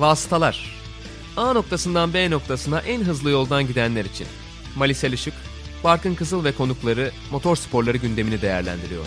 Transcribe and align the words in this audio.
Vasıtalar 0.00 0.70
A 1.36 1.52
noktasından 1.52 2.14
B 2.14 2.30
noktasına 2.30 2.80
en 2.80 3.00
hızlı 3.00 3.30
yoldan 3.30 3.66
gidenler 3.66 4.04
için. 4.04 4.26
Malisel 4.76 5.12
Işık, 5.12 5.34
Barkın 5.84 6.14
Kızıl 6.14 6.44
ve 6.44 6.52
konukları 6.52 7.10
motor 7.30 7.56
sporları 7.56 7.96
gündemini 7.96 8.42
değerlendiriyor. 8.42 9.06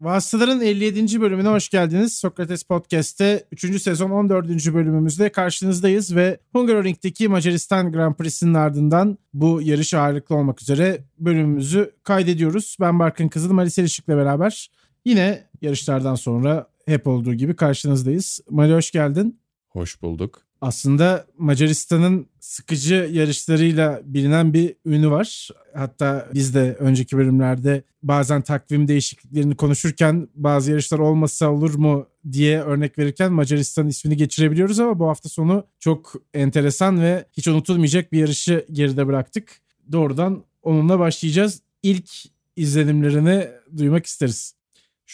Vasıtaların 0.00 0.60
57. 0.60 1.20
bölümüne 1.20 1.48
hoş 1.48 1.68
geldiniz. 1.68 2.14
Sokrates 2.14 2.62
Podcast'te 2.62 3.44
3. 3.52 3.82
sezon 3.82 4.10
14. 4.10 4.48
bölümümüzde 4.48 5.32
karşınızdayız 5.32 6.16
ve 6.16 6.38
Hungaroring'deki 6.52 7.28
Macaristan 7.28 7.92
Grand 7.92 8.14
Prix'sinin 8.14 8.54
ardından 8.54 9.18
bu 9.34 9.62
yarış 9.62 9.94
ağırlıklı 9.94 10.36
olmak 10.36 10.62
üzere 10.62 11.04
bölümümüzü 11.18 11.90
kaydediyoruz. 12.02 12.76
Ben 12.80 12.98
Barkın 12.98 13.28
Kızıl, 13.28 13.52
Malisel 13.52 13.84
Işık'la 13.84 14.16
beraber 14.16 14.70
yine 15.04 15.44
yarışlardan 15.62 16.14
sonra 16.14 16.68
hep 16.86 17.06
olduğu 17.06 17.34
gibi 17.34 17.56
karşınızdayız. 17.56 18.40
Mali 18.50 18.74
hoş 18.74 18.90
geldin. 18.90 19.40
Hoş 19.68 20.02
bulduk. 20.02 20.42
Aslında 20.60 21.26
Macaristan'ın 21.38 22.26
sıkıcı 22.40 23.08
yarışlarıyla 23.12 24.00
bilinen 24.04 24.54
bir 24.54 24.74
ünü 24.84 25.10
var. 25.10 25.48
Hatta 25.74 26.28
biz 26.34 26.54
de 26.54 26.76
önceki 26.78 27.16
bölümlerde 27.16 27.82
bazen 28.02 28.42
takvim 28.42 28.88
değişikliklerini 28.88 29.56
konuşurken 29.56 30.28
bazı 30.34 30.70
yarışlar 30.70 30.98
olmasa 30.98 31.50
olur 31.50 31.74
mu 31.74 32.06
diye 32.32 32.60
örnek 32.60 32.98
verirken 32.98 33.32
Macaristan 33.32 33.88
ismini 33.88 34.16
geçirebiliyoruz 34.16 34.80
ama 34.80 34.98
bu 34.98 35.08
hafta 35.08 35.28
sonu 35.28 35.66
çok 35.78 36.14
enteresan 36.34 37.00
ve 37.00 37.24
hiç 37.32 37.48
unutulmayacak 37.48 38.12
bir 38.12 38.18
yarışı 38.18 38.66
geride 38.72 39.06
bıraktık. 39.06 39.60
Doğrudan 39.92 40.44
onunla 40.62 40.98
başlayacağız. 40.98 41.62
İlk 41.82 42.10
izlenimlerini 42.56 43.48
duymak 43.76 44.06
isteriz. 44.06 44.54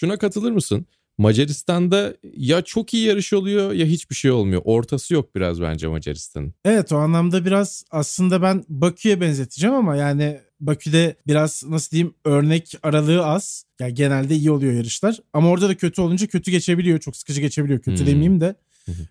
Şuna 0.00 0.16
katılır 0.16 0.50
mısın? 0.52 0.86
Macaristan'da 1.18 2.14
ya 2.36 2.62
çok 2.62 2.94
iyi 2.94 3.06
yarış 3.06 3.32
oluyor 3.32 3.72
ya 3.72 3.86
hiçbir 3.86 4.14
şey 4.14 4.30
olmuyor. 4.30 4.62
Ortası 4.64 5.14
yok 5.14 5.34
biraz 5.34 5.60
bence 5.60 5.88
Macaristan'ın. 5.88 6.54
Evet 6.64 6.92
o 6.92 6.96
anlamda 6.96 7.44
biraz 7.44 7.84
aslında 7.90 8.42
ben 8.42 8.64
Bakü'ye 8.68 9.20
benzeteceğim 9.20 9.76
ama 9.76 9.96
yani 9.96 10.40
Bakü'de 10.60 11.16
biraz 11.26 11.64
nasıl 11.68 11.90
diyeyim 11.90 12.14
örnek 12.24 12.74
aralığı 12.82 13.26
az. 13.26 13.64
Yani 13.80 13.94
genelde 13.94 14.34
iyi 14.34 14.50
oluyor 14.50 14.72
yarışlar. 14.72 15.18
Ama 15.32 15.48
orada 15.48 15.68
da 15.68 15.74
kötü 15.76 16.00
olunca 16.00 16.26
kötü 16.26 16.50
geçebiliyor. 16.50 16.98
Çok 16.98 17.16
sıkıcı 17.16 17.40
geçebiliyor. 17.40 17.80
Kötü 17.80 18.00
hmm. 18.00 18.06
demeyeyim 18.06 18.40
de. 18.40 18.54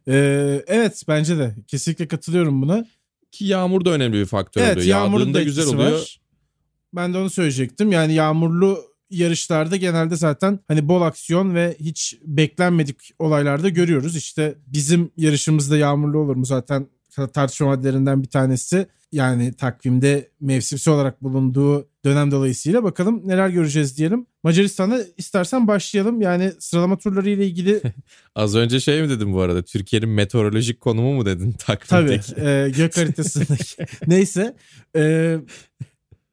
Ee, 0.08 0.64
evet 0.67 1.04
bence 1.08 1.38
de 1.38 1.56
kesinlikle 1.67 2.08
katılıyorum 2.08 2.61
buna. 2.61 2.86
Ki 3.31 3.45
yağmur 3.45 3.86
da 3.86 3.89
önemli 3.89 4.17
bir 4.17 4.26
faktör 4.26 4.61
evet, 4.61 4.78
oluyor. 4.78 4.88
Yağmurda 4.88 5.44
güzel 5.44 5.67
oluyor. 5.67 5.92
Var. 5.92 6.20
Ben 6.94 7.14
de 7.14 7.17
onu 7.17 7.30
söyleyecektim. 7.30 7.92
Yani 7.92 8.14
yağmurlu 8.14 8.97
yarışlarda 9.09 9.75
genelde 9.75 10.16
zaten 10.16 10.59
hani 10.67 10.88
bol 10.88 11.02
aksiyon 11.02 11.55
ve 11.55 11.75
hiç 11.80 12.17
beklenmedik 12.23 13.11
olaylarda 13.19 13.69
görüyoruz. 13.69 14.16
İşte 14.16 14.55
bizim 14.67 15.11
yarışımızda 15.17 15.77
yağmurlu 15.77 16.19
olur 16.19 16.36
mu 16.36 16.45
zaten 16.45 16.88
tartışma 17.33 17.67
maddelerinden 17.67 18.23
bir 18.23 18.30
tanesi. 18.30 18.88
Yani 19.11 19.53
takvimde 19.53 20.31
mevsimsel 20.41 20.94
olarak 20.94 21.23
bulunduğu 21.23 21.88
dönem 22.05 22.31
dolayısıyla 22.31 22.83
bakalım 22.83 23.27
neler 23.27 23.49
göreceğiz 23.49 23.97
diyelim. 23.97 24.25
Macaristan'a 24.44 24.99
istersen 25.17 25.67
başlayalım. 25.67 26.21
Yani 26.21 26.52
sıralama 26.59 26.97
turları 26.97 27.30
ile 27.30 27.47
ilgili... 27.47 27.81
Az 28.36 28.55
önce 28.55 28.80
şey 28.80 29.02
mi 29.02 29.09
dedim 29.09 29.33
bu 29.33 29.42
arada? 29.42 29.61
Türkiye'nin 29.61 30.09
meteorolojik 30.09 30.80
konumu 30.80 31.14
mu 31.14 31.25
dedin 31.25 31.52
takvimdeki? 31.52 32.36
Tabii. 32.36 32.49
E, 32.49 32.69
gök 32.69 32.97
haritasındaki. 32.97 33.86
Neyse. 34.08 34.55
E, 34.95 35.36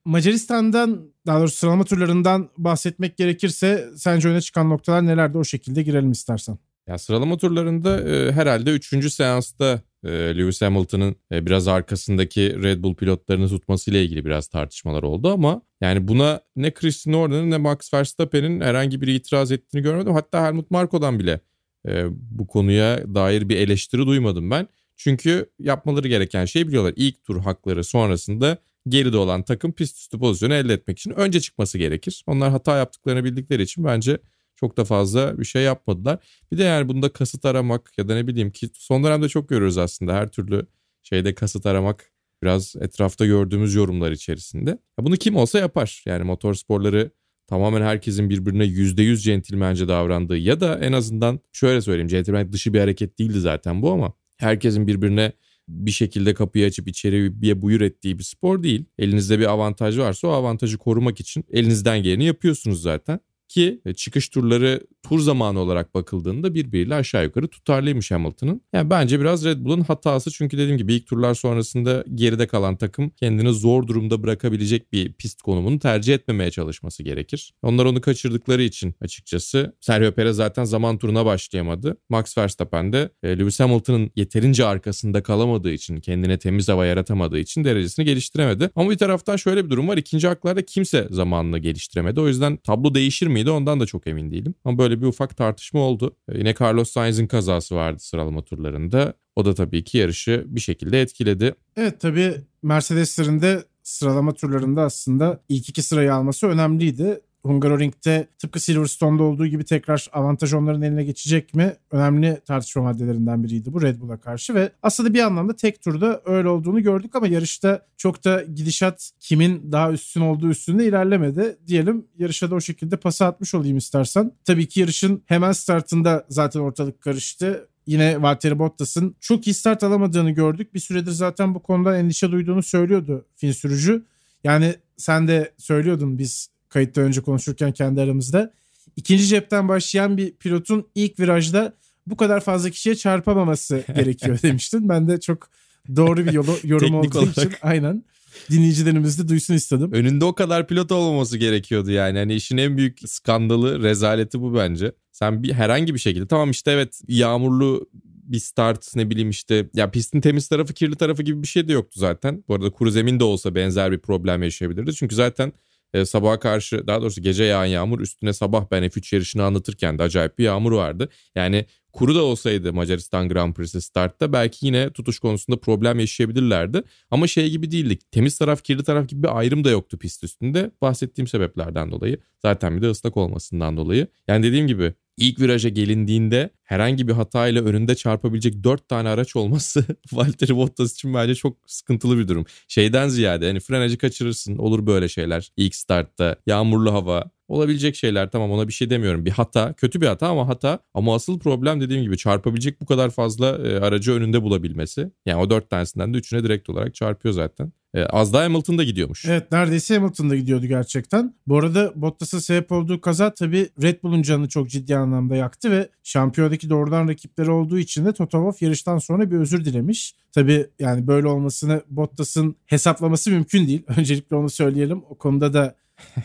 Macaristan'dan 0.05 1.14
daha 1.27 1.41
doğrusu 1.41 1.57
sıralama 1.57 1.85
turlarından 1.85 2.49
bahsetmek 2.59 3.17
gerekirse 3.17 3.89
sence 3.97 4.29
öne 4.29 4.41
çıkan 4.41 4.71
noktalar 4.71 5.07
nelerdi 5.07 5.39
o 5.39 5.45
şekilde 5.45 5.83
girelim 5.83 6.11
istersen. 6.11 6.59
Ya 6.87 6.99
sıralama 6.99 7.37
turlarında 7.37 8.01
e, 8.01 8.33
herhalde 8.33 8.71
3. 8.71 9.13
seansta 9.13 9.83
e, 10.05 10.09
Lewis 10.11 10.63
Hamilton'ın 10.63 11.17
e, 11.33 11.47
biraz 11.47 11.69
arkasındaki 11.69 12.63
Red 12.63 12.83
Bull 12.83 12.95
pilotlarını 12.95 13.49
tutmasıyla 13.49 14.01
ilgili 14.01 14.25
biraz 14.25 14.49
tartışmalar 14.49 15.03
oldu 15.03 15.33
ama 15.33 15.63
yani 15.81 16.09
buna 16.09 16.41
ne 16.57 16.71
Christian 16.71 17.15
Horner'ın 17.15 17.51
ne 17.51 17.59
Max 17.59 17.95
Verstappen'in 17.95 18.61
herhangi 18.61 19.01
bir 19.01 19.09
itiraz 19.09 19.53
ettiğini 19.53 19.83
görmedim. 19.83 20.13
Hatta 20.13 20.47
Helmut 20.47 20.71
Marko'dan 20.71 21.19
bile 21.19 21.41
e, 21.89 22.05
bu 22.11 22.47
konuya 22.47 23.15
dair 23.15 23.49
bir 23.49 23.57
eleştiri 23.57 24.07
duymadım 24.07 24.51
ben. 24.51 24.69
Çünkü 24.97 25.51
yapmaları 25.59 26.09
gereken 26.09 26.45
şeyi 26.45 26.69
biliyorlar. 26.69 26.93
İlk 26.97 27.25
tur 27.25 27.41
hakları 27.41 27.85
sonrasında 27.85 28.59
geride 28.89 29.17
olan 29.17 29.43
takım 29.43 29.73
pist 29.73 29.99
üstü 29.99 30.19
pozisyonu 30.19 30.55
elde 30.55 30.73
etmek 30.73 30.99
için 30.99 31.11
önce 31.11 31.41
çıkması 31.41 31.79
gerekir. 31.79 32.25
Onlar 32.27 32.51
hata 32.51 32.77
yaptıklarını 32.77 33.25
bildikleri 33.25 33.63
için 33.63 33.85
bence 33.85 34.19
çok 34.57 34.77
da 34.77 34.85
fazla 34.85 35.39
bir 35.39 35.45
şey 35.45 35.63
yapmadılar. 35.63 36.19
Bir 36.53 36.59
de 36.59 36.63
yani 36.63 36.89
bunda 36.89 37.13
kasıt 37.13 37.45
aramak 37.45 37.93
ya 37.99 38.09
da 38.09 38.15
ne 38.15 38.27
bileyim 38.27 38.51
ki 38.51 38.69
son 38.75 39.05
dönemde 39.05 39.29
çok 39.29 39.49
görüyoruz 39.49 39.79
aslında 39.79 40.15
her 40.15 40.29
türlü 40.29 40.67
şeyde 41.03 41.35
kasıt 41.35 41.67
aramak 41.67 42.13
biraz 42.43 42.77
etrafta 42.81 43.27
gördüğümüz 43.27 43.75
yorumlar 43.75 44.13
içerisinde. 44.13 44.71
Ya 44.71 45.05
bunu 45.05 45.17
kim 45.17 45.37
olsa 45.37 45.59
yapar. 45.59 46.03
Yani 46.07 46.25
motorsporları 46.25 47.11
tamamen 47.47 47.83
herkesin 47.83 48.31
birbirine 48.31 48.65
%100 48.65 49.17
centilmence 49.17 49.89
davrandığı 49.89 50.37
ya 50.37 50.61
da 50.61 50.79
en 50.79 50.93
azından 50.93 51.41
şöyle 51.53 51.81
söyleyeyim 51.81 52.09
centilmen 52.09 52.53
dışı 52.53 52.75
bir 52.75 52.81
hareket 52.81 53.19
değildi 53.19 53.41
zaten 53.41 53.83
bu 53.83 53.93
ama 53.93 54.13
herkesin 54.37 54.87
birbirine 54.87 55.33
bir 55.69 55.91
şekilde 55.91 56.35
kapıyı 56.35 56.67
açıp 56.67 56.89
içeriye 56.89 57.63
buyur 57.63 57.81
ettiği 57.81 58.19
bir 58.19 58.25
spor 58.25 58.63
değil. 58.63 58.85
Elinizde 58.99 59.39
bir 59.39 59.51
avantaj 59.51 59.99
varsa 59.99 60.29
o 60.29 60.31
avantajı 60.31 60.79
korumak 60.79 61.21
için 61.21 61.45
elinizden 61.51 62.03
geleni 62.03 62.25
yapıyorsunuz 62.25 62.83
zaten. 62.83 63.21
Ki 63.49 63.81
e, 63.87 63.95
çıkış 63.95 64.29
turları 64.29 64.87
tur 65.03 65.21
zamanı 65.21 65.61
olarak 65.61 65.95
bakıldığında 65.95 66.55
birbiriyle 66.55 66.95
aşağı 66.95 67.25
yukarı 67.25 67.49
tutarlıymış 67.49 68.11
Hamilton'ın. 68.11 68.61
Yani 68.73 68.91
bence 68.91 69.21
biraz 69.21 69.45
Red 69.45 69.65
Bull'un 69.65 69.81
hatası 69.81 70.31
çünkü 70.31 70.59
dediğim 70.59 70.79
gibi 70.79 70.95
ilk 70.95 71.07
turlar 71.07 71.35
sonrasında 71.35 72.05
geride 72.15 72.47
kalan 72.47 72.77
takım 72.77 73.11
kendini 73.11 73.53
zor 73.53 73.87
durumda 73.87 74.23
bırakabilecek 74.23 74.93
bir 74.93 75.13
pist 75.13 75.43
konumunu 75.43 75.79
tercih 75.79 76.15
etmemeye 76.15 76.51
çalışması 76.51 77.03
gerekir. 77.03 77.55
Onlar 77.63 77.85
onu 77.85 78.01
kaçırdıkları 78.01 78.63
için 78.63 78.95
açıkçası 79.01 79.75
Sergio 79.81 80.13
Perez 80.13 80.37
zaten 80.37 80.65
zaman 80.65 80.99
turuna 80.99 81.27
başlayamadı. 81.27 81.97
Max 82.09 82.39
Verstappen 82.39 82.93
de 82.93 83.11
e, 83.23 83.39
Lewis 83.39 83.61
Hamilton'ın 83.61 84.11
yeterince 84.17 84.65
arkasında 84.65 85.23
kalamadığı 85.23 85.73
için, 85.73 85.97
kendine 85.97 86.39
temiz 86.39 86.69
hava 86.69 86.87
yaratamadığı 86.87 87.39
için 87.39 87.65
derecesini 87.65 88.05
geliştiremedi. 88.05 88.71
Ama 88.77 88.91
bir 88.91 88.99
taraftan 88.99 89.37
şöyle 89.37 89.65
bir 89.65 89.71
durum 89.71 89.89
var. 89.89 89.97
İkinci 89.97 90.29
haklarda 90.29 90.65
kimse 90.65 91.09
zamanını 91.11 91.59
geliştiremedi. 91.59 92.21
O 92.21 92.29
yüzden 92.29 92.57
tablo 92.57 92.95
değişir 92.95 93.27
miydi 93.35 93.51
ondan 93.51 93.81
da 93.81 93.87
çok 93.87 94.07
emin 94.07 94.31
değilim. 94.31 94.55
Ama 94.65 94.79
böyle 94.79 95.01
bir 95.01 95.07
ufak 95.07 95.37
tartışma 95.37 95.81
oldu. 95.81 96.17
E, 96.29 96.39
yine 96.39 96.55
Carlos 96.61 96.91
Sainz'in 96.91 97.27
kazası 97.27 97.75
vardı 97.75 97.99
sıralama 97.99 98.45
turlarında. 98.45 99.15
O 99.37 99.45
da 99.45 99.55
tabii 99.55 99.85
ki 99.85 99.99
yarışı 99.99 100.45
bir 100.47 100.61
şekilde 100.61 101.01
etkiledi. 101.01 101.55
Evet 101.77 102.01
tabii 102.01 102.35
Mercedes'lerin 102.63 103.41
de 103.41 103.65
sıralama 103.83 104.35
turlarında 104.35 104.83
aslında 104.83 105.41
ilk 105.49 105.69
iki 105.69 105.83
sırayı 105.83 106.15
alması 106.15 106.47
önemliydi. 106.47 107.21
Hungaroring'de 107.45 108.29
tıpkı 108.39 108.61
Silverstone'da 108.61 109.23
olduğu 109.23 109.47
gibi 109.47 109.65
tekrar 109.65 110.09
avantaj 110.13 110.55
onların 110.55 110.83
eline 110.83 111.05
geçecek 111.05 111.55
mi? 111.55 111.77
Önemli 111.91 112.41
tartışma 112.47 112.83
maddelerinden 112.83 113.45
biriydi 113.45 113.73
bu 113.73 113.83
Red 113.83 114.01
Bull'a 114.01 114.21
karşı 114.21 114.55
ve 114.55 114.73
aslında 114.83 115.15
bir 115.15 115.21
anlamda 115.21 115.57
tek 115.57 115.83
turda 115.83 116.23
öyle 116.25 116.49
olduğunu 116.49 116.83
gördük 116.83 117.17
ama 117.17 117.27
yarışta 117.27 117.87
çok 117.97 118.25
da 118.25 118.43
gidişat 118.43 119.11
kimin 119.21 119.73
daha 119.73 119.93
üstün 119.93 120.21
olduğu 120.21 120.49
üstünde 120.49 120.87
ilerlemedi. 120.87 121.59
Diyelim 121.67 122.07
yarışa 122.19 122.51
da 122.51 122.55
o 122.55 122.61
şekilde 122.61 122.97
pası 122.97 123.25
atmış 123.25 123.55
olayım 123.55 123.77
istersen. 123.77 124.33
Tabii 124.45 124.69
ki 124.69 124.81
yarışın 124.81 125.23
hemen 125.27 125.53
startında 125.53 126.27
zaten 126.29 126.61
ortalık 126.61 127.01
karıştı 127.01 127.69
yine 127.87 128.23
Valtteri 128.23 128.59
Bottas'ın 128.59 129.17
çok 129.21 129.47
iyi 129.47 129.55
start 129.55 129.83
alamadığını 129.83 130.31
gördük. 130.31 130.75
Bir 130.75 130.81
süredir 130.81 131.11
zaten 131.11 131.55
bu 131.55 131.63
konuda 131.63 131.97
endişe 131.97 132.33
duyduğunu 132.33 132.63
söylüyordu 132.63 133.27
Fin 133.37 133.53
sürücü. 133.53 134.05
Yani 134.45 134.75
sen 134.97 135.29
de 135.29 135.53
söylüyordun 135.59 136.19
biz 136.19 136.54
kayıtta 136.75 137.01
önce 137.01 137.21
konuşurken 137.21 137.73
kendi 137.73 138.01
aramızda. 138.01 138.53
İkinci 138.97 139.27
cepten 139.27 139.69
başlayan 139.69 140.17
bir 140.17 140.33
pilotun 140.33 140.87
ilk 140.95 141.21
virajda 141.21 141.77
bu 142.07 142.17
kadar 142.17 142.41
fazla 142.41 142.71
kişiye 142.71 142.95
çarpamaması 142.95 143.85
gerekiyor 143.97 144.39
demiştin. 144.43 144.89
Ben 144.89 145.09
de 145.09 145.21
çok 145.21 145.49
doğru 145.97 146.27
bir 146.27 146.33
yolu, 146.33 146.57
yorum 146.65 146.95
olduğu 146.95 147.19
olarak. 147.19 147.39
için 147.39 147.53
aynen 147.63 148.05
dinleyicilerimiz 148.51 149.19
de 149.19 149.29
duysun 149.29 149.55
istedim. 149.55 149.93
Önünde 149.93 150.25
o 150.25 150.35
kadar 150.35 150.67
pilot 150.67 150.93
olmaması 150.93 151.39
gerekiyordu 151.39 151.91
yani. 151.91 152.19
Hani 152.19 152.35
işin 152.35 152.57
en 152.57 152.77
büyük 152.77 152.99
skandalı, 153.07 153.83
rezaleti 153.83 154.41
bu 154.41 154.55
bence. 154.55 154.93
Sen 155.13 155.43
bir 155.43 155.53
herhangi 155.53 155.95
bir 155.95 155.99
şekilde 155.99 156.27
tamam 156.27 156.51
işte 156.51 156.71
evet 156.71 157.01
yağmurlu 157.09 157.89
bir 158.25 158.39
start 158.39 158.97
ne 158.97 159.11
bileyim 159.11 159.31
işte 159.31 159.69
ya 159.75 159.91
pistin 159.91 160.21
temiz 160.21 160.49
tarafı 160.49 160.75
kirli 160.75 160.97
tarafı 160.97 161.23
gibi 161.23 161.43
bir 161.43 161.49
şey 161.49 161.69
de 161.69 161.73
yoktu 161.73 162.01
zaten. 162.01 162.45
Bu 162.49 162.55
arada 162.55 162.71
kuru 162.71 162.91
zemin 162.91 163.21
de 163.21 163.25
olsa 163.25 163.55
benzer 163.55 163.93
bir 163.93 163.99
problem 163.99 164.43
yaşayabilirdi. 164.43 164.95
Çünkü 164.95 165.15
zaten 165.15 165.53
e, 165.95 166.05
sabaha 166.05 166.39
karşı 166.39 166.87
daha 166.87 167.03
doğrusu 167.03 167.23
gece 167.23 167.45
yağan 167.45 167.65
yağmur 167.65 168.01
üstüne 168.01 168.33
sabah 168.33 168.67
ben 168.71 168.83
F3 168.83 169.15
yarışını 169.15 169.45
anlatırken 169.45 169.99
de 169.99 170.03
acayip 170.03 170.39
bir 170.39 170.45
yağmur 170.45 170.73
vardı. 170.73 171.09
Yani 171.35 171.67
kuru 171.93 172.15
da 172.15 172.23
olsaydı 172.23 172.73
Macaristan 172.73 173.29
Grand 173.29 173.55
Prix'si 173.55 173.81
startta 173.81 174.33
belki 174.33 174.67
yine 174.67 174.91
tutuş 174.91 175.19
konusunda 175.19 175.61
problem 175.61 175.99
yaşayabilirlerdi. 175.99 176.83
Ama 177.11 177.27
şey 177.27 177.51
gibi 177.51 177.71
değildik. 177.71 178.13
Temiz 178.13 178.39
taraf 178.39 178.65
kirli 178.65 178.85
taraf 178.85 179.09
gibi 179.09 179.23
bir 179.23 179.39
ayrım 179.39 179.65
da 179.65 179.71
yoktu 179.71 179.99
pist 179.99 180.25
üstünde. 180.25 180.71
Bahsettiğim 180.83 181.27
sebeplerden 181.27 181.91
dolayı. 181.91 182.19
Zaten 182.43 182.77
bir 182.77 182.83
de 182.83 182.91
ıslak 182.91 183.17
olmasından 183.17 183.77
dolayı. 183.77 184.07
Yani 184.29 184.43
dediğim 184.43 184.67
gibi 184.67 184.95
ilk 185.17 185.41
viraja 185.41 185.69
gelindiğinde 185.69 186.51
herhangi 186.63 187.09
bir 187.09 187.13
hatayla 187.13 187.65
önünde 187.65 187.95
çarpabilecek 187.95 188.65
4 188.65 188.89
tane 188.89 189.09
araç 189.09 189.37
olması 189.37 189.85
Valtteri 190.13 190.57
Bottas 190.57 190.93
için 190.93 191.15
bence 191.15 191.35
çok 191.35 191.57
sıkıntılı 191.67 192.19
bir 192.19 192.29
durum. 192.29 192.45
Şeyden 192.69 193.09
ziyade 193.09 193.47
hani 193.47 193.61
frenajı 193.61 193.99
kaçırırsın 193.99 194.57
olur 194.57 194.87
böyle 194.87 195.09
şeyler 195.09 195.51
ilk 195.57 195.75
startta 195.75 196.37
yağmurlu 196.47 196.93
hava 196.93 197.25
olabilecek 197.49 197.97
şeyler 197.97 198.31
tamam 198.31 198.51
ona 198.51 198.69
bir 198.69 198.73
şey 198.73 198.91
demiyorum. 198.91 199.25
Bir 199.25 199.31
hata 199.31 199.73
kötü 199.73 200.01
bir 200.01 200.07
hata 200.07 200.29
ama 200.29 200.49
hata 200.49 200.79
ama 200.95 201.15
asıl 201.15 201.39
problem 201.39 201.81
dediğim 201.81 202.03
gibi 202.03 202.17
çarpabilecek 202.17 202.81
bu 202.81 202.87
kadar 202.87 203.11
fazla 203.11 203.47
e, 203.49 203.81
aracı 203.81 204.13
önünde 204.13 204.43
bulabilmesi. 204.43 205.11
Yani 205.27 205.41
o 205.43 205.51
4 205.51 205.71
tanesinden 205.71 206.15
de 206.15 206.19
3'üne 206.19 206.45
direkt 206.45 206.71
olarak 206.71 206.95
çarpıyor 206.95 207.35
zaten. 207.35 207.73
E, 207.95 208.07
az 208.07 208.33
daha 208.33 208.45
Hamilton'da 208.45 208.85
gidiyormuş. 208.85 209.25
Evet 209.25 209.53
neredeyse 209.53 209.95
Hamilton'da 209.95 210.37
gidiyordu 210.37 210.67
gerçekten. 210.67 211.35
Bu 211.47 211.59
arada 211.59 211.93
Bottas'ın 211.95 212.39
sebep 212.39 212.73
olduğu 212.73 213.01
kaza 213.01 213.35
tabii 213.35 213.69
Red 213.83 214.03
Bull'un 214.03 214.23
canını 214.23 214.49
çok 214.49 214.71
ciddi 214.71 214.97
anlamda 214.97 215.37
yaktı 215.37 215.71
ve 215.71 215.89
şampiyondaki 216.03 216.71
doğrudan 216.71 217.09
rakipleri 217.09 217.51
olduğu 217.51 217.79
için 217.79 218.07
de 218.07 218.13
Toto 218.13 218.39
Wolff 218.39 218.63
yarıştan 218.63 218.99
sonra 218.99 219.31
bir 219.31 219.37
özür 219.37 219.65
dilemiş. 219.65 220.15
Tabii 220.33 220.67
yani 220.79 221.07
böyle 221.07 221.27
olmasını 221.27 221.83
Bottas'ın 221.91 222.57
hesaplaması 222.67 223.31
mümkün 223.31 223.67
değil. 223.67 223.83
Öncelikle 223.97 224.37
onu 224.37 224.51
söyleyelim. 224.51 225.03
O 225.11 225.19
konuda 225.19 225.55
da 225.55 225.77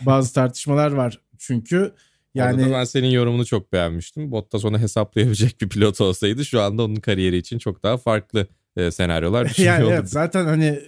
bazı 0.06 0.34
tartışmalar 0.34 0.92
var 0.92 1.20
çünkü. 1.38 1.92
Yani 2.34 2.62
Orada 2.62 2.74
ben 2.74 2.84
senin 2.84 3.08
yorumunu 3.08 3.46
çok 3.46 3.72
beğenmiştim. 3.72 4.30
Bottas 4.30 4.64
onu 4.64 4.78
hesaplayabilecek 4.78 5.60
bir 5.60 5.68
pilot 5.68 6.00
olsaydı 6.00 6.44
şu 6.44 6.60
anda 6.60 6.82
onun 6.82 6.96
kariyeri 6.96 7.36
için 7.36 7.58
çok 7.58 7.82
daha 7.82 7.96
farklı 7.96 8.46
e, 8.76 8.90
senaryolar 8.90 9.52
yani 9.58 9.88
evet, 9.88 10.08
zaten 10.08 10.44
hani 10.44 10.80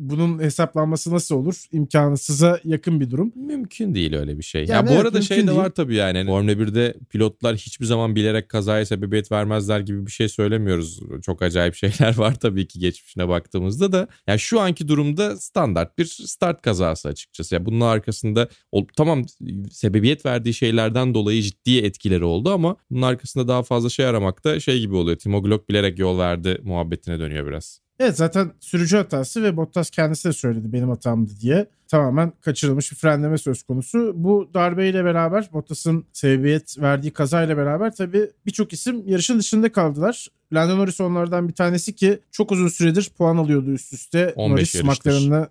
bunun 0.00 0.42
hesaplanması 0.42 1.14
nasıl 1.14 1.34
olur? 1.36 1.64
İmkansıza 1.72 2.60
yakın 2.64 3.00
bir 3.00 3.10
durum. 3.10 3.32
Mümkün 3.36 3.94
değil 3.94 4.14
öyle 4.16 4.38
bir 4.38 4.42
şey. 4.42 4.60
Yani 4.60 4.70
ya 4.70 4.86
bu 4.86 4.90
evet, 4.90 5.00
arada 5.00 5.22
şey 5.22 5.46
de 5.46 5.56
var 5.56 5.70
tabii 5.70 5.94
yani. 5.94 6.18
Hani 6.18 6.26
Formula 6.26 6.52
1'de 6.52 6.94
pilotlar 7.10 7.56
hiçbir 7.56 7.86
zaman 7.86 8.16
bilerek 8.16 8.48
kazaya 8.48 8.86
sebebiyet 8.86 9.32
vermezler 9.32 9.80
gibi 9.80 10.06
bir 10.06 10.10
şey 10.10 10.28
söylemiyoruz. 10.28 11.00
Çok 11.22 11.42
acayip 11.42 11.74
şeyler 11.74 12.18
var 12.18 12.34
tabii 12.34 12.68
ki 12.68 12.78
geçmişine 12.78 13.28
baktığımızda 13.28 13.92
da. 13.92 13.98
Ya 13.98 14.08
yani 14.26 14.38
şu 14.38 14.60
anki 14.60 14.88
durumda 14.88 15.36
standart 15.36 15.98
bir 15.98 16.04
start 16.04 16.62
kazası 16.62 17.08
açıkçası. 17.08 17.54
Ya 17.54 17.58
yani 17.58 17.66
bunun 17.66 17.80
arkasında 17.80 18.48
tamam 18.96 19.24
sebebiyet 19.70 20.26
verdiği 20.26 20.54
şeylerden 20.54 21.14
dolayı 21.14 21.42
ciddi 21.42 21.78
etkileri 21.78 22.24
oldu 22.24 22.50
ama 22.50 22.76
bunun 22.90 23.02
arkasında 23.02 23.48
daha 23.48 23.62
fazla 23.62 23.88
şey 23.88 24.06
aramakta 24.06 24.60
şey 24.60 24.80
gibi 24.80 24.94
oluyor. 24.94 25.18
Timo 25.18 25.42
Glock 25.42 25.68
bilerek 25.68 25.98
yol 25.98 26.18
verdi 26.18 26.60
muhabbetine 26.64 27.18
dönüyor 27.18 27.46
biraz. 27.46 27.89
Evet 28.00 28.16
zaten 28.16 28.52
sürücü 28.60 28.96
hatası 28.96 29.42
ve 29.42 29.56
Bottas 29.56 29.90
kendisi 29.90 30.28
de 30.28 30.32
söyledi 30.32 30.72
benim 30.72 30.88
hatamdı 30.88 31.32
diye. 31.40 31.66
Tamamen 31.88 32.32
kaçırılmış 32.40 32.92
bir 32.92 32.96
frenleme 32.96 33.38
söz 33.38 33.62
konusu. 33.62 34.12
Bu 34.14 34.50
darbeyle 34.54 35.04
beraber 35.04 35.48
Bottas'ın 35.52 36.04
sebebiyet 36.12 36.78
verdiği 36.78 37.10
kazayla 37.10 37.56
beraber 37.56 37.94
tabii 37.94 38.30
birçok 38.46 38.72
isim 38.72 39.08
yarışın 39.08 39.38
dışında 39.38 39.72
kaldılar. 39.72 40.28
Lando 40.52 40.78
Norris 40.78 41.00
onlardan 41.00 41.48
bir 41.48 41.54
tanesi 41.54 41.94
ki 41.94 42.18
çok 42.30 42.52
uzun 42.52 42.68
süredir 42.68 43.10
puan 43.18 43.36
alıyordu 43.36 43.70
üst 43.70 43.92
üste. 43.92 44.32
15 44.36 44.74
Norris 44.74 44.84
McLaren'la 44.84 45.48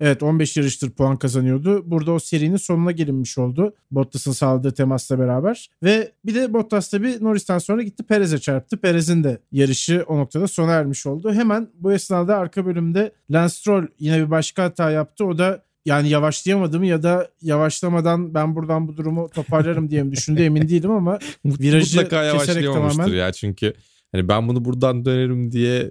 Evet 0.00 0.22
15 0.22 0.56
yarıştır 0.56 0.90
puan 0.90 1.16
kazanıyordu. 1.16 1.90
Burada 1.90 2.12
o 2.12 2.18
serinin 2.18 2.56
sonuna 2.56 2.92
gelinmiş 2.92 3.38
oldu. 3.38 3.74
Bottas'ın 3.90 4.32
sağladığı 4.32 4.74
temasla 4.74 5.18
beraber. 5.18 5.70
Ve 5.82 6.12
bir 6.26 6.34
de 6.34 6.52
Bottas 6.52 6.90
tabii 6.90 7.16
Norris'ten 7.20 7.58
sonra 7.58 7.82
gitti 7.82 8.02
Perez'e 8.02 8.38
çarptı. 8.38 8.76
Perez'in 8.76 9.24
de 9.24 9.38
yarışı 9.52 10.04
o 10.08 10.18
noktada 10.18 10.48
sona 10.48 10.72
ermiş 10.72 11.06
oldu. 11.06 11.32
Hemen 11.32 11.68
bu 11.74 11.92
esnada 11.92 12.36
arka 12.36 12.66
bölümde 12.66 13.12
Lance 13.30 13.54
Stroll 13.54 13.86
yine 13.98 14.18
bir 14.18 14.30
başka 14.30 14.64
hata 14.64 14.90
yaptı. 14.90 15.24
O 15.24 15.38
da 15.38 15.62
yani 15.84 16.08
yavaşlayamadım 16.08 16.84
ya 16.84 17.02
da 17.02 17.30
yavaşlamadan 17.42 18.34
ben 18.34 18.56
buradan 18.56 18.88
bu 18.88 18.96
durumu 18.96 19.28
toparlarım 19.28 19.90
diye 19.90 20.02
mi 20.02 20.12
düşündü 20.12 20.42
emin 20.42 20.68
değilim 20.68 20.90
ama 20.90 21.18
virajı 21.44 21.96
Mutlaka 21.96 22.24
yavaşlayamamıştır 22.24 23.02
tamamen... 23.02 23.18
ya 23.18 23.32
çünkü 23.32 23.74
hani 24.12 24.28
ben 24.28 24.48
bunu 24.48 24.64
buradan 24.64 25.04
dönerim 25.04 25.52
diye 25.52 25.90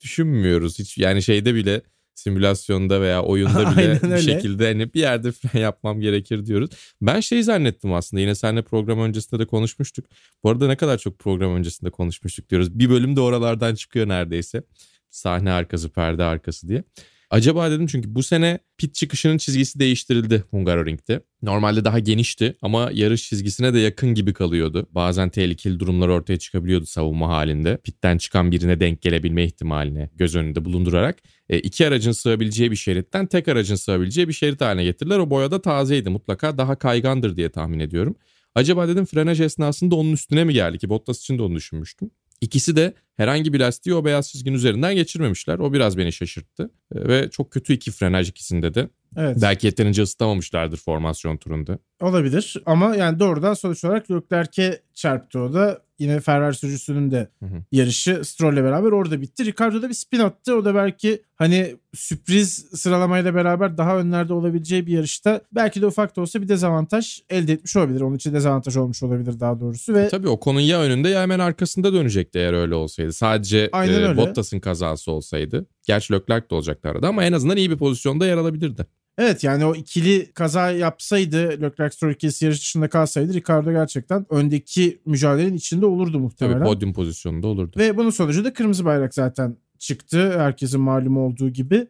düşünmüyoruz 0.00 0.78
hiç 0.78 0.98
yani 0.98 1.22
şeyde 1.22 1.54
bile 1.54 1.82
simülasyonda 2.16 3.00
veya 3.00 3.22
oyunda 3.22 3.70
bile 3.76 4.00
bir 4.02 4.22
şekilde 4.22 4.66
hani 4.66 4.94
bir 4.94 5.00
yerde 5.00 5.32
fren 5.32 5.60
yapmam 5.60 6.00
gerekir 6.00 6.46
diyoruz. 6.46 6.70
Ben 7.02 7.20
şey 7.20 7.42
zannettim 7.42 7.92
aslında 7.92 8.20
yine 8.20 8.34
seninle 8.34 8.62
program 8.62 9.00
öncesinde 9.00 9.40
de 9.40 9.46
konuşmuştuk. 9.46 10.06
Bu 10.44 10.50
arada 10.50 10.66
ne 10.66 10.76
kadar 10.76 10.98
çok 10.98 11.18
program 11.18 11.54
öncesinde 11.54 11.90
konuşmuştuk 11.90 12.50
diyoruz. 12.50 12.78
Bir 12.78 12.90
bölüm 12.90 13.16
de 13.16 13.20
oralardan 13.20 13.74
çıkıyor 13.74 14.08
neredeyse. 14.08 14.62
Sahne 15.10 15.52
arkası, 15.52 15.88
perde 15.88 16.24
arkası 16.24 16.68
diye. 16.68 16.84
Acaba 17.30 17.70
dedim 17.70 17.86
çünkü 17.86 18.14
bu 18.14 18.22
sene 18.22 18.58
pit 18.78 18.94
çıkışının 18.94 19.38
çizgisi 19.38 19.78
değiştirildi 19.78 20.44
Hungaroring'de. 20.50 21.20
Normalde 21.42 21.84
daha 21.84 21.98
genişti 21.98 22.56
ama 22.62 22.90
yarış 22.92 23.28
çizgisine 23.28 23.74
de 23.74 23.78
yakın 23.78 24.14
gibi 24.14 24.32
kalıyordu. 24.32 24.86
Bazen 24.90 25.30
tehlikeli 25.30 25.80
durumlar 25.80 26.08
ortaya 26.08 26.38
çıkabiliyordu 26.38 26.86
savunma 26.86 27.28
halinde. 27.28 27.76
Pitten 27.84 28.18
çıkan 28.18 28.52
birine 28.52 28.80
denk 28.80 29.02
gelebilme 29.02 29.44
ihtimaline 29.44 30.10
göz 30.14 30.36
önünde 30.36 30.64
bulundurarak 30.64 31.18
e, 31.48 31.58
iki 31.58 31.86
aracın 31.86 32.12
sığabileceği 32.12 32.70
bir 32.70 32.76
şeritten 32.76 33.26
tek 33.26 33.48
aracın 33.48 33.76
sığabileceği 33.76 34.28
bir 34.28 34.32
şerit 34.32 34.60
haline 34.60 34.84
getirdiler. 34.84 35.18
O 35.18 35.30
boyada 35.30 35.62
tazeydi 35.62 36.10
mutlaka 36.10 36.58
daha 36.58 36.78
kaygandır 36.78 37.36
diye 37.36 37.48
tahmin 37.48 37.80
ediyorum. 37.80 38.16
Acaba 38.54 38.88
dedim 38.88 39.04
frenaj 39.04 39.40
esnasında 39.40 39.96
onun 39.96 40.12
üstüne 40.12 40.44
mi 40.44 40.52
geldi 40.52 40.78
ki 40.78 40.88
Bottas 40.88 41.18
için 41.20 41.38
de 41.38 41.42
onu 41.42 41.54
düşünmüştüm. 41.54 42.10
İkisi 42.40 42.76
de 42.76 42.94
herhangi 43.16 43.52
bir 43.52 43.60
lastiği 43.60 43.94
o 43.94 44.04
beyaz 44.04 44.30
çizginin 44.30 44.56
üzerinden 44.56 44.94
geçirmemişler. 44.94 45.58
O 45.58 45.72
biraz 45.72 45.98
beni 45.98 46.12
şaşırttı. 46.12 46.70
E, 46.94 47.08
ve 47.08 47.30
çok 47.30 47.50
kötü 47.50 47.72
iki 47.72 47.90
frenaj 47.90 48.28
ikisinde 48.28 48.74
de. 48.74 48.88
Evet. 49.16 49.38
Belki 49.42 49.66
yeterince 49.66 50.02
ısıtamamışlardır 50.02 50.76
formasyon 50.76 51.36
turunda. 51.36 51.78
Olabilir 52.00 52.56
ama 52.66 52.96
yani 52.96 53.18
doğrudan 53.18 53.54
sonuç 53.54 53.84
olarak 53.84 54.10
Leclerc'e 54.10 54.80
çarptı 54.94 55.40
o 55.40 55.54
da. 55.54 55.85
Yine 55.98 56.20
Ferrari 56.20 56.54
sürücüsünün 56.54 57.10
de 57.10 57.28
hı 57.40 57.46
hı. 57.46 57.62
yarışı 57.72 58.24
Stroll'le 58.24 58.64
beraber 58.64 58.92
orada 58.92 59.20
bitti. 59.20 59.44
Ricardo 59.44 59.82
da 59.82 59.88
bir 59.88 59.94
spin 59.94 60.18
attı. 60.18 60.54
O 60.56 60.64
da 60.64 60.74
belki 60.74 61.22
hani 61.36 61.76
sürpriz 61.94 62.66
sıralamayla 62.74 63.34
beraber 63.34 63.78
daha 63.78 63.98
önlerde 63.98 64.32
olabileceği 64.32 64.86
bir 64.86 64.92
yarışta 64.92 65.40
belki 65.52 65.82
de 65.82 65.86
ufak 65.86 66.16
da 66.16 66.20
olsa 66.20 66.42
bir 66.42 66.48
dezavantaj 66.48 67.20
elde 67.30 67.52
etmiş 67.52 67.76
olabilir. 67.76 68.00
Onun 68.00 68.16
için 68.16 68.34
dezavantaj 68.34 68.76
olmuş 68.76 69.02
olabilir 69.02 69.40
daha 69.40 69.60
doğrusu. 69.60 69.94
Ve... 69.94 70.02
E 70.02 70.08
tabii 70.08 70.28
o 70.28 70.40
konun 70.40 70.60
ya 70.60 70.80
önünde 70.80 71.08
ya 71.08 71.22
hemen 71.22 71.38
arkasında 71.38 71.92
dönecekti 71.92 72.38
eğer 72.38 72.52
öyle 72.52 72.74
olsaydı. 72.74 73.12
Sadece 73.12 73.58
e, 73.58 74.16
Bottas'ın 74.16 74.60
kazası 74.60 75.12
olsaydı. 75.12 75.66
Gerçi 75.86 76.12
Leclerc 76.12 76.50
de 76.50 76.54
olacaktı 76.54 76.88
arada 76.88 77.08
ama 77.08 77.24
en 77.24 77.32
azından 77.32 77.56
iyi 77.56 77.70
bir 77.70 77.76
pozisyonda 77.76 78.26
yer 78.26 78.36
alabilirdi. 78.36 78.86
Evet 79.18 79.44
yani 79.44 79.64
o 79.64 79.74
ikili 79.74 80.32
kaza 80.32 80.70
yapsaydı 80.70 81.62
Leclerc 81.62 82.10
ikilisi 82.10 82.44
yarış 82.44 82.60
dışında 82.60 82.88
kalsaydı 82.88 83.34
Ricardo 83.34 83.72
gerçekten 83.72 84.26
öndeki 84.30 84.98
mücadelenin 85.06 85.54
içinde 85.54 85.86
olurdu 85.86 86.18
muhtemelen. 86.18 86.58
Tabii 86.58 86.68
podyum 86.68 86.92
pozisyonunda 86.92 87.46
olurdu. 87.46 87.76
Ve 87.78 87.96
bunun 87.96 88.10
sonucu 88.10 88.44
da 88.44 88.52
kırmızı 88.52 88.84
bayrak 88.84 89.14
zaten 89.14 89.56
çıktı 89.78 90.40
herkesin 90.40 90.80
malumu 90.80 91.20
olduğu 91.20 91.50
gibi. 91.50 91.86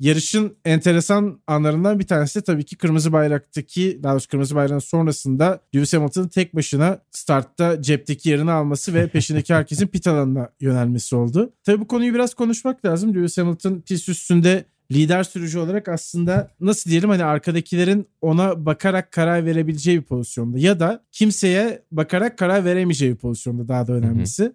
Yarışın 0.00 0.56
enteresan 0.64 1.40
anlarından 1.46 1.98
bir 1.98 2.06
tanesi 2.06 2.40
de 2.40 2.44
tabii 2.44 2.64
ki 2.64 2.76
kırmızı 2.76 3.12
bayraktaki 3.12 4.00
daha 4.02 4.12
doğrusu 4.12 4.28
kırmızı 4.28 4.54
bayrağın 4.54 4.78
sonrasında 4.78 5.60
Lewis 5.74 5.94
Hamilton'ın 5.94 6.28
tek 6.28 6.54
başına 6.54 6.98
startta 7.10 7.82
cepteki 7.82 8.30
yerini 8.30 8.50
alması 8.50 8.94
ve 8.94 9.08
peşindeki 9.08 9.54
herkesin 9.54 9.86
pit 9.86 10.06
alanına 10.06 10.50
yönelmesi 10.60 11.16
oldu. 11.16 11.52
Tabii 11.64 11.80
bu 11.80 11.88
konuyu 11.88 12.14
biraz 12.14 12.34
konuşmak 12.34 12.84
lazım. 12.84 13.14
Lewis 13.14 13.38
Hamilton 13.38 13.80
pist 13.80 14.08
üstünde 14.08 14.64
lider 14.92 15.24
sürücü 15.24 15.58
olarak 15.58 15.88
aslında 15.88 16.50
nasıl 16.60 16.90
diyelim 16.90 17.10
hani 17.10 17.24
arkadakilerin 17.24 18.08
ona 18.20 18.66
bakarak 18.66 19.12
karar 19.12 19.46
verebileceği 19.46 19.98
bir 19.98 20.04
pozisyonda 20.04 20.58
ya 20.58 20.80
da 20.80 21.04
kimseye 21.12 21.82
bakarak 21.92 22.38
karar 22.38 22.64
veremeyeceği 22.64 23.12
bir 23.12 23.18
pozisyonda 23.18 23.68
daha 23.68 23.86
da 23.86 23.92
önemlisi. 23.92 24.42
Hı 24.42 24.46
hı. 24.46 24.54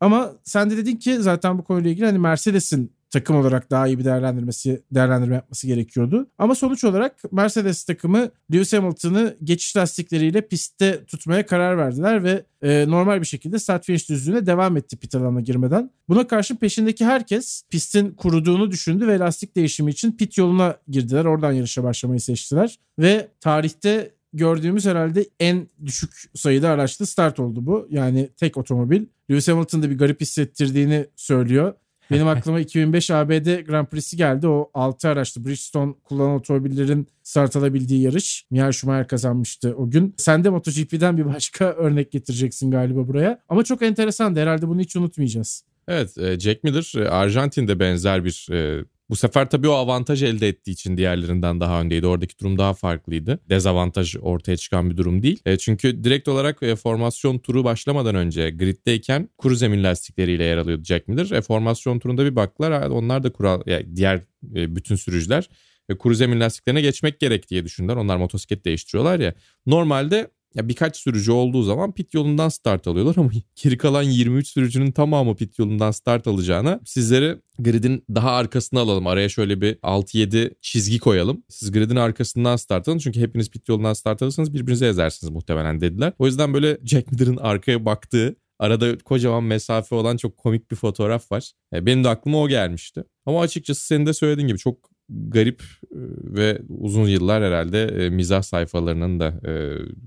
Ama 0.00 0.32
sen 0.44 0.70
de 0.70 0.76
dedin 0.76 0.96
ki 0.96 1.16
zaten 1.16 1.58
bu 1.58 1.64
konuyla 1.64 1.90
ilgili 1.90 2.06
hani 2.06 2.18
Mercedes'in 2.18 2.92
takım 3.12 3.36
olarak 3.36 3.70
daha 3.70 3.86
iyi 3.86 3.98
bir 3.98 4.04
değerlendirmesi 4.04 4.82
değerlendirme 4.90 5.34
yapması 5.34 5.66
gerekiyordu. 5.66 6.26
Ama 6.38 6.54
sonuç 6.54 6.84
olarak 6.84 7.32
Mercedes 7.32 7.84
takımı 7.84 8.30
Lewis 8.52 8.72
Hamilton'ı 8.72 9.36
geçiş 9.44 9.76
lastikleriyle 9.76 10.48
pistte 10.48 11.04
tutmaya 11.04 11.46
karar 11.46 11.78
verdiler 11.78 12.24
ve 12.24 12.44
e, 12.62 12.84
normal 12.88 13.20
bir 13.20 13.26
şekilde 13.26 13.58
start 13.58 13.84
finish 13.84 14.08
düzlüğüne 14.08 14.46
devam 14.46 14.76
etti 14.76 14.96
pit 14.96 15.14
alanına 15.14 15.40
girmeden. 15.40 15.90
Buna 16.08 16.26
karşın 16.26 16.56
peşindeki 16.56 17.04
herkes 17.04 17.62
pistin 17.70 18.10
kuruduğunu 18.10 18.70
düşündü 18.70 19.06
ve 19.06 19.18
lastik 19.18 19.56
değişimi 19.56 19.90
için 19.90 20.12
pit 20.12 20.38
yoluna 20.38 20.76
girdiler. 20.88 21.24
Oradan 21.24 21.52
yarışa 21.52 21.84
başlamayı 21.84 22.20
seçtiler 22.20 22.78
ve 22.98 23.28
tarihte 23.40 24.10
gördüğümüz 24.32 24.86
herhalde 24.86 25.26
en 25.40 25.68
düşük 25.86 26.10
sayıda 26.34 26.70
araçlı 26.70 27.06
start 27.06 27.40
oldu 27.40 27.66
bu. 27.66 27.86
Yani 27.90 28.28
tek 28.36 28.56
otomobil. 28.56 29.06
Lewis 29.30 29.48
Hamilton'da 29.48 29.90
bir 29.90 29.98
garip 29.98 30.20
hissettirdiğini 30.20 31.06
söylüyor. 31.16 31.74
Benim 32.12 32.28
aklıma 32.28 32.60
2005 32.60 33.10
ABD 33.10 33.60
Grand 33.60 33.86
Prix'si 33.86 34.16
geldi. 34.16 34.46
O 34.46 34.70
6 34.74 35.08
araçlı 35.08 35.44
Bridgestone 35.44 35.94
kullanan 36.04 36.34
otomobillerin 36.34 37.08
start 37.22 37.56
alabildiği 37.56 38.02
yarış. 38.02 38.46
Michael 38.50 38.72
Schumacher 38.72 39.08
kazanmıştı 39.08 39.74
o 39.76 39.90
gün. 39.90 40.14
Sen 40.16 40.44
de 40.44 40.50
MotoGP'den 40.50 41.18
bir 41.18 41.26
başka 41.26 41.64
örnek 41.72 42.12
getireceksin 42.12 42.70
galiba 42.70 43.08
buraya. 43.08 43.38
Ama 43.48 43.64
çok 43.64 43.82
enteresan. 43.82 44.36
Herhalde 44.36 44.68
bunu 44.68 44.80
hiç 44.80 44.96
unutmayacağız. 44.96 45.64
Evet 45.88 46.18
e, 46.18 46.40
Jack 46.40 46.64
Miller 46.64 46.92
e, 46.96 47.08
Arjantin'de 47.08 47.80
benzer 47.80 48.24
bir 48.24 48.48
e, 48.52 48.84
Bu 49.10 49.16
sefer 49.16 49.50
tabii 49.50 49.68
o 49.68 49.72
avantaj 49.72 50.22
elde 50.22 50.48
ettiği 50.48 50.70
için 50.70 50.96
diğerlerinden 50.96 51.60
daha 51.60 51.80
öndeydi. 51.80 52.06
Oradaki 52.06 52.38
durum 52.38 52.58
daha 52.58 52.74
farklıydı. 52.74 53.40
Dezavantaj 53.50 54.16
ortaya 54.22 54.56
çıkan 54.56 54.90
bir 54.90 54.96
durum 54.96 55.22
değil. 55.22 55.40
E, 55.46 55.58
çünkü 55.58 56.04
direkt 56.04 56.28
olarak 56.28 56.62
e, 56.62 56.76
formasyon 56.76 57.38
turu 57.38 57.64
başlamadan 57.64 58.14
önce 58.14 58.50
griddeyken 58.50 59.28
kuru 59.38 59.54
zemin 59.54 59.84
lastikleriyle 59.84 60.44
yer 60.44 60.56
alıyordu 60.56 60.84
Jack 60.84 61.08
Miller. 61.08 61.30
E, 61.30 61.40
formasyon 61.40 61.98
turunda 61.98 62.24
bir 62.24 62.36
baktılar. 62.36 62.90
Onlar 62.90 63.22
da 63.22 63.32
kural, 63.32 63.62
yani 63.66 63.96
diğer 63.96 64.16
e, 64.54 64.76
bütün 64.76 64.96
sürücüler 64.96 65.48
e, 65.88 65.98
kuru 65.98 66.14
zemin 66.14 66.40
lastiklerine 66.40 66.80
geçmek 66.80 67.20
gerek 67.20 67.48
diye 67.50 67.64
düşündüler. 67.64 67.96
Onlar 67.96 68.16
motosiklet 68.16 68.64
değiştiriyorlar 68.64 69.20
ya. 69.20 69.34
Normalde 69.66 70.30
ya 70.54 70.68
birkaç 70.68 70.96
sürücü 70.96 71.32
olduğu 71.32 71.62
zaman 71.62 71.92
pit 71.92 72.14
yolundan 72.14 72.48
start 72.48 72.86
alıyorlar 72.86 73.14
ama 73.18 73.30
geri 73.62 73.78
kalan 73.78 74.02
23 74.02 74.48
sürücünün 74.48 74.90
tamamı 74.90 75.36
pit 75.36 75.58
yolundan 75.58 75.90
start 75.90 76.26
alacağına 76.26 76.80
sizleri 76.84 77.36
gridin 77.58 78.04
daha 78.14 78.30
arkasına 78.30 78.80
alalım. 78.80 79.06
Araya 79.06 79.28
şöyle 79.28 79.60
bir 79.60 79.74
6-7 79.74 80.54
çizgi 80.60 80.98
koyalım. 80.98 81.42
Siz 81.48 81.72
gridin 81.72 81.96
arkasından 81.96 82.56
start 82.56 82.88
alın 82.88 82.98
çünkü 82.98 83.20
hepiniz 83.20 83.50
pit 83.50 83.68
yolundan 83.68 83.92
start 83.92 84.22
alırsanız 84.22 84.54
birbirinize 84.54 84.86
ezersiniz 84.86 85.32
muhtemelen 85.32 85.80
dediler. 85.80 86.12
O 86.18 86.26
yüzden 86.26 86.54
böyle 86.54 86.78
Jack 86.84 87.12
Miller'ın 87.12 87.36
arkaya 87.36 87.84
baktığı 87.84 88.36
Arada 88.62 88.98
kocaman 88.98 89.44
mesafe 89.44 89.94
olan 89.94 90.16
çok 90.16 90.36
komik 90.36 90.70
bir 90.70 90.76
fotoğraf 90.76 91.32
var. 91.32 91.52
Benim 91.72 92.04
de 92.04 92.08
aklıma 92.08 92.38
o 92.38 92.48
gelmişti. 92.48 93.04
Ama 93.26 93.40
açıkçası 93.40 93.86
senin 93.86 94.06
de 94.06 94.12
söylediğin 94.12 94.48
gibi 94.48 94.58
çok 94.58 94.91
garip 95.28 95.62
e, 95.82 95.96
ve 96.24 96.62
uzun 96.68 97.08
yıllar 97.08 97.42
herhalde 97.42 97.82
e, 97.84 98.10
mizah 98.10 98.42
sayfalarının 98.42 99.20
da 99.20 99.40
e, 99.48 99.52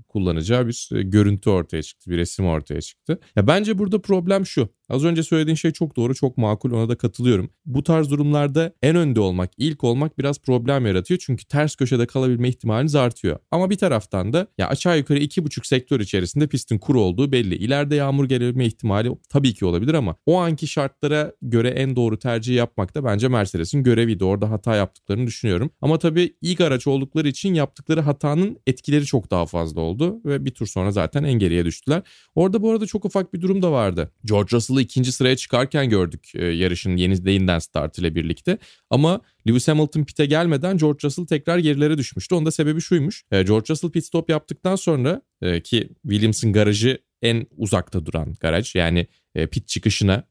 kullanacağı 0.08 0.66
bir 0.66 0.88
görüntü 1.02 1.50
ortaya 1.50 1.82
çıktı, 1.82 2.10
bir 2.10 2.16
resim 2.16 2.46
ortaya 2.46 2.80
çıktı. 2.80 3.18
Ya 3.36 3.46
bence 3.46 3.78
burada 3.78 4.00
problem 4.00 4.46
şu. 4.46 4.68
Az 4.88 5.04
önce 5.04 5.22
söylediğin 5.22 5.56
şey 5.56 5.70
çok 5.70 5.96
doğru, 5.96 6.14
çok 6.14 6.36
makul 6.36 6.70
ona 6.70 6.88
da 6.88 6.96
katılıyorum. 6.96 7.50
Bu 7.66 7.82
tarz 7.82 8.10
durumlarda 8.10 8.72
en 8.82 8.96
önde 8.96 9.20
olmak, 9.20 9.50
ilk 9.58 9.84
olmak 9.84 10.18
biraz 10.18 10.38
problem 10.38 10.86
yaratıyor. 10.86 11.20
Çünkü 11.26 11.44
ters 11.44 11.76
köşede 11.76 12.06
kalabilme 12.06 12.48
ihtimaliniz 12.48 12.94
artıyor. 12.94 13.38
Ama 13.50 13.70
bir 13.70 13.76
taraftan 13.76 14.32
da 14.32 14.46
ya 14.58 14.68
aşağı 14.68 14.98
yukarı 14.98 15.18
iki 15.18 15.44
buçuk 15.44 15.66
sektör 15.66 16.00
içerisinde 16.00 16.46
pistin 16.46 16.78
kuru 16.78 17.00
olduğu 17.00 17.32
belli. 17.32 17.54
İleride 17.54 17.94
yağmur 17.94 18.24
gelebilme 18.24 18.66
ihtimali 18.66 19.10
tabii 19.28 19.54
ki 19.54 19.64
olabilir 19.64 19.94
ama 19.94 20.16
o 20.26 20.38
anki 20.38 20.66
şartlara 20.66 21.32
göre 21.42 21.68
en 21.68 21.96
doğru 21.96 22.18
tercih 22.18 22.54
yapmak 22.54 22.94
da 22.94 23.04
bence 23.04 23.28
Mercedes'in 23.28 23.82
göreviydi. 23.82 24.24
Orada 24.24 24.50
hata 24.50 24.76
yaptıklarını 24.76 25.26
düşünüyorum. 25.26 25.70
Ama 25.80 25.98
tabii 25.98 26.34
ilk 26.42 26.60
araç 26.60 26.86
oldukları 26.86 27.28
için 27.28 27.54
yaptıkları 27.54 28.00
hatanın 28.00 28.58
etkileri 28.66 29.04
çok 29.04 29.30
daha 29.30 29.46
fazla 29.46 29.80
oldu 29.80 30.20
ve 30.24 30.44
bir 30.44 30.50
tur 30.50 30.66
sonra 30.66 30.90
zaten 30.90 31.24
en 31.24 31.32
geriye 31.32 31.64
düştüler. 31.64 32.02
Orada 32.34 32.62
bu 32.62 32.70
arada 32.70 32.86
çok 32.86 33.04
ufak 33.04 33.34
bir 33.34 33.40
durum 33.40 33.62
da 33.62 33.72
vardı. 33.72 34.12
George 34.24 34.56
Russell 34.56 34.75
Russell'ı 34.76 34.82
ikinci 34.82 35.12
sıraya 35.12 35.36
çıkarken 35.36 35.90
gördük 35.90 36.32
e, 36.34 36.44
yarışın 36.44 36.96
yeni 36.96 37.24
değinden 37.24 37.58
start 37.58 37.98
ile 37.98 38.14
birlikte. 38.14 38.58
Ama 38.90 39.20
Lewis 39.48 39.68
Hamilton 39.68 40.04
pit'e 40.04 40.26
gelmeden 40.26 40.78
George 40.78 40.98
Russell 41.04 41.26
tekrar 41.26 41.58
gerilere 41.58 41.98
düşmüştü. 41.98 42.34
Onun 42.34 42.46
da 42.46 42.50
sebebi 42.50 42.80
şuymuş. 42.80 43.24
E, 43.30 43.42
George 43.42 43.66
Russell 43.70 43.90
pit 43.90 44.04
stop 44.04 44.30
yaptıktan 44.30 44.76
sonra 44.76 45.22
e, 45.42 45.60
ki 45.60 45.88
Williams'ın 46.02 46.52
garajı 46.52 46.98
en 47.22 47.46
uzakta 47.56 48.06
duran 48.06 48.34
garaj. 48.40 48.74
Yani 48.74 49.06
e, 49.34 49.46
pit 49.46 49.68
çıkışına 49.68 50.24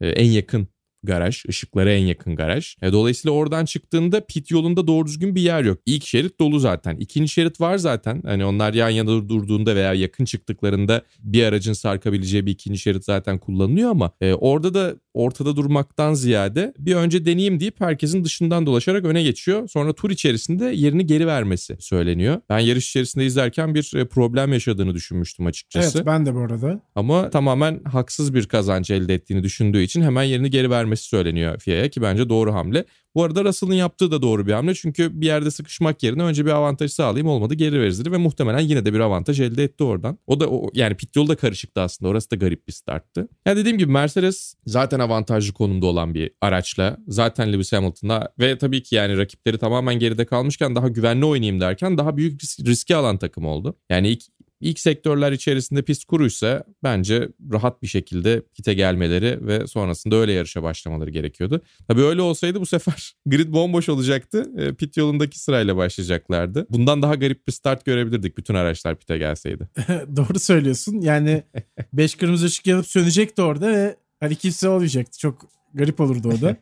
e, 0.00 0.08
en 0.08 0.30
yakın 0.30 0.68
garaj. 1.02 1.44
ışıklara 1.48 1.92
en 1.92 2.06
yakın 2.06 2.36
garaj. 2.36 2.76
E, 2.82 2.92
dolayısıyla 2.92 3.36
oradan 3.36 3.64
çıktığında 3.64 4.20
pit 4.26 4.50
yolunda 4.50 4.86
doğru 4.86 5.06
düzgün 5.06 5.34
bir 5.34 5.40
yer 5.40 5.64
yok. 5.64 5.78
İlk 5.86 6.04
şerit 6.04 6.40
dolu 6.40 6.58
zaten. 6.58 6.96
İkinci 6.96 7.28
şerit 7.28 7.60
var 7.60 7.78
zaten. 7.78 8.22
Hani 8.24 8.44
onlar 8.44 8.74
yan 8.74 8.90
yana 8.90 9.28
durduğunda 9.28 9.76
veya 9.76 9.94
yakın 9.94 10.24
çıktıklarında 10.24 11.02
bir 11.18 11.44
aracın 11.44 11.72
sarkabileceği 11.72 12.46
bir 12.46 12.50
ikinci 12.50 12.78
şerit 12.78 13.04
zaten 13.04 13.38
kullanılıyor 13.38 13.90
ama 13.90 14.10
e, 14.20 14.34
orada 14.34 14.74
da 14.74 14.94
ortada 15.14 15.56
durmaktan 15.56 16.14
ziyade 16.14 16.74
bir 16.78 16.94
önce 16.94 17.26
deneyeyim 17.26 17.60
deyip 17.60 17.80
herkesin 17.80 18.24
dışından 18.24 18.66
dolaşarak 18.66 19.04
öne 19.04 19.22
geçiyor. 19.22 19.68
Sonra 19.68 19.92
tur 19.92 20.10
içerisinde 20.10 20.64
yerini 20.64 21.06
geri 21.06 21.26
vermesi 21.26 21.76
söyleniyor. 21.80 22.40
Ben 22.48 22.58
yarış 22.58 22.88
içerisinde 22.88 23.26
izlerken 23.26 23.74
bir 23.74 23.92
e, 23.96 24.04
problem 24.04 24.52
yaşadığını 24.52 24.94
düşünmüştüm 24.94 25.46
açıkçası. 25.46 25.98
Evet 25.98 26.06
ben 26.06 26.26
de 26.26 26.34
bu 26.34 26.38
arada. 26.38 26.80
Ama 26.94 27.30
tamamen 27.30 27.84
haksız 27.84 28.34
bir 28.34 28.46
kazanç 28.46 28.90
elde 28.90 29.14
ettiğini 29.14 29.42
düşündüğü 29.42 29.82
için 29.82 30.02
hemen 30.02 30.22
yerini 30.22 30.50
geri 30.50 30.70
vermesi 30.70 31.04
söyleniyor 31.04 31.58
FIA'ya 31.58 31.88
ki 31.88 32.02
bence 32.02 32.28
doğru 32.28 32.54
hamle. 32.54 32.84
Bu 33.14 33.24
arada 33.24 33.44
Russell'ın 33.44 33.74
yaptığı 33.74 34.10
da 34.10 34.22
doğru 34.22 34.46
bir 34.46 34.52
hamle 34.52 34.74
çünkü 34.74 35.20
bir 35.20 35.26
yerde 35.26 35.50
sıkışmak 35.50 36.02
yerine 36.02 36.22
önce 36.22 36.46
bir 36.46 36.50
avantaj 36.50 36.92
sağlayayım 36.92 37.28
olmadı 37.28 37.54
geri 37.54 37.80
verir 37.80 38.12
ve 38.12 38.16
muhtemelen 38.16 38.60
yine 38.60 38.84
de 38.84 38.94
bir 38.94 39.00
avantaj 39.00 39.40
elde 39.40 39.64
etti 39.64 39.84
oradan. 39.84 40.18
O 40.26 40.40
da 40.40 40.48
o, 40.48 40.70
yani 40.74 40.94
pit 40.94 41.16
yolu 41.16 41.28
da 41.28 41.36
karışıktı 41.36 41.80
aslında 41.80 42.10
orası 42.10 42.30
da 42.30 42.36
garip 42.36 42.68
bir 42.68 42.72
starttı. 42.72 43.28
Yani 43.46 43.56
dediğim 43.56 43.78
gibi 43.78 43.92
Mercedes 43.92 44.54
zaten 44.66 45.00
avantajlı 45.00 45.52
konumda 45.52 45.86
olan 45.86 46.14
bir 46.14 46.30
araçla 46.40 46.96
zaten 47.08 47.52
Lewis 47.52 47.72
Hamilton'la 47.72 48.28
ve 48.38 48.58
tabii 48.58 48.82
ki 48.82 48.94
yani 48.94 49.16
rakipleri 49.18 49.58
tamamen 49.58 49.98
geride 49.98 50.24
kalmışken 50.24 50.74
daha 50.74 50.88
güvenli 50.88 51.24
oynayayım 51.24 51.60
derken 51.60 51.98
daha 51.98 52.16
büyük 52.16 52.42
risk, 52.42 52.60
riski 52.60 52.96
alan 52.96 53.18
takım 53.18 53.46
oldu. 53.46 53.76
Yani 53.90 54.08
ilk 54.08 54.22
İlk 54.60 54.78
sektörler 54.78 55.32
içerisinde 55.32 55.82
pist 55.82 56.04
kuruysa 56.04 56.64
bence 56.82 57.28
rahat 57.52 57.82
bir 57.82 57.86
şekilde 57.86 58.42
kite 58.54 58.74
gelmeleri 58.74 59.46
ve 59.46 59.66
sonrasında 59.66 60.16
öyle 60.16 60.32
yarışa 60.32 60.62
başlamaları 60.62 61.10
gerekiyordu. 61.10 61.60
Tabii 61.88 62.02
öyle 62.02 62.22
olsaydı 62.22 62.60
bu 62.60 62.66
sefer 62.66 63.14
grid 63.26 63.52
bomboş 63.52 63.88
olacaktı. 63.88 64.50
E, 64.58 64.74
pit 64.74 64.96
yolundaki 64.96 65.38
sırayla 65.38 65.76
başlayacaklardı. 65.76 66.66
Bundan 66.70 67.02
daha 67.02 67.14
garip 67.14 67.46
bir 67.46 67.52
start 67.52 67.84
görebilirdik 67.84 68.38
bütün 68.38 68.54
araçlar 68.54 68.96
pite 68.96 69.18
gelseydi. 69.18 69.68
Doğru 70.16 70.38
söylüyorsun. 70.38 71.00
Yani 71.00 71.42
5 71.92 72.14
kırmızı 72.14 72.46
ışık 72.46 72.66
yanıp 72.66 72.86
sönecekti 72.86 73.42
orada 73.42 73.68
ve 73.72 73.96
hani 74.20 74.36
kimse 74.36 74.68
olmayacaktı. 74.68 75.18
Çok 75.18 75.48
garip 75.74 76.00
olurdu 76.00 76.28
o 76.28 76.40
da. 76.40 76.56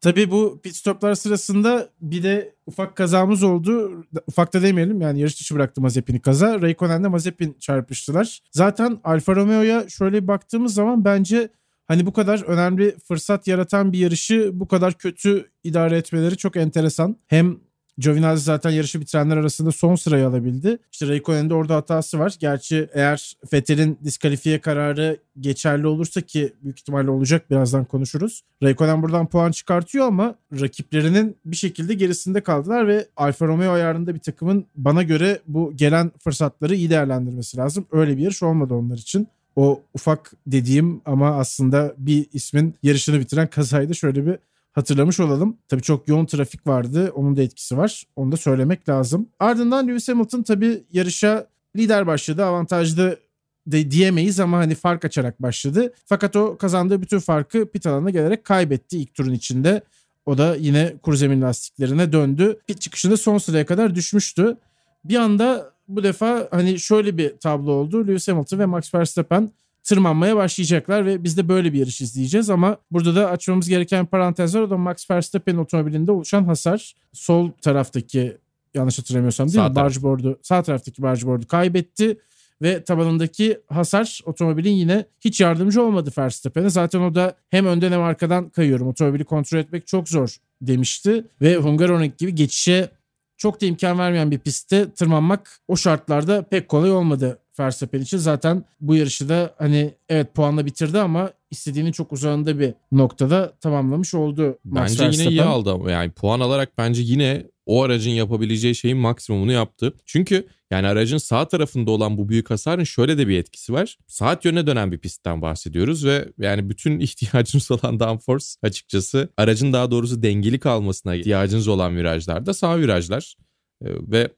Tabii 0.00 0.30
bu 0.30 0.60
pit 0.62 0.76
stoplar 0.76 1.14
sırasında 1.14 1.88
bir 2.00 2.22
de 2.22 2.54
ufak 2.66 2.96
kazamız 2.96 3.42
oldu. 3.42 4.04
Ufak 4.26 4.52
da 4.52 4.62
demeyelim 4.62 5.00
yani 5.00 5.20
yarış 5.20 5.40
dışı 5.40 5.54
bıraktı 5.54 5.80
Mazepin'i 5.80 6.20
kaza. 6.20 6.62
Raikkonen'le 6.62 7.08
Mazepin 7.08 7.56
çarpıştılar. 7.60 8.40
Zaten 8.50 9.00
Alfa 9.04 9.36
Romeo'ya 9.36 9.88
şöyle 9.88 10.28
baktığımız 10.28 10.74
zaman 10.74 11.04
bence 11.04 11.48
hani 11.86 12.06
bu 12.06 12.12
kadar 12.12 12.42
önemli 12.42 12.96
fırsat 13.08 13.46
yaratan 13.46 13.92
bir 13.92 13.98
yarışı 13.98 14.50
bu 14.52 14.68
kadar 14.68 14.94
kötü 14.94 15.50
idare 15.64 15.96
etmeleri 15.96 16.36
çok 16.36 16.56
enteresan. 16.56 17.16
Hem 17.26 17.58
Giovinazzi 18.00 18.44
zaten 18.44 18.70
yarışı 18.70 19.00
bitirenler 19.00 19.36
arasında 19.36 19.72
son 19.72 19.94
sırayı 19.94 20.26
alabildi. 20.26 20.78
İşte 20.92 21.08
Raikkonen'de 21.08 21.54
orada 21.54 21.76
hatası 21.76 22.18
var. 22.18 22.34
Gerçi 22.40 22.88
eğer 22.94 23.36
Vettel'in 23.52 23.98
diskalifiye 24.04 24.60
kararı 24.60 25.16
geçerli 25.40 25.86
olursa 25.86 26.20
ki 26.20 26.52
büyük 26.62 26.78
ihtimalle 26.78 27.10
olacak 27.10 27.50
birazdan 27.50 27.84
konuşuruz. 27.84 28.42
Raikkonen 28.62 29.02
buradan 29.02 29.26
puan 29.26 29.50
çıkartıyor 29.50 30.06
ama 30.06 30.34
rakiplerinin 30.60 31.36
bir 31.44 31.56
şekilde 31.56 31.94
gerisinde 31.94 32.40
kaldılar 32.40 32.88
ve 32.88 33.06
Alfa 33.16 33.46
Romeo 33.46 33.72
ayarında 33.72 34.14
bir 34.14 34.20
takımın 34.20 34.66
bana 34.76 35.02
göre 35.02 35.40
bu 35.46 35.72
gelen 35.76 36.12
fırsatları 36.24 36.74
iyi 36.74 36.90
değerlendirmesi 36.90 37.56
lazım. 37.56 37.86
Öyle 37.92 38.16
bir 38.16 38.22
yarış 38.22 38.42
olmadı 38.42 38.74
onlar 38.74 38.96
için 38.96 39.28
o 39.56 39.82
ufak 39.94 40.32
dediğim 40.46 41.00
ama 41.04 41.36
aslında 41.36 41.94
bir 41.98 42.26
ismin 42.32 42.74
yarışını 42.82 43.20
bitiren 43.20 43.46
kazaydı. 43.46 43.94
Şöyle 43.94 44.26
bir 44.26 44.38
hatırlamış 44.72 45.20
olalım. 45.20 45.56
Tabii 45.68 45.82
çok 45.82 46.08
yoğun 46.08 46.26
trafik 46.26 46.66
vardı. 46.66 47.12
Onun 47.14 47.36
da 47.36 47.42
etkisi 47.42 47.76
var. 47.76 48.04
Onu 48.16 48.32
da 48.32 48.36
söylemek 48.36 48.88
lazım. 48.88 49.28
Ardından 49.38 49.88
Lewis 49.88 50.08
Hamilton 50.08 50.42
tabii 50.42 50.82
yarışa 50.92 51.46
lider 51.76 52.06
başladı. 52.06 52.44
Avantajlı 52.44 53.18
de 53.66 53.90
diyemeyiz 53.90 54.40
ama 54.40 54.58
hani 54.58 54.74
fark 54.74 55.04
açarak 55.04 55.42
başladı. 55.42 55.92
Fakat 56.06 56.36
o 56.36 56.56
kazandığı 56.56 57.02
bütün 57.02 57.18
farkı 57.18 57.70
pit 57.70 57.86
alanına 57.86 58.10
gelerek 58.10 58.44
kaybetti 58.44 58.98
ilk 58.98 59.14
turun 59.14 59.32
içinde. 59.32 59.82
O 60.26 60.38
da 60.38 60.56
yine 60.56 60.94
kuru 61.02 61.16
zemin 61.16 61.42
lastiklerine 61.42 62.12
döndü. 62.12 62.60
Pit 62.66 62.80
çıkışında 62.80 63.16
son 63.16 63.38
sıraya 63.38 63.66
kadar 63.66 63.94
düşmüştü. 63.94 64.56
Bir 65.04 65.16
anda 65.16 65.70
bu 65.88 66.02
defa 66.02 66.48
hani 66.50 66.78
şöyle 66.78 67.16
bir 67.18 67.38
tablo 67.38 67.72
oldu. 67.72 68.06
Lewis 68.06 68.28
Hamilton 68.28 68.58
ve 68.58 68.66
Max 68.66 68.94
Verstappen 68.94 69.50
tırmanmaya 69.84 70.36
başlayacaklar 70.36 71.06
ve 71.06 71.24
biz 71.24 71.36
de 71.36 71.48
böyle 71.48 71.72
bir 71.72 71.78
yarış 71.78 72.00
izleyeceğiz 72.00 72.50
ama 72.50 72.76
burada 72.90 73.16
da 73.16 73.30
açmamız 73.30 73.68
gereken 73.68 74.06
parantez 74.06 74.54
var. 74.54 74.60
O 74.60 74.70
da 74.70 74.76
Max 74.76 75.10
Verstappen 75.10 75.56
otomobilinde 75.56 76.12
oluşan 76.12 76.44
hasar. 76.44 76.94
Sol 77.12 77.50
taraftaki 77.50 78.36
yanlış 78.74 78.98
hatırlamıyorsam 78.98 79.46
değil 79.46 79.56
sağ 79.56 79.68
mi? 79.68 79.74
Taraf. 79.74 79.86
Bargeboard'u, 79.86 80.38
sağ 80.42 80.62
taraftaki 80.62 81.02
bargeboard'u 81.02 81.46
kaybetti 81.46 82.18
ve 82.62 82.84
tabanındaki 82.84 83.60
hasar 83.68 84.20
otomobilin 84.24 84.72
yine 84.72 85.04
hiç 85.20 85.40
yardımcı 85.40 85.82
olmadı 85.82 86.10
Verstappen'e. 86.18 86.70
Zaten 86.70 87.00
o 87.00 87.14
da 87.14 87.34
hem 87.50 87.66
önden 87.66 87.92
hem 87.92 88.02
arkadan 88.02 88.48
kayıyorum. 88.48 88.88
Otomobili 88.88 89.24
kontrol 89.24 89.58
etmek 89.58 89.86
çok 89.86 90.08
zor 90.08 90.36
demişti 90.62 91.24
ve 91.42 91.56
Hungaroring 91.56 92.16
gibi 92.18 92.34
geçişe 92.34 92.90
çok 93.36 93.60
da 93.60 93.66
imkan 93.66 93.98
vermeyen 93.98 94.30
bir 94.30 94.38
pistte 94.38 94.90
tırmanmak 94.90 95.60
o 95.68 95.76
şartlarda 95.76 96.42
pek 96.42 96.68
kolay 96.68 96.92
olmadı 96.92 97.38
Verstappen 97.60 98.00
için. 98.00 98.18
Zaten 98.18 98.64
bu 98.80 98.96
yarışı 98.96 99.28
da 99.28 99.54
hani 99.58 99.94
evet 100.08 100.34
puanla 100.34 100.66
bitirdi 100.66 100.98
ama 100.98 101.30
istediğinin 101.50 101.92
çok 101.92 102.12
uzağında 102.12 102.58
bir 102.58 102.74
noktada 102.92 103.52
tamamlamış 103.60 104.14
oldu. 104.14 104.58
Max 104.64 105.00
Bence 105.00 105.22
yine 105.22 105.30
iyi 105.30 105.42
aldı 105.42 105.72
ama 105.72 105.90
yani 105.90 106.10
puan 106.10 106.40
alarak 106.40 106.78
bence 106.78 107.02
yine 107.02 107.46
o 107.66 107.82
aracın 107.82 108.10
yapabileceği 108.10 108.74
şeyin 108.74 108.96
maksimumunu 108.96 109.52
yaptı. 109.52 109.94
Çünkü 110.06 110.46
yani 110.70 110.86
aracın 110.86 111.18
sağ 111.18 111.48
tarafında 111.48 111.90
olan 111.90 112.18
bu 112.18 112.28
büyük 112.28 112.50
hasarın 112.50 112.84
şöyle 112.84 113.18
de 113.18 113.28
bir 113.28 113.38
etkisi 113.38 113.72
var. 113.72 113.98
Saat 114.06 114.44
yönüne 114.44 114.66
dönen 114.66 114.92
bir 114.92 114.98
pistten 114.98 115.42
bahsediyoruz 115.42 116.04
ve 116.06 116.28
yani 116.38 116.70
bütün 116.70 117.00
ihtiyacınız 117.00 117.70
olan 117.70 118.00
downforce 118.00 118.46
açıkçası 118.62 119.28
aracın 119.36 119.72
daha 119.72 119.90
doğrusu 119.90 120.22
dengeli 120.22 120.58
kalmasına 120.58 121.14
ihtiyacınız 121.14 121.68
olan 121.68 121.96
virajlarda 121.96 122.54
sağ 122.54 122.78
virajlar. 122.78 123.36
Ee, 123.84 123.86
ve 123.86 124.28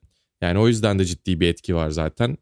yani 0.43 0.59
o 0.59 0.69
yüzden 0.69 0.99
de 0.99 1.05
ciddi 1.05 1.41
bir 1.41 1.49
etki 1.49 1.75
var 1.75 1.91
zaten. 1.91 2.39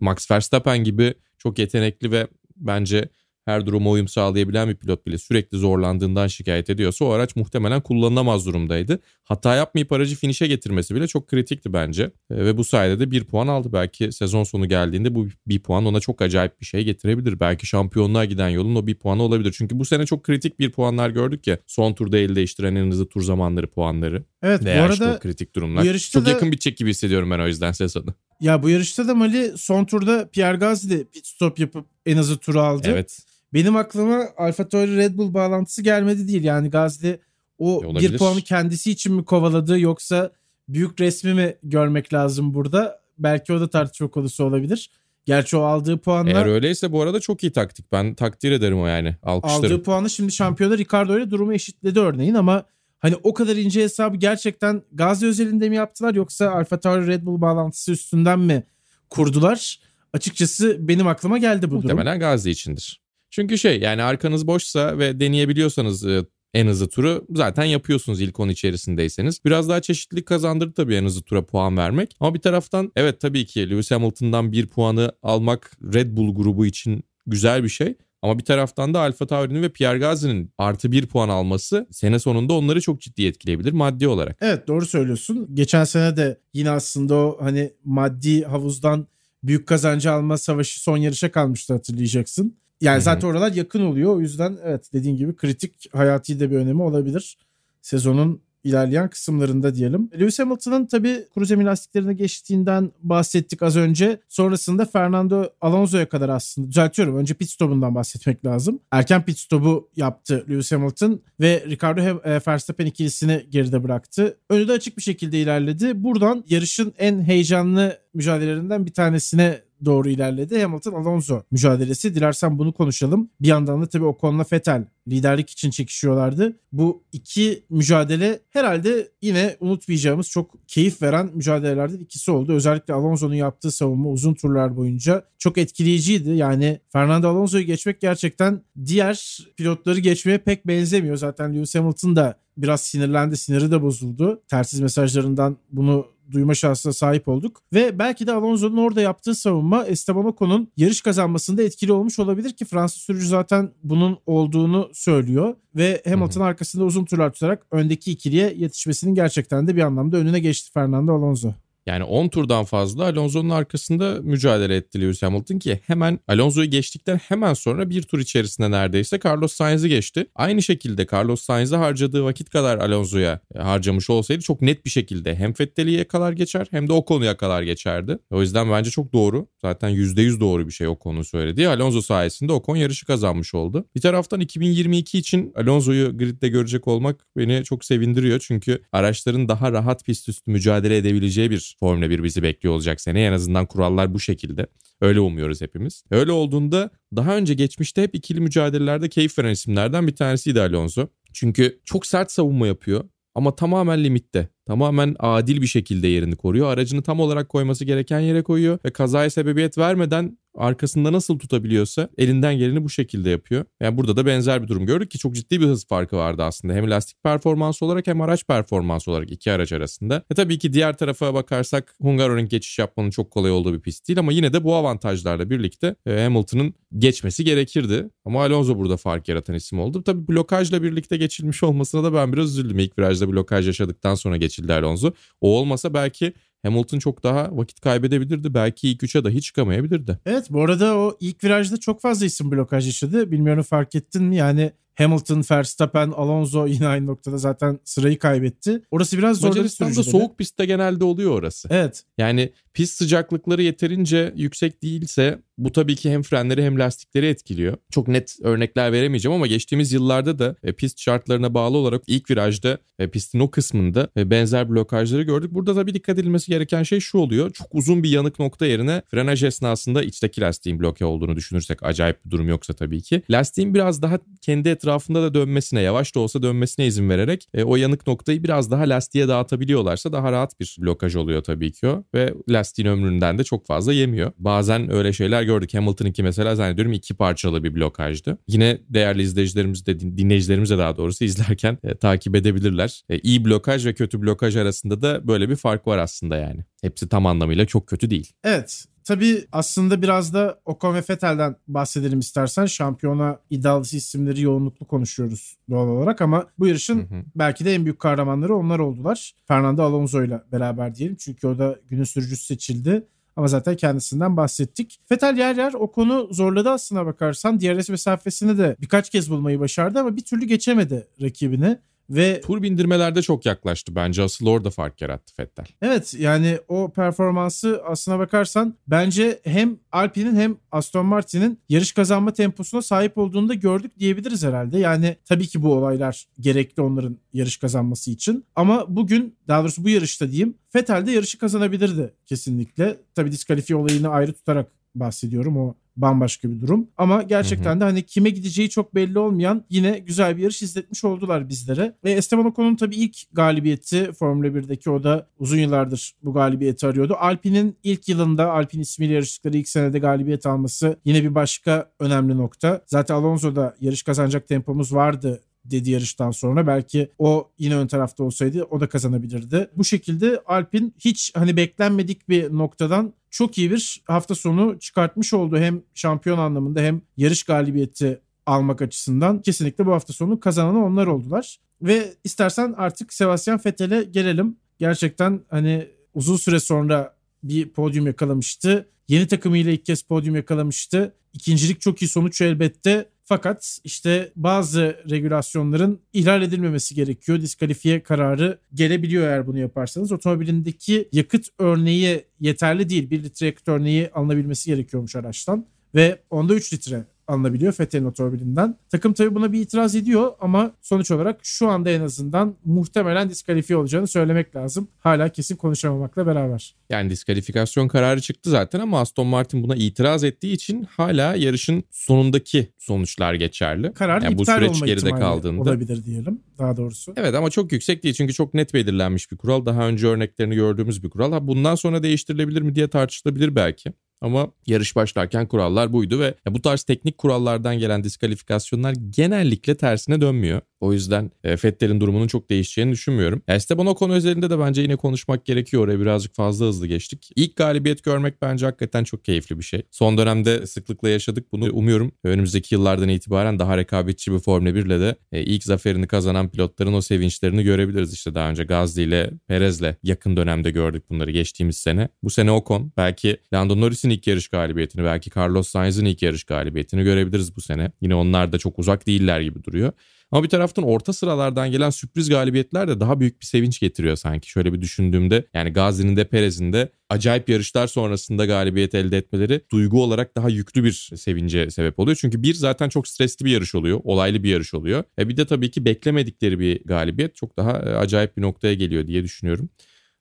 Max 0.00 0.30
Verstappen 0.30 0.84
gibi 0.84 1.14
çok 1.38 1.58
yetenekli 1.58 2.10
ve 2.10 2.26
bence 2.56 3.08
her 3.44 3.66
duruma 3.66 3.90
uyum 3.90 4.08
sağlayabilen 4.08 4.68
bir 4.68 4.74
pilot 4.74 5.06
bile 5.06 5.18
sürekli 5.18 5.58
zorlandığından 5.58 6.26
şikayet 6.26 6.70
ediyorsa 6.70 7.04
o 7.04 7.10
araç 7.10 7.36
muhtemelen 7.36 7.80
kullanılamaz 7.80 8.46
durumdaydı. 8.46 9.00
Hata 9.24 9.54
yapmayıp 9.54 9.92
aracı 9.92 10.16
finişe 10.16 10.46
getirmesi 10.46 10.94
bile 10.94 11.06
çok 11.06 11.28
kritikti 11.28 11.72
bence. 11.72 12.02
E, 12.30 12.36
ve 12.36 12.56
bu 12.56 12.64
sayede 12.64 13.00
de 13.00 13.10
bir 13.10 13.24
puan 13.24 13.48
aldı. 13.48 13.72
Belki 13.72 14.12
sezon 14.12 14.44
sonu 14.44 14.68
geldiğinde 14.68 15.14
bu 15.14 15.28
bir 15.46 15.60
puan 15.60 15.86
ona 15.86 16.00
çok 16.00 16.22
acayip 16.22 16.60
bir 16.60 16.66
şey 16.66 16.84
getirebilir. 16.84 17.40
Belki 17.40 17.66
şampiyonluğa 17.66 18.24
giden 18.24 18.48
yolun 18.48 18.74
o 18.74 18.86
bir 18.86 18.94
puanı 18.94 19.22
olabilir. 19.22 19.54
Çünkü 19.58 19.78
bu 19.78 19.84
sene 19.84 20.06
çok 20.06 20.24
kritik 20.24 20.58
bir 20.58 20.72
puanlar 20.72 21.10
gördük 21.10 21.46
ya. 21.46 21.58
Son 21.66 21.92
turda 21.92 22.18
el 22.18 22.36
değiştiren 22.36 22.74
en 22.74 22.90
hızlı 22.90 23.08
tur 23.08 23.22
zamanları 23.22 23.66
puanları. 23.66 24.24
Evet 24.42 24.64
Veya 24.64 24.82
bu 24.82 24.86
arada 24.86 25.18
kritik 25.18 25.54
durumlar. 25.54 25.98
Çok 25.98 26.26
da... 26.26 26.30
yakın 26.30 26.52
bitecek 26.52 26.76
gibi 26.76 26.90
hissediyorum 26.90 27.30
ben 27.30 27.38
o 27.38 27.46
yüzden 27.46 27.72
sezonu. 27.72 28.14
Ya 28.40 28.62
bu 28.62 28.70
yarışta 28.70 29.08
da 29.08 29.14
Mali 29.14 29.52
son 29.56 29.84
turda 29.84 30.28
Pierre 30.28 30.56
Gasly 30.56 30.90
de 30.90 31.04
pit 31.04 31.26
stop 31.26 31.58
yapıp 31.58 31.86
en 32.06 32.16
hızlı 32.16 32.36
turu 32.36 32.60
aldı. 32.60 32.88
Evet. 32.90 33.18
Benim 33.54 33.76
aklıma 33.76 34.24
Alfa 34.36 34.68
Tauri 34.68 34.96
Red 34.96 35.16
Bull 35.16 35.34
bağlantısı 35.34 35.82
gelmedi 35.82 36.28
değil. 36.28 36.44
Yani 36.44 36.70
Gasly 36.70 37.18
o 37.58 37.82
e 37.84 38.00
bir 38.00 38.18
puanı 38.18 38.40
kendisi 38.40 38.90
için 38.90 39.14
mi 39.14 39.24
kovaladı 39.24 39.80
yoksa 39.80 40.30
büyük 40.68 41.00
resmi 41.00 41.34
mi 41.34 41.56
görmek 41.62 42.12
lazım 42.12 42.54
burada? 42.54 43.00
Belki 43.18 43.52
o 43.52 43.60
da 43.60 43.70
tartışma 43.70 44.08
konusu 44.08 44.44
olabilir. 44.44 44.90
Gerçi 45.24 45.56
o 45.56 45.60
aldığı 45.60 45.98
puanla... 45.98 46.30
Eğer 46.30 46.46
öyleyse 46.46 46.92
bu 46.92 47.02
arada 47.02 47.20
çok 47.20 47.44
iyi 47.44 47.52
taktik. 47.52 47.92
Ben 47.92 48.14
takdir 48.14 48.52
ederim 48.52 48.80
o 48.80 48.86
yani. 48.86 49.16
Alkışlarım. 49.22 49.64
Aldığı 49.64 49.82
puanı 49.82 50.10
şimdi 50.10 50.32
şampiyonlar 50.32 50.78
Ricardo 50.78 51.18
ile 51.18 51.30
durumu 51.30 51.54
eşitledi 51.54 52.00
örneğin 52.00 52.34
ama 52.34 52.64
hani 53.00 53.16
o 53.22 53.34
kadar 53.34 53.56
ince 53.56 53.82
hesabı 53.82 54.16
gerçekten 54.16 54.82
Gazi 54.92 55.26
özelinde 55.26 55.68
mi 55.68 55.76
yaptılar 55.76 56.14
yoksa 56.14 56.50
Alfa 56.50 56.80
Tauri 56.80 57.06
Red 57.06 57.26
Bull 57.26 57.40
bağlantısı 57.40 57.92
üstünden 57.92 58.38
mi 58.38 58.64
kurdular? 59.10 59.80
Açıkçası 60.12 60.76
benim 60.80 61.06
aklıma 61.06 61.38
geldi 61.38 61.70
bu 61.70 61.74
Muhtemelen 61.74 61.82
durum. 61.82 61.96
Muhtemelen 61.96 62.20
Gazi 62.20 62.50
içindir. 62.50 63.00
Çünkü 63.30 63.58
şey 63.58 63.80
yani 63.80 64.02
arkanız 64.02 64.46
boşsa 64.46 64.98
ve 64.98 65.20
deneyebiliyorsanız 65.20 66.06
e, 66.06 66.24
en 66.54 66.66
hızlı 66.66 66.88
turu 66.88 67.26
zaten 67.30 67.64
yapıyorsunuz 67.64 68.20
ilk 68.20 68.40
10 68.40 68.48
içerisindeyseniz. 68.48 69.44
Biraz 69.44 69.68
daha 69.68 69.80
çeşitlilik 69.80 70.26
kazandırdı 70.26 70.72
tabii 70.72 70.94
en 70.94 71.04
hızlı 71.04 71.22
tura 71.22 71.46
puan 71.46 71.76
vermek. 71.76 72.16
Ama 72.20 72.34
bir 72.34 72.40
taraftan 72.40 72.92
evet 72.96 73.20
tabii 73.20 73.46
ki 73.46 73.70
Lewis 73.70 73.90
Hamilton'dan 73.90 74.52
bir 74.52 74.66
puanı 74.66 75.12
almak 75.22 75.72
Red 75.94 76.16
Bull 76.16 76.34
grubu 76.34 76.66
için 76.66 77.04
güzel 77.26 77.64
bir 77.64 77.68
şey. 77.68 77.94
Ama 78.22 78.38
bir 78.38 78.44
taraftan 78.44 78.94
da 78.94 79.00
Alfa 79.00 79.26
Tauri'nin 79.26 79.62
ve 79.62 79.68
Pierre 79.68 79.98
Gasly'nin 79.98 80.52
artı 80.58 80.92
bir 80.92 81.06
puan 81.06 81.28
alması 81.28 81.86
sene 81.90 82.18
sonunda 82.18 82.52
onları 82.52 82.80
çok 82.80 83.00
ciddi 83.00 83.26
etkileyebilir 83.26 83.72
maddi 83.72 84.08
olarak. 84.08 84.36
Evet 84.40 84.68
doğru 84.68 84.86
söylüyorsun. 84.86 85.48
Geçen 85.54 85.84
sene 85.84 86.16
de 86.16 86.40
yine 86.54 86.70
aslında 86.70 87.14
o 87.14 87.38
hani 87.40 87.72
maddi 87.84 88.44
havuzdan 88.44 89.06
büyük 89.42 89.66
kazancı 89.66 90.12
alma 90.12 90.38
savaşı 90.38 90.82
son 90.82 90.96
yarışa 90.96 91.32
kalmıştı 91.32 91.72
hatırlayacaksın. 91.72 92.56
Yani 92.80 92.94
Hı-hı. 92.94 93.04
zaten 93.04 93.28
oralar 93.28 93.52
yakın 93.52 93.82
oluyor. 93.82 94.16
O 94.16 94.20
yüzden 94.20 94.58
evet 94.64 94.90
dediğin 94.92 95.16
gibi 95.16 95.36
kritik 95.36 95.94
hayati 95.94 96.40
de 96.40 96.50
bir 96.50 96.56
önemi 96.56 96.82
olabilir. 96.82 97.38
Sezonun 97.82 98.42
ilerleyen 98.64 99.10
kısımlarında 99.10 99.74
diyelim. 99.74 100.10
Lewis 100.20 100.38
Hamilton'ın 100.38 100.86
tabii 100.86 101.24
kuru 101.34 101.44
zemin 101.44 101.66
lastiklerine 101.66 102.14
geçtiğinden 102.14 102.92
bahsettik 103.02 103.62
az 103.62 103.76
önce. 103.76 104.20
Sonrasında 104.28 104.84
Fernando 104.84 105.44
Alonso'ya 105.60 106.08
kadar 106.08 106.28
aslında 106.28 106.68
düzeltiyorum. 106.68 107.16
Önce 107.16 107.34
pit 107.34 107.50
stop'undan 107.50 107.94
bahsetmek 107.94 108.46
lazım. 108.46 108.80
Erken 108.92 109.24
pit 109.24 109.38
stop'u 109.38 109.90
yaptı 109.96 110.44
Lewis 110.48 110.72
Hamilton 110.72 111.22
ve 111.40 111.64
Ricardo 111.66 112.00
e, 112.00 112.40
Verstappen 112.46 112.86
ikilisini 112.86 113.46
geride 113.50 113.84
bıraktı. 113.84 114.36
Önü 114.50 114.68
de 114.68 114.72
açık 114.72 114.96
bir 114.96 115.02
şekilde 115.02 115.40
ilerledi. 115.40 116.04
Buradan 116.04 116.44
yarışın 116.48 116.94
en 116.98 117.22
heyecanlı 117.22 117.98
mücadelelerinden 118.14 118.86
bir 118.86 118.92
tanesine 118.92 119.60
doğru 119.84 120.08
ilerledi. 120.08 120.62
Hamilton 120.62 120.92
Alonso 120.92 121.42
mücadelesi. 121.50 122.14
Dilersen 122.14 122.58
bunu 122.58 122.72
konuşalım. 122.72 123.30
Bir 123.40 123.48
yandan 123.48 123.82
da 123.82 123.86
tabii 123.86 124.04
Ocon'la 124.04 124.44
Vettel 124.52 124.84
liderlik 125.08 125.50
için 125.50 125.70
çekişiyorlardı. 125.70 126.56
Bu 126.72 127.02
iki 127.12 127.64
mücadele 127.70 128.40
herhalde 128.50 129.08
yine 129.22 129.56
unutmayacağımız 129.60 130.28
çok 130.28 130.68
keyif 130.68 131.02
veren 131.02 131.30
mücadelelerden 131.34 131.98
ikisi 131.98 132.30
oldu. 132.30 132.52
Özellikle 132.52 132.94
Alonso'nun 132.94 133.34
yaptığı 133.34 133.70
savunma 133.70 134.10
uzun 134.10 134.34
turlar 134.34 134.76
boyunca 134.76 135.24
çok 135.38 135.58
etkileyiciydi. 135.58 136.30
Yani 136.30 136.80
Fernando 136.92 137.28
Alonso'yu 137.28 137.64
geçmek 137.64 138.00
gerçekten 138.00 138.62
diğer 138.86 139.46
pilotları 139.56 140.00
geçmeye 140.00 140.38
pek 140.38 140.66
benzemiyor. 140.66 141.16
Zaten 141.16 141.54
Lewis 141.54 141.74
Hamilton 141.74 142.16
da 142.16 142.38
biraz 142.56 142.80
sinirlendi, 142.80 143.36
siniri 143.36 143.70
de 143.70 143.82
bozuldu. 143.82 144.42
Tersiz 144.48 144.80
mesajlarından 144.80 145.56
bunu 145.72 146.06
duyma 146.32 146.54
şansına 146.54 146.92
sahip 146.92 147.28
olduk. 147.28 147.62
Ve 147.74 147.98
belki 147.98 148.26
de 148.26 148.32
Alonso'nun 148.32 148.76
orada 148.76 149.00
yaptığı 149.00 149.34
savunma 149.34 149.86
Esteban 149.86 150.24
Ocon'un 150.24 150.72
yarış 150.76 151.00
kazanmasında 151.00 151.62
etkili 151.62 151.92
olmuş 151.92 152.18
olabilir 152.18 152.52
ki 152.52 152.64
Fransız 152.64 153.02
sürücü 153.02 153.26
zaten 153.26 153.70
bunun 153.82 154.18
olduğunu 154.26 154.90
söylüyor. 154.92 155.54
Ve 155.76 156.02
Hamilton 156.08 156.40
arkasında 156.40 156.84
uzun 156.84 157.04
turlar 157.04 157.32
tutarak 157.32 157.66
öndeki 157.70 158.12
ikiliye 158.12 158.54
yetişmesinin 158.56 159.14
gerçekten 159.14 159.66
de 159.66 159.76
bir 159.76 159.82
anlamda 159.82 160.16
önüne 160.16 160.40
geçti 160.40 160.72
Fernando 160.72 161.14
Alonso. 161.14 161.52
Yani 161.90 162.04
10 162.04 162.28
turdan 162.28 162.64
fazla 162.64 163.04
Alonso'nun 163.04 163.50
arkasında 163.50 164.18
mücadele 164.22 164.76
etti 164.76 165.00
Lewis 165.00 165.22
Hamilton 165.22 165.58
ki 165.58 165.80
hemen 165.86 166.18
Alonso'yu 166.28 166.70
geçtikten 166.70 167.16
hemen 167.16 167.54
sonra 167.54 167.90
bir 167.90 168.02
tur 168.02 168.18
içerisinde 168.18 168.70
neredeyse 168.70 169.18
Carlos 169.24 169.52
Sainz'i 169.52 169.88
geçti. 169.88 170.26
Aynı 170.34 170.62
şekilde 170.62 171.06
Carlos 171.12 171.42
Sainz'e 171.42 171.76
harcadığı 171.76 172.24
vakit 172.24 172.50
kadar 172.50 172.78
Alonso'ya 172.78 173.40
harcamış 173.56 174.10
olsaydı 174.10 174.42
çok 174.42 174.62
net 174.62 174.84
bir 174.84 174.90
şekilde 174.90 175.34
hem 175.34 175.54
Vettel'i 175.60 175.92
yakalar 175.92 176.32
geçer 176.32 176.66
hem 176.70 176.88
de 176.88 176.92
o 176.92 177.04
konu 177.04 177.24
yakalar 177.24 177.62
geçerdi. 177.62 178.18
O 178.30 178.40
yüzden 178.40 178.70
bence 178.70 178.90
çok 178.90 179.12
doğru. 179.12 179.46
Zaten 179.60 179.90
%100 179.90 180.40
doğru 180.40 180.66
bir 180.66 180.72
şey 180.72 180.86
o 180.86 180.98
konu 180.98 181.24
söylediği. 181.24 181.68
Alonso 181.68 182.02
sayesinde 182.02 182.52
Ocon 182.52 182.76
yarışı 182.76 183.06
kazanmış 183.06 183.54
oldu. 183.54 183.84
Bir 183.96 184.00
taraftan 184.00 184.40
2022 184.40 185.18
için 185.18 185.52
Alonso'yu 185.56 186.18
gridde 186.18 186.48
görecek 186.48 186.88
olmak 186.88 187.26
beni 187.36 187.64
çok 187.64 187.84
sevindiriyor. 187.84 188.38
Çünkü 188.38 188.82
araçların 188.92 189.48
daha 189.48 189.72
rahat 189.72 190.04
pist 190.04 190.28
üstü 190.28 190.50
mücadele 190.50 190.96
edebileceği 190.96 191.50
bir 191.50 191.76
Formula 191.80 192.10
1 192.10 192.22
bizi 192.22 192.42
bekliyor 192.42 192.74
olacak 192.74 193.00
sene. 193.00 193.24
En 193.24 193.32
azından 193.32 193.66
kurallar 193.66 194.14
bu 194.14 194.20
şekilde. 194.20 194.66
Öyle 195.00 195.20
umuyoruz 195.20 195.60
hepimiz. 195.60 196.04
Öyle 196.10 196.32
olduğunda 196.32 196.90
daha 197.16 197.36
önce 197.36 197.54
geçmişte 197.54 198.02
hep 198.02 198.14
ikili 198.14 198.40
mücadelelerde 198.40 199.08
keyif 199.08 199.38
veren 199.38 199.50
isimlerden 199.50 200.06
bir 200.06 200.16
tanesiydi 200.16 200.60
Alonso. 200.60 201.06
Çünkü 201.32 201.80
çok 201.84 202.06
sert 202.06 202.30
savunma 202.30 202.66
yapıyor 202.66 203.04
ama 203.34 203.56
tamamen 203.56 204.04
limitte. 204.04 204.48
Tamamen 204.66 205.16
adil 205.18 205.62
bir 205.62 205.66
şekilde 205.66 206.08
yerini 206.08 206.36
koruyor. 206.36 206.72
Aracını 206.72 207.02
tam 207.02 207.20
olarak 207.20 207.48
koyması 207.48 207.84
gereken 207.84 208.20
yere 208.20 208.42
koyuyor 208.42 208.78
ve 208.84 208.90
kazaya 208.90 209.30
sebebiyet 209.30 209.78
vermeden 209.78 210.38
arkasında 210.54 211.12
nasıl 211.12 211.38
tutabiliyorsa 211.38 212.08
elinden 212.18 212.58
geleni 212.58 212.84
bu 212.84 212.90
şekilde 212.90 213.30
yapıyor. 213.30 213.64
Yani 213.80 213.96
burada 213.96 214.16
da 214.16 214.26
benzer 214.26 214.62
bir 214.62 214.68
durum 214.68 214.86
gördük 214.86 215.10
ki 215.10 215.18
çok 215.18 215.34
ciddi 215.34 215.60
bir 215.60 215.66
hız 215.66 215.86
farkı 215.86 216.16
vardı 216.16 216.42
aslında. 216.42 216.74
Hem 216.74 216.90
lastik 216.90 217.22
performansı 217.22 217.84
olarak 217.84 218.06
hem 218.06 218.20
araç 218.20 218.46
performansı 218.46 219.10
olarak 219.10 219.30
iki 219.30 219.52
araç 219.52 219.72
arasında. 219.72 220.22
E 220.30 220.34
tabii 220.34 220.58
ki 220.58 220.72
diğer 220.72 220.96
tarafa 220.96 221.34
bakarsak 221.34 221.94
Hungaroring 222.00 222.50
geçiş 222.50 222.78
yapmanın 222.78 223.10
çok 223.10 223.30
kolay 223.30 223.50
olduğu 223.50 223.74
bir 223.74 223.80
pist 223.80 224.08
değil 224.08 224.18
ama 224.18 224.32
yine 224.32 224.52
de 224.52 224.64
bu 224.64 224.74
avantajlarla 224.74 225.50
birlikte 225.50 225.96
e, 226.06 226.22
Hamilton'ın 226.22 226.74
geçmesi 226.98 227.44
gerekirdi. 227.44 228.10
Ama 228.24 228.42
Alonso 228.42 228.78
burada 228.78 228.96
fark 228.96 229.28
yaratan 229.28 229.54
isim 229.54 229.80
oldu. 229.80 230.02
Tabii 230.02 230.28
blokajla 230.28 230.82
birlikte 230.82 231.16
geçilmiş 231.16 231.62
olmasına 231.62 232.04
da 232.04 232.14
ben 232.14 232.32
biraz 232.32 232.50
üzüldüm. 232.50 232.78
İlk 232.78 232.98
virajda 232.98 233.28
blokaj 233.28 233.66
yaşadıktan 233.66 234.14
sonra 234.14 234.36
geçildi 234.36 234.72
Alonso. 234.72 235.12
O 235.40 235.58
olmasa 235.58 235.94
belki 235.94 236.32
Hamilton 236.62 236.98
çok 236.98 237.22
daha 237.22 237.48
vakit 237.52 237.80
kaybedebilirdi. 237.80 238.54
Belki 238.54 238.88
ilk 238.88 239.02
üçe 239.02 239.24
dahi 239.24 239.42
çıkamayabilirdi. 239.42 240.18
Evet 240.26 240.46
bu 240.50 240.62
arada 240.62 240.96
o 240.96 241.16
ilk 241.20 241.44
virajda 241.44 241.76
çok 241.76 242.00
fazla 242.00 242.26
isim 242.26 242.50
blokaj 242.50 242.86
yaşadı. 242.86 243.30
Bilmiyorum 243.30 243.62
fark 243.62 243.94
ettin 243.94 244.24
mi? 244.24 244.36
Yani 244.36 244.72
Hamilton, 244.94 245.44
Verstappen, 245.50 246.10
Alonso 246.10 246.66
yine 246.66 246.86
aynı 246.88 247.06
noktada 247.06 247.38
zaten 247.38 247.78
sırayı 247.84 248.18
kaybetti. 248.18 248.82
Orası 248.90 249.18
biraz 249.18 249.36
zorlu 249.36 249.50
Macaristan'da 249.50 250.02
soğuk 250.02 250.38
pistte 250.38 250.66
genelde 250.66 251.04
oluyor 251.04 251.30
orası. 251.30 251.68
Evet. 251.72 252.04
Yani 252.18 252.52
pist 252.74 252.96
sıcaklıkları 252.96 253.62
yeterince 253.62 254.32
yüksek 254.36 254.82
değilse 254.82 255.38
bu 255.60 255.72
tabii 255.72 255.96
ki 255.96 256.10
hem 256.10 256.22
frenleri 256.22 256.64
hem 256.64 256.78
lastikleri 256.78 257.26
etkiliyor. 257.26 257.76
Çok 257.90 258.08
net 258.08 258.36
örnekler 258.42 258.92
veremeyeceğim 258.92 259.36
ama 259.36 259.46
geçtiğimiz 259.46 259.92
yıllarda 259.92 260.38
da 260.38 260.56
e, 260.62 260.72
pist 260.72 261.00
şartlarına 261.00 261.54
bağlı 261.54 261.76
olarak 261.76 262.02
ilk 262.06 262.30
virajda 262.30 262.78
e, 262.98 263.08
pistin 263.10 263.40
o 263.40 263.50
kısmında 263.50 264.08
e, 264.16 264.30
benzer 264.30 264.70
blokajları 264.70 265.22
gördük. 265.22 265.54
Burada 265.54 265.74
tabii 265.74 265.94
dikkat 265.94 266.18
edilmesi 266.18 266.50
gereken 266.50 266.82
şey 266.82 267.00
şu 267.00 267.18
oluyor. 267.18 267.50
Çok 267.50 267.68
uzun 267.72 268.02
bir 268.02 268.10
yanık 268.10 268.38
nokta 268.38 268.66
yerine 268.66 269.02
frenaj 269.10 269.44
esnasında 269.44 270.02
içteki 270.02 270.40
lastiğin 270.40 270.80
bloke 270.80 271.04
olduğunu 271.04 271.36
düşünürsek 271.36 271.82
acayip 271.82 272.24
bir 272.24 272.30
durum 272.30 272.48
yoksa 272.48 272.72
tabii 272.72 273.02
ki. 273.02 273.22
Lastiğin 273.30 273.74
biraz 273.74 274.02
daha 274.02 274.18
kendi 274.40 274.68
etrafında 274.68 275.22
da 275.22 275.34
dönmesine 275.34 275.80
yavaş 275.80 276.14
da 276.14 276.20
olsa 276.20 276.42
dönmesine 276.42 276.86
izin 276.86 277.08
vererek 277.08 277.48
o 277.64 277.76
yanık 277.76 278.06
noktayı 278.06 278.44
biraz 278.44 278.70
daha 278.70 278.82
lastiğe 278.82 279.28
dağıtabiliyorlarsa 279.28 280.12
daha 280.12 280.32
rahat 280.32 280.60
bir 280.60 280.76
blokaj 280.78 281.16
oluyor 281.16 281.42
tabii 281.42 281.72
ki 281.72 281.86
o. 281.86 282.04
Ve 282.14 282.34
lastiğin 282.48 282.88
ömründen 282.88 283.38
de 283.38 283.44
çok 283.44 283.66
fazla 283.66 283.92
yemiyor. 283.92 284.32
Bazen 284.38 284.92
öyle 284.92 285.12
şeyler 285.12 285.42
gördük. 285.50 285.74
Hamilton'ınki 285.74 286.22
mesela 286.22 286.56
zannediyorum 286.56 286.92
iki 286.92 287.14
parçalı 287.14 287.64
bir 287.64 287.74
blokajdı. 287.74 288.38
Yine 288.48 288.78
değerli 288.88 289.22
izleyicilerimiz 289.22 289.86
de 289.86 290.00
dinleyicilerimiz 290.00 290.70
de 290.70 290.78
daha 290.78 290.96
doğrusu 290.96 291.24
izlerken 291.24 291.78
e, 291.84 291.94
takip 291.94 292.36
edebilirler. 292.36 293.02
E, 293.08 293.18
iyi 293.18 293.44
blokaj 293.44 293.86
ve 293.86 293.94
kötü 293.94 294.22
blokaj 294.22 294.56
arasında 294.56 295.02
da 295.02 295.28
böyle 295.28 295.48
bir 295.48 295.56
fark 295.56 295.86
var 295.86 295.98
aslında 295.98 296.36
yani. 296.36 296.64
Hepsi 296.82 297.08
tam 297.08 297.26
anlamıyla 297.26 297.66
çok 297.66 297.86
kötü 297.86 298.10
değil. 298.10 298.32
Evet. 298.44 298.84
Tabii 299.04 299.46
aslında 299.52 300.02
biraz 300.02 300.34
da 300.34 300.60
Ocon 300.64 300.94
ve 300.94 300.98
Vettel'den 301.10 301.56
bahsedelim 301.68 302.18
istersen. 302.18 302.66
Şampiyona 302.66 303.38
iddialısı 303.50 303.96
isimleri 303.96 304.40
yoğunluklu 304.40 304.86
konuşuyoruz 304.86 305.56
doğal 305.70 305.88
olarak 305.88 306.20
ama 306.20 306.46
bu 306.58 306.66
yarışın 306.66 306.98
hı 306.98 307.14
hı. 307.14 307.24
belki 307.36 307.64
de 307.64 307.74
en 307.74 307.84
büyük 307.84 308.00
kahramanları 308.00 308.54
onlar 308.56 308.78
oldular. 308.78 309.32
Fernando 309.48 309.82
Alonso 309.82 310.24
ile 310.24 310.40
beraber 310.52 310.94
diyelim 310.94 311.16
çünkü 311.16 311.46
o 311.46 311.58
da 311.58 311.78
günün 311.88 312.04
sürücüsü 312.04 312.44
seçildi. 312.44 313.06
Ama 313.36 313.48
zaten 313.48 313.76
kendisinden 313.76 314.36
bahsettik. 314.36 315.00
Vettel 315.10 315.38
yer 315.38 315.56
yer 315.56 315.72
o 315.72 315.92
konu 315.92 316.28
zorladı 316.30 316.70
aslına 316.70 317.06
bakarsan. 317.06 317.60
DRS 317.60 317.88
mesafesini 317.88 318.58
de 318.58 318.76
birkaç 318.80 319.10
kez 319.10 319.30
bulmayı 319.30 319.60
başardı 319.60 319.98
ama 319.98 320.16
bir 320.16 320.24
türlü 320.24 320.44
geçemedi 320.44 321.08
rakibini. 321.22 321.78
Ve 322.10 322.40
tur 322.40 322.62
bindirmelerde 322.62 323.22
çok 323.22 323.46
yaklaştı 323.46 323.94
bence. 323.94 324.22
Asıl 324.22 324.46
orada 324.46 324.70
fark 324.70 325.00
yarattı 325.00 325.32
Vettel. 325.38 325.66
Evet 325.82 326.14
yani 326.18 326.58
o 326.68 326.92
performansı 326.92 327.82
aslına 327.86 328.18
bakarsan 328.18 328.74
bence 328.86 329.40
hem 329.44 329.76
Alpine'in 329.92 330.36
hem 330.36 330.56
Aston 330.72 331.06
Martin'in 331.06 331.58
yarış 331.68 331.92
kazanma 331.92 332.32
temposuna 332.32 332.82
sahip 332.82 333.18
olduğunu 333.18 333.48
da 333.48 333.54
gördük 333.54 333.98
diyebiliriz 333.98 334.44
herhalde. 334.44 334.78
Yani 334.78 335.16
tabii 335.24 335.46
ki 335.46 335.62
bu 335.62 335.74
olaylar 335.74 336.26
gerekli 336.40 336.82
onların 336.82 337.16
yarış 337.32 337.56
kazanması 337.56 338.10
için. 338.10 338.44
Ama 338.56 338.84
bugün 338.88 339.36
daha 339.48 339.62
doğrusu 339.62 339.84
bu 339.84 339.88
yarışta 339.88 340.30
diyeyim 340.30 340.54
Vettel 340.74 341.06
de 341.06 341.12
yarışı 341.12 341.38
kazanabilirdi 341.38 342.14
kesinlikle. 342.26 342.96
Tabii 343.14 343.32
diskalifiye 343.32 343.76
olayını 343.76 344.08
ayrı 344.08 344.32
tutarak 344.32 344.72
bahsediyorum. 344.94 345.56
O 345.56 345.74
bambaşka 345.96 346.50
bir 346.50 346.60
durum. 346.60 346.88
Ama 346.98 347.22
gerçekten 347.22 347.72
hı 347.72 347.76
hı. 347.76 347.80
de 347.80 347.84
hani 347.84 348.02
kime 348.02 348.30
gideceği 348.30 348.70
çok 348.70 348.94
belli 348.94 349.18
olmayan 349.18 349.64
yine 349.70 349.98
güzel 349.98 350.36
bir 350.36 350.42
yarış 350.42 350.62
izletmiş 350.62 351.04
oldular 351.04 351.48
bizlere. 351.48 351.94
Ve 352.04 352.12
Esteban 352.12 352.46
Ocon'un 352.46 352.76
tabii 352.76 352.96
ilk 352.96 353.16
galibiyeti 353.32 354.12
Formula 354.12 354.46
1'deki 354.46 354.90
o 354.90 355.04
da 355.04 355.26
uzun 355.38 355.58
yıllardır 355.58 356.12
bu 356.22 356.32
galibiyeti 356.32 356.86
arıyordu. 356.86 357.16
Alpine'in 357.18 357.76
ilk 357.82 358.08
yılında 358.08 358.52
Alpine 358.52 358.82
ismiyle 358.82 359.14
yarıştıkları 359.14 359.56
ilk 359.56 359.68
senede 359.68 359.98
galibiyet 359.98 360.46
alması 360.46 360.96
yine 361.04 361.22
bir 361.22 361.34
başka 361.34 361.90
önemli 362.00 362.38
nokta. 362.38 362.82
Zaten 362.86 363.14
Alonso'da 363.14 363.76
yarış 363.80 364.02
kazanacak 364.02 364.48
tempomuz 364.48 364.94
vardı 364.94 365.40
dedi 365.64 365.90
yarıştan 365.90 366.30
sonra. 366.30 366.66
Belki 366.66 367.10
o 367.18 367.50
yine 367.58 367.76
ön 367.76 367.86
tarafta 367.86 368.24
olsaydı 368.24 368.64
o 368.64 368.80
da 368.80 368.88
kazanabilirdi. 368.88 369.70
Bu 369.76 369.84
şekilde 369.84 370.42
Alpin 370.46 370.94
hiç 370.98 371.32
hani 371.34 371.56
beklenmedik 371.56 372.28
bir 372.28 372.52
noktadan 372.52 373.12
çok 373.30 373.58
iyi 373.58 373.70
bir 373.70 374.02
hafta 374.04 374.34
sonu 374.34 374.78
çıkartmış 374.78 375.34
oldu. 375.34 375.58
Hem 375.58 375.82
şampiyon 375.94 376.38
anlamında 376.38 376.80
hem 376.80 377.02
yarış 377.16 377.42
galibiyeti 377.42 378.20
almak 378.46 378.82
açısından 378.82 379.42
kesinlikle 379.42 379.86
bu 379.86 379.92
hafta 379.92 380.12
sonu 380.12 380.40
kazananı 380.40 380.84
onlar 380.84 381.06
oldular. 381.06 381.60
Ve 381.82 382.14
istersen 382.24 382.74
artık 382.76 383.12
Sebastian 383.12 383.60
Vettel'e 383.66 384.02
gelelim. 384.02 384.56
Gerçekten 384.78 385.40
hani 385.48 385.88
uzun 386.14 386.36
süre 386.36 386.60
sonra 386.60 387.16
bir 387.42 387.68
podyum 387.68 388.06
yakalamıştı. 388.06 388.88
Yeni 389.08 389.26
takımıyla 389.26 389.72
ilk 389.72 389.86
kez 389.86 390.02
podyum 390.02 390.36
yakalamıştı. 390.36 391.14
İkincilik 391.32 391.80
çok 391.80 392.02
iyi 392.02 392.08
sonuç 392.08 392.40
elbette 392.40 393.08
fakat 393.30 393.78
işte 393.84 394.32
bazı 394.36 394.96
regülasyonların 395.10 396.00
ihlal 396.12 396.42
edilmemesi 396.42 396.94
gerekiyor. 396.94 397.40
Diskalifiye 397.40 398.02
kararı 398.02 398.58
gelebiliyor 398.74 399.28
eğer 399.28 399.46
bunu 399.46 399.58
yaparsanız. 399.58 400.12
Otomobilindeki 400.12 401.08
yakıt 401.12 401.46
örneği 401.58 402.24
yeterli 402.40 402.88
değil. 402.88 403.10
1 403.10 403.22
litre 403.22 403.46
yakıt 403.46 403.68
örneği 403.68 404.10
alınabilmesi 404.10 404.70
gerekiyormuş 404.70 405.16
araçtan. 405.16 405.66
Ve 405.94 406.18
onda 406.30 406.54
3 406.54 406.72
litre 406.72 407.04
alınabiliyor 407.30 407.72
Fethel'in 407.72 408.04
otomobilinden. 408.04 408.76
Takım 408.90 409.12
tabii 409.12 409.34
buna 409.34 409.52
bir 409.52 409.60
itiraz 409.60 409.94
ediyor 409.94 410.32
ama 410.40 410.72
sonuç 410.82 411.10
olarak 411.10 411.40
şu 411.42 411.68
anda 411.68 411.90
en 411.90 412.00
azından 412.00 412.54
muhtemelen 412.64 413.30
diskalifiye 413.30 413.76
olacağını 413.76 414.06
söylemek 414.06 414.56
lazım. 414.56 414.88
Hala 414.98 415.28
kesin 415.28 415.56
konuşamamakla 415.56 416.26
beraber. 416.26 416.74
Yani 416.90 417.10
diskalifikasyon 417.10 417.88
kararı 417.88 418.20
çıktı 418.20 418.50
zaten 418.50 418.80
ama 418.80 419.00
Aston 419.00 419.26
Martin 419.26 419.62
buna 419.62 419.76
itiraz 419.76 420.24
ettiği 420.24 420.52
için 420.52 420.84
hala 420.84 421.34
yarışın 421.34 421.84
sonundaki 421.90 422.68
sonuçlar 422.78 423.34
geçerli. 423.34 423.92
Karar 423.92 424.22
yani 424.22 424.38
bu 424.38 424.46
süreç 424.46 424.82
geride 424.84 425.10
kaldığında 425.10 425.62
olabilir 425.62 426.04
diyelim 426.04 426.40
daha 426.58 426.76
doğrusu. 426.76 427.12
Evet 427.16 427.34
ama 427.34 427.50
çok 427.50 427.72
yüksek 427.72 428.02
değil 428.02 428.14
çünkü 428.14 428.32
çok 428.32 428.54
net 428.54 428.74
belirlenmiş 428.74 429.32
bir 429.32 429.36
kural. 429.36 429.66
Daha 429.66 429.88
önce 429.88 430.06
örneklerini 430.06 430.54
gördüğümüz 430.54 431.02
bir 431.02 431.10
kural. 431.10 431.32
Ha 431.32 431.46
bundan 431.46 431.74
sonra 431.74 432.02
değiştirilebilir 432.02 432.62
mi 432.62 432.74
diye 432.74 432.88
tartışılabilir 432.88 433.54
belki. 433.54 433.92
Ama 434.20 434.52
yarış 434.66 434.96
başlarken 434.96 435.46
kurallar 435.48 435.92
buydu 435.92 436.20
ve 436.20 436.34
bu 436.48 436.62
tarz 436.62 436.82
teknik 436.82 437.18
kurallardan 437.18 437.78
gelen 437.78 438.04
diskalifikasyonlar 438.04 438.94
genellikle 439.10 439.76
tersine 439.76 440.20
dönmüyor. 440.20 440.60
O 440.80 440.92
yüzden 440.92 441.30
e, 441.44 441.56
Fettel'in 441.56 442.00
durumunun 442.00 442.26
çok 442.26 442.50
değişeceğini 442.50 442.92
düşünmüyorum. 442.92 443.42
Esteban 443.48 443.86
Ocon 443.86 444.10
özelinde 444.10 444.50
de 444.50 444.58
bence 444.58 444.82
yine 444.82 444.96
konuşmak 444.96 445.44
gerekiyor. 445.44 445.84
Oraya 445.84 446.00
birazcık 446.00 446.34
fazla 446.34 446.66
hızlı 446.66 446.86
geçtik. 446.86 447.30
İlk 447.36 447.56
galibiyet 447.56 448.04
görmek 448.04 448.42
bence 448.42 448.66
hakikaten 448.66 449.04
çok 449.04 449.24
keyifli 449.24 449.58
bir 449.58 449.64
şey. 449.64 449.82
Son 449.90 450.18
dönemde 450.18 450.66
sıklıkla 450.66 451.08
yaşadık 451.08 451.52
bunu. 451.52 451.72
Umuyorum 451.72 452.12
önümüzdeki 452.24 452.74
yıllardan 452.74 453.08
itibaren 453.08 453.58
daha 453.58 453.76
rekabetçi 453.76 454.32
bir 454.32 454.38
Formula 454.38 454.74
1 454.74 454.86
ile 454.86 455.00
de 455.00 455.16
e, 455.32 455.42
ilk 455.42 455.64
zaferini 455.64 456.06
kazanan 456.06 456.48
pilotların 456.48 456.92
o 456.92 457.00
sevinçlerini 457.00 457.62
görebiliriz. 457.62 458.12
İşte 458.12 458.34
daha 458.34 458.50
önce 458.50 458.64
Gazli 458.64 459.02
ile 459.02 459.30
Perez'le 459.48 459.94
yakın 460.02 460.36
dönemde 460.36 460.70
gördük 460.70 461.10
bunları 461.10 461.30
geçtiğimiz 461.30 461.76
sene. 461.76 462.08
Bu 462.22 462.30
sene 462.30 462.50
Ocon 462.50 462.92
belki 462.96 463.36
Lando 463.54 463.80
Norris'in 463.80 464.10
ilk 464.10 464.26
yarış 464.26 464.48
galibiyetini 464.48 465.04
belki 465.04 465.30
Carlos 465.36 465.68
Sainz'in 465.68 466.04
ilk 466.04 466.22
yarış 466.22 466.44
galibiyetini 466.44 467.04
görebiliriz 467.04 467.56
bu 467.56 467.60
sene. 467.60 467.92
Yine 468.00 468.14
onlar 468.14 468.52
da 468.52 468.58
çok 468.58 468.78
uzak 468.78 469.06
değiller 469.06 469.40
gibi 469.40 469.64
duruyor. 469.64 469.92
Ama 470.32 470.42
bir 470.44 470.48
taraftan 470.48 470.84
orta 470.84 471.12
sıralardan 471.12 471.70
gelen 471.70 471.90
sürpriz 471.90 472.28
galibiyetler 472.28 472.88
de 472.88 473.00
daha 473.00 473.20
büyük 473.20 473.40
bir 473.40 473.46
sevinç 473.46 473.80
getiriyor 473.80 474.16
sanki. 474.16 474.50
Şöyle 474.50 474.72
bir 474.72 474.80
düşündüğümde 474.80 475.44
yani 475.54 475.70
Gazi'nin 475.70 476.16
de 476.16 476.24
Perez'in 476.24 476.72
de 476.72 476.92
acayip 477.08 477.48
yarışlar 477.48 477.86
sonrasında 477.86 478.46
galibiyet 478.46 478.94
elde 478.94 479.18
etmeleri 479.18 479.60
duygu 479.72 480.02
olarak 480.02 480.36
daha 480.36 480.48
yüklü 480.48 480.84
bir 480.84 481.10
sevince 481.16 481.70
sebep 481.70 481.98
oluyor. 481.98 482.18
Çünkü 482.20 482.42
bir 482.42 482.54
zaten 482.54 482.88
çok 482.88 483.08
stresli 483.08 483.44
bir 483.44 483.50
yarış 483.50 483.74
oluyor. 483.74 484.00
Olaylı 484.04 484.42
bir 484.42 484.50
yarış 484.50 484.74
oluyor. 484.74 485.04
E 485.18 485.28
bir 485.28 485.36
de 485.36 485.46
tabii 485.46 485.70
ki 485.70 485.84
beklemedikleri 485.84 486.58
bir 486.58 486.84
galibiyet 486.84 487.36
çok 487.36 487.56
daha 487.56 487.70
e, 487.70 487.94
acayip 487.94 488.36
bir 488.36 488.42
noktaya 488.42 488.74
geliyor 488.74 489.06
diye 489.06 489.24
düşünüyorum. 489.24 489.70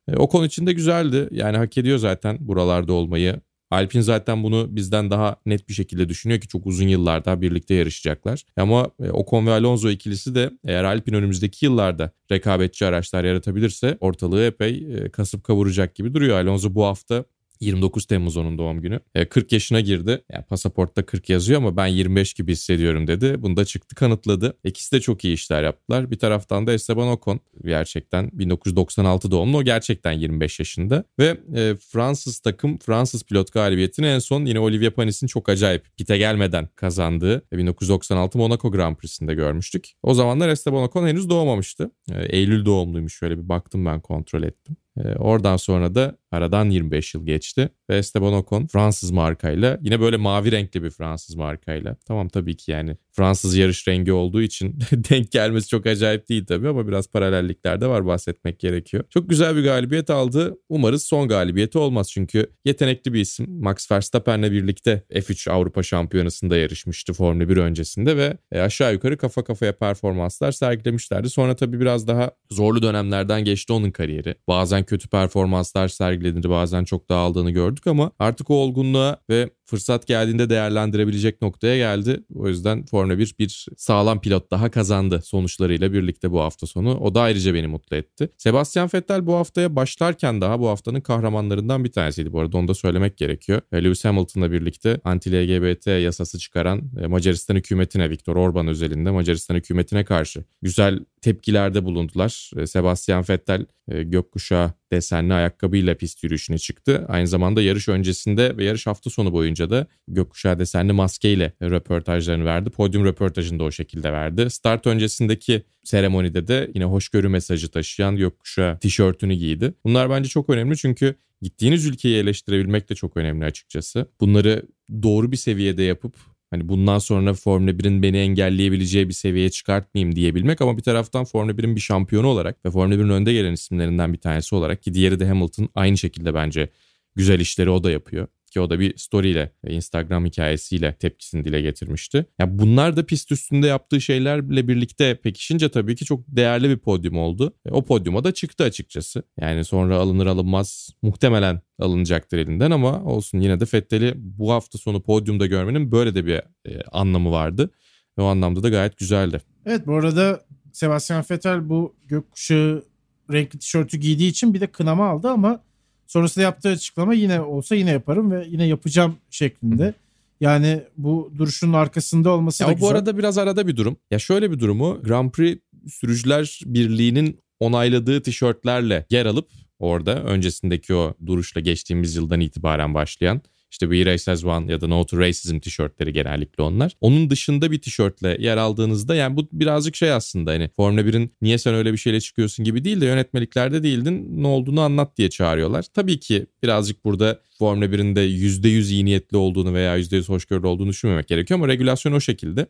E, 0.08 0.16
o 0.16 0.30
konu 0.30 0.46
için 0.46 0.68
de 0.68 0.74
güzeldi. 0.74 1.28
Yani 1.32 1.58
hak 1.58 1.78
ediyor 1.78 1.98
zaten 1.98 2.38
buralarda 2.40 2.94
olmayı. 2.94 3.42
Alpin 3.72 4.02
zaten 4.02 4.44
bunu 4.44 4.68
bizden 4.76 5.12
daha 5.12 5.36
net 5.46 5.70
bir 5.70 5.74
şekilde 5.74 6.10
düşünüyor 6.10 6.42
ki 6.42 6.48
çok 6.48 6.66
uzun 6.66 6.88
yıllar 6.88 7.42
birlikte 7.42 7.74
yarışacaklar. 7.74 8.44
Ama 8.58 8.92
e, 9.04 9.10
Ocon 9.10 9.46
ve 9.46 9.52
Alonso 9.52 9.90
ikilisi 9.90 10.36
de 10.36 10.52
eğer 10.66 10.84
Alpin 10.84 11.14
önümüzdeki 11.14 11.66
yıllarda 11.66 12.12
rekabetçi 12.32 12.86
araçlar 12.86 13.24
yaratabilirse 13.24 13.98
ortalığı 14.00 14.44
epey 14.44 14.88
e, 14.96 15.10
kasıp 15.10 15.44
kavuracak 15.44 15.96
gibi 15.96 16.14
duruyor. 16.14 16.40
Alonso 16.40 16.76
bu 16.76 16.86
hafta 16.86 17.26
29 17.62 18.06
Temmuz 18.06 18.38
onun 18.38 18.58
doğum 18.58 18.82
günü. 18.82 19.00
E, 19.16 19.26
40 19.26 19.52
yaşına 19.52 19.80
girdi. 19.80 20.24
Yani 20.34 20.46
pasaportta 20.46 21.06
40 21.06 21.30
yazıyor 21.30 21.62
ama 21.62 21.78
ben 21.78 21.88
25 21.88 22.34
gibi 22.34 22.52
hissediyorum 22.52 23.08
dedi. 23.08 23.36
Bunu 23.42 23.58
da 23.58 23.66
çıktı 23.66 23.96
kanıtladı. 23.96 24.58
İkisi 24.64 24.96
de 24.96 25.02
çok 25.02 25.26
iyi 25.26 25.34
işler 25.34 25.64
yaptılar. 25.64 26.12
Bir 26.12 26.20
taraftan 26.20 26.68
da 26.68 26.74
Esteban 26.74 27.08
Ocon 27.08 27.40
gerçekten 27.66 28.30
1996 28.34 29.32
doğumlu. 29.32 29.58
O 29.58 29.64
gerçekten 29.64 30.12
25 30.12 30.60
yaşında. 30.60 31.04
Ve 31.20 31.38
e, 31.56 31.76
Fransız 31.76 32.40
takım 32.40 32.78
Fransız 32.78 33.24
pilot 33.24 33.54
galibiyetini 33.54 34.06
en 34.06 34.20
son 34.20 34.46
yine 34.46 34.60
Olivier 34.60 34.92
Panis'in 34.92 35.28
çok 35.28 35.50
acayip 35.50 35.98
pite 35.98 36.18
gelmeden 36.18 36.70
kazandığı 36.76 37.44
1996 37.52 38.38
Monaco 38.38 38.72
Grand 38.72 38.96
Prix'sinde 38.96 39.34
görmüştük. 39.34 39.92
O 40.04 40.14
zamanlar 40.14 40.50
Esteban 40.50 40.84
Ocon 40.84 41.08
henüz 41.08 41.30
doğmamıştı. 41.30 41.92
E, 42.12 42.38
Eylül 42.38 42.66
doğumluymuş 42.66 43.18
şöyle 43.18 43.38
bir 43.38 43.50
baktım 43.50 43.86
ben 43.86 44.02
kontrol 44.02 44.44
ettim. 44.44 44.78
E, 45.00 45.16
oradan 45.16 45.58
sonra 45.58 45.96
da 45.96 46.18
aradan 46.32 46.70
25 46.70 47.14
yıl 47.16 47.26
geçti 47.26 47.70
ve 47.90 47.98
Esteban 47.98 48.34
Ocon 48.34 48.68
Fransız 48.68 49.12
markayla 49.12 49.80
yine 49.82 50.00
böyle 50.00 50.18
mavi 50.18 50.52
renkli 50.52 50.84
bir 50.84 50.90
Fransız 50.90 51.36
markayla. 51.36 51.96
Tamam 52.08 52.30
tabii 52.30 52.58
ki 52.58 52.72
yani 52.72 52.98
Fransız 53.12 53.56
yarış 53.56 53.88
rengi 53.88 54.12
olduğu 54.12 54.42
için 54.42 54.80
denk 54.92 55.32
gelmesi 55.32 55.68
çok 55.68 55.86
acayip 55.86 56.30
değil 56.30 56.46
tabii 56.46 56.68
ama 56.68 56.88
biraz 56.88 57.08
paralellikler 57.08 57.82
de 57.82 57.88
var 57.88 58.06
bahsetmek 58.06 58.60
gerekiyor. 58.60 59.04
Çok 59.10 59.30
güzel 59.30 59.56
bir 59.56 59.64
galibiyet 59.64 60.10
aldı. 60.10 60.58
Umarız 60.70 61.04
son 61.04 61.28
galibiyeti 61.28 61.78
olmaz 61.78 62.12
çünkü 62.12 62.48
yetenekli 62.66 63.14
bir 63.14 63.22
isim. 63.22 63.46
Max 63.50 63.92
Verstappen'le 63.92 64.52
birlikte 64.52 65.04
F3 65.12 65.52
Avrupa 65.52 65.84
Şampiyonası'nda 65.84 66.58
yarışmıştı 66.58 67.14
Formula 67.14 67.50
1 67.50 67.58
öncesinde 67.58 68.18
ve 68.18 68.38
e, 68.52 68.60
aşağı 68.60 68.94
yukarı 68.94 69.18
kafa 69.18 69.44
kafaya 69.44 69.78
performanslar 69.78 70.52
sergilemişlerdi. 70.52 71.30
Sonra 71.30 71.56
tabii 71.56 71.80
biraz 71.80 72.08
daha 72.08 72.32
zorlu 72.52 72.82
dönemlerden 72.82 73.44
geçti 73.44 73.74
onun 73.74 73.92
kariyeri. 73.92 74.36
Bazen 74.48 74.84
kötü 74.90 75.10
performanslar 75.10 75.88
sergiledi, 75.88 76.50
bazen 76.50 76.84
çok 76.84 77.10
dağıldığını 77.10 77.52
gördük 77.52 77.88
ama 77.88 78.12
artık 78.20 78.50
o 78.50 78.54
olgunluğa 78.54 79.18
ve 79.30 79.50
fırsat 79.70 80.08
geldiğinde 80.08 80.50
değerlendirebilecek 80.50 81.42
noktaya 81.42 81.78
geldi. 81.78 82.24
O 82.36 82.48
yüzden 82.48 82.86
Formula 82.86 83.18
1 83.18 83.36
bir 83.40 83.68
sağlam 83.78 84.22
pilot 84.22 84.52
daha 84.52 84.72
kazandı 84.72 85.22
sonuçlarıyla 85.24 85.94
birlikte 85.94 86.32
bu 86.32 86.40
hafta 86.40 86.68
sonu. 86.68 86.98
O 87.00 87.16
da 87.16 87.22
ayrıca 87.22 87.54
beni 87.54 87.68
mutlu 87.68 87.96
etti. 87.96 88.30
Sebastian 88.38 88.90
Vettel 88.94 89.26
bu 89.26 89.36
haftaya 89.36 89.76
başlarken 89.76 90.42
daha 90.42 90.60
bu 90.60 90.68
haftanın 90.68 91.02
kahramanlarından 91.02 91.84
bir 91.84 91.92
tanesiydi. 91.92 92.34
Bu 92.34 92.40
arada 92.40 92.58
onu 92.58 92.68
da 92.68 92.74
söylemek 92.74 93.18
gerekiyor. 93.18 93.62
Lewis 93.74 94.06
Hamilton'la 94.06 94.52
birlikte 94.52 95.00
anti-LGBT 95.06 96.00
yasası 96.02 96.40
çıkaran 96.40 96.82
e, 97.02 97.08
Macaristan 97.08 97.56
hükümetine, 97.56 98.10
Viktor 98.10 98.36
Orban 98.36 98.68
özelinde 98.68 99.12
Macaristan 99.12 99.56
hükümetine 99.56 100.06
karşı 100.06 100.44
güzel 100.62 101.00
tepkilerde 101.22 101.86
bulundular. 101.86 102.52
E, 102.58 102.68
Sebastian 102.68 103.24
Vettel 103.30 103.66
e, 103.92 104.04
gökkuşağı 104.04 104.79
desenli 104.92 105.34
ayakkabıyla 105.34 105.96
pist 105.96 106.24
yürüyüşüne 106.24 106.58
çıktı. 106.58 107.06
Aynı 107.08 107.28
zamanda 107.28 107.62
yarış 107.62 107.90
öncesinde 107.90 108.58
ve 108.58 108.66
yarış 108.66 108.88
hafta 108.88 109.10
sonu 109.10 109.34
boyunca 109.34 109.70
da 109.70 109.88
gökkuşağı 110.08 110.60
desenli 110.60 110.94
maskeyle 110.94 111.54
röportajlarını 111.62 112.46
verdi. 112.46 112.70
Podyum 112.70 113.06
röportajını 113.06 113.60
da 113.60 113.64
o 113.64 113.72
şekilde 113.72 114.12
verdi. 114.12 114.50
Start 114.50 114.88
öncesindeki 114.88 115.64
seremonide 115.84 116.48
de 116.48 116.72
yine 116.74 116.86
hoşgörü 116.86 117.30
mesajı 117.30 117.72
taşıyan 117.72 118.16
gökkuşağı 118.16 118.80
tişörtünü 118.80 119.34
giydi. 119.34 119.74
Bunlar 119.84 120.10
bence 120.10 120.30
çok 120.30 120.50
önemli 120.50 120.78
çünkü 120.78 121.16
gittiğiniz 121.42 121.86
ülkeyi 121.86 122.18
eleştirebilmek 122.18 122.90
de 122.90 122.96
çok 122.96 123.18
önemli 123.18 123.46
açıkçası. 123.46 124.06
Bunları 124.20 124.64
doğru 125.04 125.32
bir 125.32 125.38
seviyede 125.38 125.84
yapıp 125.84 126.16
Hani 126.52 126.70
bundan 126.70 127.00
sonra 127.00 127.34
Formula 127.34 127.72
1'in 127.72 128.04
beni 128.04 128.18
engelleyebileceği 128.18 129.08
bir 129.08 129.14
seviyeye 129.14 129.50
çıkartmayayım 129.50 130.16
diyebilmek 130.16 130.62
ama 130.62 130.78
bir 130.78 130.84
taraftan 130.84 131.26
Formula 131.26 131.52
1'in 131.58 131.76
bir 131.76 131.82
şampiyonu 131.82 132.28
olarak 132.28 132.66
ve 132.66 132.72
Formula 132.72 132.96
1'in 132.96 133.10
önde 133.10 133.34
gelen 133.34 133.54
isimlerinden 133.54 134.14
bir 134.14 134.18
tanesi 134.18 134.56
olarak 134.56 134.84
ki 134.84 134.94
diğeri 134.94 135.20
de 135.20 135.28
Hamilton 135.28 135.70
aynı 135.76 135.98
şekilde 135.98 136.34
bence 136.34 136.70
güzel 137.16 137.40
işleri 137.40 137.70
o 137.70 137.84
da 137.84 137.92
yapıyor. 137.92 138.28
Ki 138.50 138.60
o 138.60 138.70
da 138.70 138.80
bir 138.80 138.98
story 138.98 139.30
ile 139.30 139.52
Instagram 139.68 140.26
hikayesiyle 140.26 140.96
tepkisini 141.00 141.46
dile 141.46 141.62
getirmişti. 141.62 142.18
Ya 142.18 142.26
yani 142.40 142.60
bunlar 142.60 142.98
da 142.98 143.06
pist 143.06 143.32
üstünde 143.32 143.68
yaptığı 143.68 144.02
şeylerle 144.02 144.68
birlikte 144.68 145.16
pekişince 145.16 145.70
tabii 145.70 145.96
ki 145.96 146.06
çok 146.06 146.24
değerli 146.28 146.70
bir 146.70 146.78
podyum 146.78 147.18
oldu. 147.18 147.54
E, 147.66 147.72
o 147.72 147.86
podyuma 147.86 148.24
da 148.24 148.32
çıktı 148.32 148.64
açıkçası. 148.64 149.24
Yani 149.42 149.66
sonra 149.66 149.98
alınır 149.98 150.26
alınmaz 150.26 150.90
muhtemelen 151.02 151.62
alınacaktır 151.80 152.38
elinden 152.38 152.72
ama 152.72 153.04
olsun 153.04 153.40
yine 153.40 153.60
de 153.60 153.66
Fettel'i 153.66 154.14
bu 154.16 154.52
hafta 154.52 154.78
sonu 154.78 155.02
podyumda 155.02 155.46
görmenin 155.46 155.92
böyle 155.92 156.16
de 156.16 156.26
bir 156.26 156.36
e, 156.66 156.82
anlamı 156.92 157.32
vardı. 157.32 157.70
Ve 158.18 158.22
o 158.22 158.26
anlamda 158.26 158.64
da 158.64 158.70
gayet 158.70 158.98
güzeldi. 158.98 159.42
Evet 159.66 159.88
bu 159.88 159.96
arada 159.96 160.42
Sebastian 160.72 161.24
Vettel 161.32 161.70
bu 161.70 161.96
gökkuşağı 162.06 162.84
renkli 163.32 163.60
tişörtü 163.60 163.98
giydiği 163.98 164.30
için 164.30 164.54
bir 164.54 164.62
de 164.62 164.68
kınama 164.68 165.10
aldı 165.10 165.30
ama 165.30 165.64
Sonrasında 166.10 166.44
yaptığı 166.44 166.70
açıklama 166.70 167.14
yine 167.14 167.42
olsa 167.42 167.76
yine 167.76 167.92
yaparım 167.92 168.32
ve 168.32 168.46
yine 168.50 168.68
yapacağım 168.68 169.16
şeklinde. 169.30 169.94
Yani 170.42 170.84
bu 170.98 171.32
duruşun 171.38 171.74
arkasında 171.74 172.30
olması 172.30 172.64
ya 172.64 172.70
da 172.70 172.72
o 172.72 172.76
güzel. 172.76 172.90
Bu 172.90 172.92
arada 172.92 173.18
biraz 173.18 173.38
arada 173.38 173.68
bir 173.68 173.78
durum. 173.78 173.98
Ya 174.12 174.20
şöyle 174.20 174.52
bir 174.52 174.60
durumu 174.60 175.04
Grand 175.04 175.32
Prix 175.32 175.60
Sürücüler 175.88 176.60
Birliği'nin 176.66 177.40
onayladığı 177.60 178.22
tişörtlerle 178.22 179.06
yer 179.10 179.26
alıp 179.26 179.50
orada 179.80 180.24
öncesindeki 180.24 180.96
o 180.96 181.14
duruşla 181.26 181.62
geçtiğimiz 181.62 182.16
yıldan 182.16 182.40
itibaren 182.40 182.94
başlayan 182.94 183.42
işte 183.72 183.86
We 183.86 184.06
Race 184.06 184.32
As 184.32 184.46
One 184.46 184.72
ya 184.72 184.82
da 184.82 184.88
No 184.88 185.06
to 185.06 185.18
Racism 185.18 185.60
tişörtleri 185.60 186.14
genellikle 186.14 186.64
onlar. 186.64 186.92
Onun 187.02 187.30
dışında 187.30 187.72
bir 187.72 187.82
tişörtle 187.82 188.38
yer 188.40 188.58
aldığınızda 188.58 189.16
yani 189.16 189.36
bu 189.36 189.48
birazcık 189.52 189.96
şey 189.96 190.12
aslında 190.12 190.52
hani 190.52 190.70
Formula 190.76 191.02
1'in 191.02 191.32
niye 191.42 191.58
sen 191.58 191.74
öyle 191.74 191.94
bir 191.94 191.98
şeyle 191.98 192.20
çıkıyorsun 192.20 192.66
gibi 192.66 192.84
değil 192.84 193.02
de 193.02 193.06
yönetmeliklerde 193.06 193.84
değildin 193.84 194.44
ne 194.44 194.48
olduğunu 194.48 194.82
anlat 194.82 195.18
diye 195.18 195.30
çağırıyorlar. 195.30 195.86
Tabii 195.94 196.20
ki 196.20 196.46
birazcık 196.64 197.06
burada 197.06 197.42
Formula 197.60 197.86
1'in 197.86 198.16
de 198.16 198.28
%100 198.28 198.92
iyi 198.92 199.06
niyetli 199.06 199.38
olduğunu 199.38 199.74
veya 199.74 199.98
%100 199.98 200.30
hoşgörülü 200.30 200.68
olduğunu 200.68 200.90
düşünmemek 200.90 201.28
gerekiyor 201.28 201.60
ama 201.60 201.68
regülasyon 201.68 202.14
o 202.14 202.20
şekilde. 202.20 202.68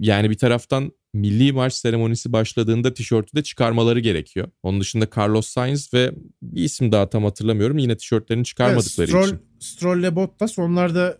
Yani 0.00 0.30
bir 0.30 0.38
taraftan 0.38 0.92
milli 1.14 1.52
marş 1.52 1.74
seremonisi 1.74 2.32
başladığında 2.32 2.94
tişörtü 2.94 3.36
de 3.36 3.42
çıkarmaları 3.42 4.00
gerekiyor. 4.00 4.48
Onun 4.62 4.80
dışında 4.80 5.06
Carlos 5.16 5.46
Sainz 5.46 5.94
ve 5.94 6.12
bir 6.42 6.62
isim 6.62 6.92
daha 6.92 7.10
tam 7.10 7.24
hatırlamıyorum 7.24 7.78
yine 7.78 7.96
tişörtlerini 7.96 8.44
çıkarmadıkları 8.44 9.10
evet, 9.10 9.24
Stroll, 9.24 9.26
için. 9.26 9.38
Stroll 9.60 9.98
ile 9.98 10.16
Bottas 10.16 10.58
onlar 10.58 10.94
da 10.94 11.18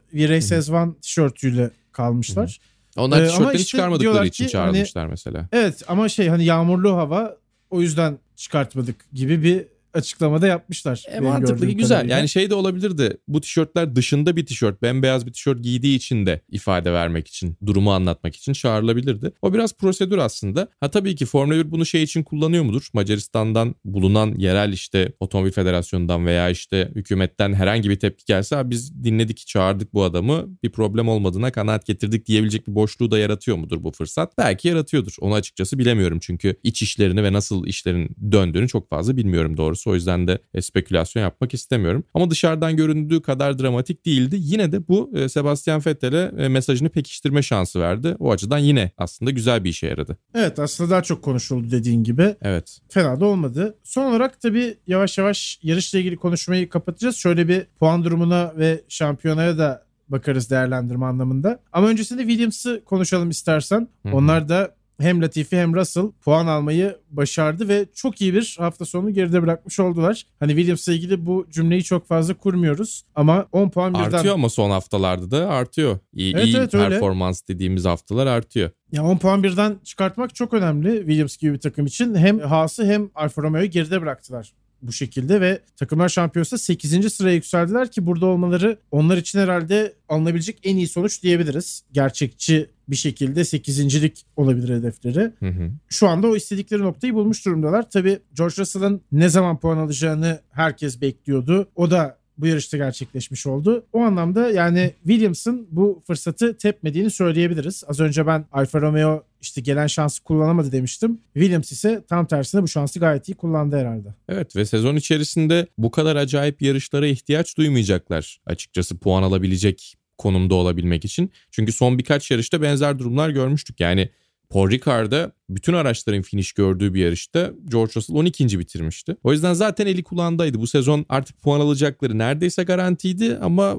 As 0.58 0.70
One 0.70 0.92
tişörtüyle 1.02 1.70
kalmışlar. 1.92 2.60
Hı-hı. 2.94 3.04
Onlar 3.04 3.22
ee, 3.22 3.26
tişörtlerini 3.26 3.56
işte 3.56 3.64
çıkarmadıkları 3.64 4.26
için 4.26 4.44
ki, 4.44 4.50
çağrılmışlar 4.50 5.04
hani, 5.04 5.10
mesela. 5.10 5.48
Evet 5.52 5.82
ama 5.88 6.08
şey 6.08 6.28
hani 6.28 6.44
yağmurlu 6.44 6.96
hava 6.96 7.36
o 7.70 7.80
yüzden 7.80 8.18
çıkartmadık 8.36 9.12
gibi 9.12 9.42
bir 9.42 9.66
açıklamada 9.96 10.46
yapmışlar. 10.46 11.04
E, 11.08 11.20
mantıklı 11.20 11.66
güzel. 11.66 11.96
Kadarıyla. 11.96 12.16
Yani 12.16 12.28
şey 12.28 12.50
de 12.50 12.54
olabilirdi. 12.54 13.16
Bu 13.28 13.40
tişörtler 13.40 13.96
dışında 13.96 14.36
bir 14.36 14.46
tişört, 14.46 14.82
bembeyaz 14.82 15.26
bir 15.26 15.32
tişört 15.32 15.62
giydiği 15.62 15.96
için 15.96 16.26
de 16.26 16.40
ifade 16.50 16.92
vermek 16.92 17.28
için, 17.28 17.56
durumu 17.66 17.92
anlatmak 17.92 18.36
için 18.36 18.52
çağrılabilirdi. 18.52 19.32
O 19.42 19.54
biraz 19.54 19.74
prosedür 19.74 20.18
aslında. 20.18 20.68
Ha 20.80 20.90
tabii 20.90 21.16
ki 21.16 21.26
Formula 21.26 21.56
1 21.56 21.70
bunu 21.70 21.86
şey 21.86 22.02
için 22.02 22.22
kullanıyor 22.22 22.64
mudur? 22.64 22.88
Macaristan'dan 22.92 23.74
bulunan 23.84 24.34
yerel 24.38 24.72
işte 24.72 25.12
Otomobil 25.20 25.50
Federasyonu'ndan 25.50 26.26
veya 26.26 26.50
işte 26.50 26.90
hükümetten 26.94 27.54
herhangi 27.54 27.90
bir 27.90 27.96
tepki 27.98 28.24
gelse 28.26 28.70
biz 28.70 29.04
dinledik, 29.04 29.46
çağırdık 29.46 29.94
bu 29.94 30.04
adamı. 30.04 30.46
Bir 30.62 30.70
problem 30.70 31.08
olmadığına 31.08 31.52
kanaat 31.52 31.86
getirdik 31.86 32.26
diyebilecek 32.26 32.68
bir 32.68 32.74
boşluğu 32.74 33.10
da 33.10 33.18
yaratıyor 33.18 33.56
mudur 33.56 33.82
bu 33.82 33.90
fırsat? 33.90 34.38
Belki 34.38 34.68
yaratıyordur. 34.68 35.16
Onu 35.20 35.34
açıkçası 35.34 35.78
bilemiyorum 35.78 36.18
çünkü 36.22 36.56
iç 36.62 36.82
işlerini 36.82 37.22
ve 37.22 37.32
nasıl 37.32 37.66
işlerin 37.66 38.16
döndüğünü 38.32 38.68
çok 38.68 38.90
fazla 38.90 39.16
bilmiyorum 39.16 39.56
doğrusu. 39.56 39.85
O 39.86 39.94
yüzden 39.94 40.28
de 40.28 40.38
e, 40.54 40.62
spekülasyon 40.62 41.22
yapmak 41.22 41.54
istemiyorum. 41.54 42.04
Ama 42.14 42.30
dışarıdan 42.30 42.76
göründüğü 42.76 43.22
kadar 43.22 43.58
dramatik 43.58 44.06
değildi. 44.06 44.36
Yine 44.38 44.72
de 44.72 44.88
bu 44.88 45.10
e, 45.14 45.28
Sebastian 45.28 45.82
Vettel'e 45.86 46.32
e, 46.38 46.48
mesajını 46.48 46.88
pekiştirme 46.88 47.42
şansı 47.42 47.80
verdi. 47.80 48.16
O 48.18 48.32
açıdan 48.32 48.58
yine 48.58 48.90
aslında 48.98 49.30
güzel 49.30 49.64
bir 49.64 49.70
işe 49.70 49.86
yaradı. 49.86 50.18
Evet 50.34 50.58
aslında 50.58 50.90
daha 50.90 51.02
çok 51.02 51.22
konuşuldu 51.22 51.70
dediğin 51.70 52.04
gibi. 52.04 52.36
Evet. 52.42 52.78
Fena 52.88 53.20
da 53.20 53.26
olmadı. 53.26 53.78
Son 53.84 54.10
olarak 54.10 54.40
tabii 54.40 54.74
yavaş 54.86 55.18
yavaş 55.18 55.58
yarışla 55.62 55.98
ilgili 55.98 56.16
konuşmayı 56.16 56.68
kapatacağız. 56.68 57.16
Şöyle 57.16 57.48
bir 57.48 57.66
puan 57.80 58.04
durumuna 58.04 58.52
ve 58.56 58.80
şampiyonaya 58.88 59.58
da 59.58 59.86
bakarız 60.08 60.50
değerlendirme 60.50 61.06
anlamında. 61.06 61.60
Ama 61.72 61.88
öncesinde 61.88 62.22
Williams'ı 62.22 62.82
konuşalım 62.84 63.30
istersen. 63.30 63.88
Hı-hı. 64.02 64.16
Onlar 64.16 64.48
da 64.48 64.74
hem 65.00 65.22
Latifi 65.22 65.56
hem 65.56 65.74
Russell 65.74 66.10
puan 66.24 66.46
almayı 66.46 66.96
başardı 67.10 67.68
ve 67.68 67.86
çok 67.94 68.20
iyi 68.20 68.34
bir 68.34 68.56
hafta 68.58 68.84
sonu 68.84 69.10
geride 69.10 69.42
bırakmış 69.42 69.80
oldular. 69.80 70.26
Hani 70.40 70.50
Williams'la 70.50 70.92
ilgili 70.92 71.26
bu 71.26 71.46
cümleyi 71.50 71.84
çok 71.84 72.06
fazla 72.06 72.34
kurmuyoruz 72.34 73.04
ama 73.14 73.46
10 73.52 73.70
puan 73.70 73.94
birden... 73.94 74.04
Artıyor 74.04 74.34
ama 74.34 74.48
son 74.48 74.70
haftalarda 74.70 75.30
da 75.30 75.48
artıyor. 75.48 75.98
İyi, 76.12 76.34
evet, 76.34 76.46
iyi 76.46 76.56
evet, 76.56 76.70
performans 76.70 77.42
öyle. 77.42 77.56
dediğimiz 77.56 77.84
haftalar 77.84 78.26
artıyor. 78.26 78.70
Ya 78.92 79.04
10 79.04 79.18
puan 79.18 79.42
birden 79.42 79.76
çıkartmak 79.84 80.34
çok 80.34 80.54
önemli 80.54 80.98
Williams 80.98 81.36
gibi 81.36 81.52
bir 81.52 81.60
takım 81.60 81.86
için. 81.86 82.14
Hem 82.14 82.38
Haas'ı 82.38 82.84
hem 82.86 83.10
Alfa 83.14 83.42
Romeo'yu 83.42 83.70
geride 83.70 84.02
bıraktılar 84.02 84.52
bu 84.82 84.92
şekilde 84.92 85.40
ve 85.40 85.60
takımlar 85.76 86.08
şampiyonası 86.08 86.58
8. 86.58 87.12
sıraya 87.12 87.34
yükseldiler 87.34 87.90
ki 87.90 88.06
burada 88.06 88.26
olmaları 88.26 88.78
onlar 88.90 89.16
için 89.16 89.38
herhalde 89.38 89.94
alınabilecek 90.08 90.58
en 90.62 90.76
iyi 90.76 90.88
sonuç 90.88 91.22
diyebiliriz. 91.22 91.82
Gerçekçi 91.92 92.70
bir 92.88 92.96
şekilde 92.96 93.40
8.lik 93.40 94.26
olabilir 94.36 94.78
hedefleri. 94.78 95.32
Hı 95.38 95.48
hı. 95.48 95.70
Şu 95.88 96.08
anda 96.08 96.26
o 96.26 96.36
istedikleri 96.36 96.82
noktayı 96.82 97.14
bulmuş 97.14 97.46
durumdalar. 97.46 97.90
Tabii 97.90 98.18
George 98.34 98.54
Russell'ın 98.58 99.00
ne 99.12 99.28
zaman 99.28 99.60
puan 99.60 99.78
alacağını 99.78 100.40
herkes 100.50 101.00
bekliyordu. 101.00 101.68
O 101.74 101.90
da 101.90 102.18
bu 102.38 102.46
yarışta 102.46 102.76
gerçekleşmiş 102.76 103.46
oldu. 103.46 103.84
O 103.92 104.00
anlamda 104.00 104.50
yani 104.50 104.94
Williams'ın 105.06 105.66
bu 105.70 106.02
fırsatı 106.06 106.56
tepmediğini 106.56 107.10
söyleyebiliriz. 107.10 107.84
Az 107.88 108.00
önce 108.00 108.26
ben 108.26 108.44
Alfa 108.52 108.80
Romeo 108.80 109.22
işte 109.40 109.60
gelen 109.60 109.86
şansı 109.86 110.24
kullanamadı 110.24 110.72
demiştim. 110.72 111.20
Williams 111.34 111.72
ise 111.72 112.04
tam 112.08 112.26
tersine 112.26 112.62
bu 112.62 112.68
şansı 112.68 113.00
gayet 113.00 113.28
iyi 113.28 113.34
kullandı 113.34 113.76
herhalde. 113.76 114.08
Evet 114.28 114.56
ve 114.56 114.64
sezon 114.64 114.96
içerisinde 114.96 115.66
bu 115.78 115.90
kadar 115.90 116.16
acayip 116.16 116.62
yarışlara 116.62 117.06
ihtiyaç 117.06 117.56
duymayacaklar 117.58 118.38
açıkçası 118.46 118.98
puan 118.98 119.22
alabilecek 119.22 119.96
konumda 120.18 120.54
olabilmek 120.54 121.04
için. 121.04 121.32
Çünkü 121.50 121.72
son 121.72 121.98
birkaç 121.98 122.30
yarışta 122.30 122.62
benzer 122.62 122.98
durumlar 122.98 123.30
görmüştük. 123.30 123.80
Yani 123.80 124.10
Paul 124.50 124.70
Ricard'a 124.70 125.32
bütün 125.48 125.72
araçların 125.72 126.22
finish 126.22 126.52
gördüğü 126.52 126.94
bir 126.94 127.04
yarışta 127.04 127.52
George 127.70 127.92
Russell 127.96 128.16
12. 128.16 128.58
bitirmişti. 128.58 129.16
O 129.22 129.32
yüzden 129.32 129.52
zaten 129.52 129.86
eli 129.86 130.02
kulağındaydı. 130.02 130.60
Bu 130.60 130.66
sezon 130.66 131.06
artık 131.08 131.42
puan 131.42 131.60
alacakları 131.60 132.18
neredeyse 132.18 132.62
garantiydi 132.62 133.38
ama 133.42 133.76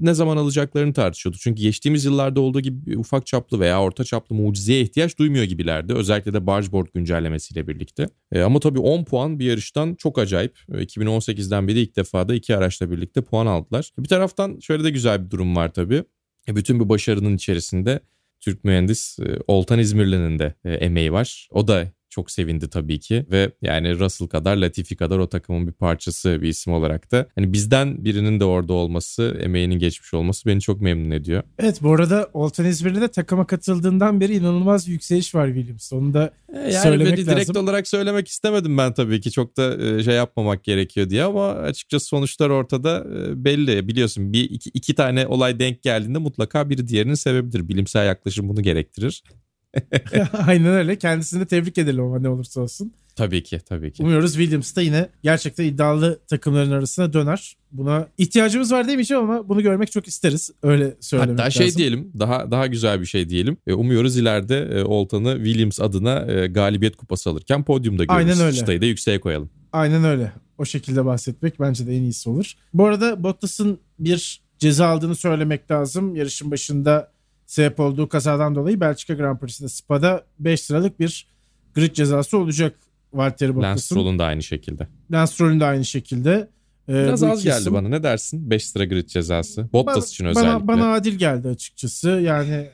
ne 0.00 0.14
zaman 0.14 0.36
alacaklarını 0.36 0.92
tartışıyordu. 0.92 1.38
Çünkü 1.40 1.62
geçtiğimiz 1.62 2.04
yıllarda 2.04 2.40
olduğu 2.40 2.60
gibi 2.60 2.98
ufak 2.98 3.26
çaplı 3.26 3.60
veya 3.60 3.82
orta 3.82 4.04
çaplı 4.04 4.34
mucizeye 4.34 4.82
ihtiyaç 4.82 5.18
duymuyor 5.18 5.44
gibilerdi. 5.44 5.94
Özellikle 5.94 6.32
de 6.32 6.46
bargeboard 6.46 6.88
güncellemesiyle 6.94 7.68
birlikte. 7.68 8.08
E, 8.32 8.40
ama 8.40 8.60
tabii 8.60 8.78
10 8.78 9.04
puan 9.04 9.38
bir 9.38 9.44
yarıştan 9.44 9.94
çok 9.94 10.18
acayip. 10.18 10.58
2018'den 10.68 11.68
beri 11.68 11.80
ilk 11.80 11.96
defa 11.96 12.28
da 12.28 12.34
iki 12.34 12.56
araçla 12.56 12.90
birlikte 12.90 13.22
puan 13.22 13.46
aldılar. 13.46 13.90
Bir 13.98 14.08
taraftan 14.08 14.58
şöyle 14.58 14.84
de 14.84 14.90
güzel 14.90 15.24
bir 15.24 15.30
durum 15.30 15.56
var 15.56 15.72
tabii. 15.72 16.04
E, 16.48 16.56
bütün 16.56 16.80
bu 16.80 16.88
başarının 16.88 17.36
içerisinde 17.36 18.00
Türk 18.40 18.64
mühendis 18.64 19.18
e, 19.18 19.38
Oltan 19.46 19.78
İzmirli'nin 19.78 20.38
de 20.38 20.54
e, 20.64 20.72
emeği 20.72 21.12
var. 21.12 21.48
O 21.50 21.68
da 21.68 21.88
çok 22.10 22.30
sevindi 22.30 22.70
tabii 22.70 23.00
ki 23.00 23.26
ve 23.30 23.52
yani 23.62 23.98
Russell 23.98 24.28
kadar 24.28 24.56
Latifi 24.56 24.96
kadar 24.96 25.18
o 25.18 25.28
takımın 25.28 25.66
bir 25.66 25.72
parçası 25.72 26.42
bir 26.42 26.48
isim 26.48 26.72
olarak 26.72 27.12
da 27.12 27.26
hani 27.34 27.52
bizden 27.52 28.04
birinin 28.04 28.40
de 28.40 28.44
orada 28.44 28.72
olması 28.72 29.38
emeğinin 29.40 29.78
geçmiş 29.78 30.14
olması 30.14 30.48
beni 30.48 30.60
çok 30.60 30.80
memnun 30.80 31.10
ediyor. 31.10 31.42
Evet 31.58 31.82
bu 31.82 31.94
arada 31.94 32.30
Oltan 32.32 32.66
İzmirli 32.66 33.00
de 33.00 33.08
takıma 33.08 33.46
katıldığından 33.46 34.20
beri 34.20 34.36
inanılmaz 34.36 34.86
bir 34.86 34.92
yükseliş 34.92 35.34
var 35.34 35.46
Williams. 35.46 35.92
Onu 35.92 36.14
da 36.14 36.30
e 36.54 36.58
yani 36.58 36.72
söylemek 36.72 37.16
böyle 37.16 37.26
direkt 37.26 37.56
olarak 37.56 37.88
söylemek 37.88 38.28
istemedim 38.28 38.78
ben 38.78 38.94
tabii 38.94 39.20
ki 39.20 39.30
çok 39.30 39.56
da 39.56 39.86
e, 39.86 40.02
şey 40.02 40.14
yapmamak 40.14 40.64
gerekiyor 40.64 41.10
diye 41.10 41.24
ama 41.24 41.48
açıkçası 41.48 42.06
sonuçlar 42.06 42.50
ortada 42.50 43.06
e, 43.16 43.44
belli. 43.44 43.88
Biliyorsun 43.88 44.32
bir 44.32 44.50
iki, 44.50 44.70
iki 44.70 44.94
tane 44.94 45.26
olay 45.26 45.58
denk 45.58 45.82
geldiğinde 45.82 46.18
mutlaka 46.18 46.70
biri 46.70 46.88
diğerinin 46.88 47.14
sebebidir. 47.14 47.68
Bilimsel 47.68 48.06
yaklaşım 48.06 48.48
bunu 48.48 48.62
gerektirir. 48.62 49.22
Aynen 50.46 50.66
öyle. 50.66 50.98
Kendisini 50.98 51.40
de 51.40 51.46
tebrik 51.46 51.78
edelim 51.78 52.04
ama 52.04 52.18
ne 52.18 52.28
olursa 52.28 52.60
olsun. 52.60 52.92
Tabii 53.16 53.42
ki 53.42 53.60
tabii 53.68 53.92
ki. 53.92 54.02
Umuyoruz 54.02 54.34
Williams 54.34 54.76
da 54.76 54.82
yine 54.82 55.08
gerçekten 55.22 55.64
iddialı 55.64 56.20
takımların 56.28 56.70
arasına 56.70 57.12
döner. 57.12 57.56
Buna 57.72 58.08
ihtiyacımız 58.18 58.72
var 58.72 58.88
demeyeceğim 58.88 59.22
ama 59.22 59.48
bunu 59.48 59.62
görmek 59.62 59.92
çok 59.92 60.06
isteriz. 60.06 60.50
Öyle 60.62 60.94
söylemek 61.00 61.32
Hatta 61.32 61.42
lazım. 61.42 61.62
şey 61.62 61.76
diyelim 61.76 62.12
daha 62.18 62.50
daha 62.50 62.66
güzel 62.66 63.00
bir 63.00 63.06
şey 63.06 63.28
diyelim. 63.28 63.56
E, 63.66 63.72
umuyoruz 63.72 64.16
ileride 64.16 64.58
e, 64.58 64.84
Oltan'ı 64.84 65.36
Williams 65.44 65.80
adına 65.80 66.32
e, 66.32 66.46
galibiyet 66.46 66.96
kupası 66.96 67.30
alırken 67.30 67.64
podyumda 67.64 68.04
görürüz. 68.04 68.26
Aynen 68.26 68.46
öyle. 68.46 68.56
Çıtayı 68.56 68.80
da 68.80 68.86
yükseğe 68.86 69.20
koyalım. 69.20 69.50
Aynen 69.72 70.04
öyle. 70.04 70.32
O 70.58 70.64
şekilde 70.64 71.04
bahsetmek 71.04 71.60
bence 71.60 71.86
de 71.86 71.96
en 71.96 72.02
iyisi 72.02 72.30
olur. 72.30 72.52
Bu 72.74 72.86
arada 72.86 73.22
Bottas'ın 73.22 73.78
bir 73.98 74.40
ceza 74.58 74.86
aldığını 74.86 75.14
söylemek 75.14 75.70
lazım. 75.70 76.16
Yarışın 76.16 76.50
başında 76.50 77.12
sebep 77.50 77.80
olduğu 77.80 78.08
kazadan 78.08 78.54
dolayı 78.54 78.80
Belçika 78.80 79.14
Grand 79.14 79.38
Prix'sinde 79.38 79.68
Spa'da 79.68 80.24
5 80.38 80.70
liralık 80.70 81.00
bir 81.00 81.26
grid 81.74 81.92
cezası 81.94 82.38
olacak 82.38 82.76
Valtteri 83.12 83.56
Bottas'ın. 83.56 83.70
Lance 83.70 83.82
Stroll'un 83.82 84.18
da 84.18 84.24
aynı 84.24 84.42
şekilde. 84.42 84.88
Lance 85.12 85.32
Stroll'un 85.32 85.60
da 85.60 85.66
aynı 85.66 85.84
şekilde. 85.84 86.48
Ee, 86.88 86.92
Biraz 86.92 87.22
az 87.22 87.44
geldi 87.44 87.60
isim... 87.60 87.74
bana 87.74 87.88
ne 87.88 88.02
dersin? 88.02 88.50
5 88.50 88.76
lira 88.76 88.84
grid 88.84 89.08
cezası. 89.08 89.68
Bottas 89.72 89.96
bana, 89.96 90.04
için 90.04 90.24
özellikle. 90.24 90.52
Bana, 90.52 90.68
bana 90.68 90.92
adil 90.92 91.14
geldi 91.14 91.48
açıkçası. 91.48 92.10
Yani 92.10 92.68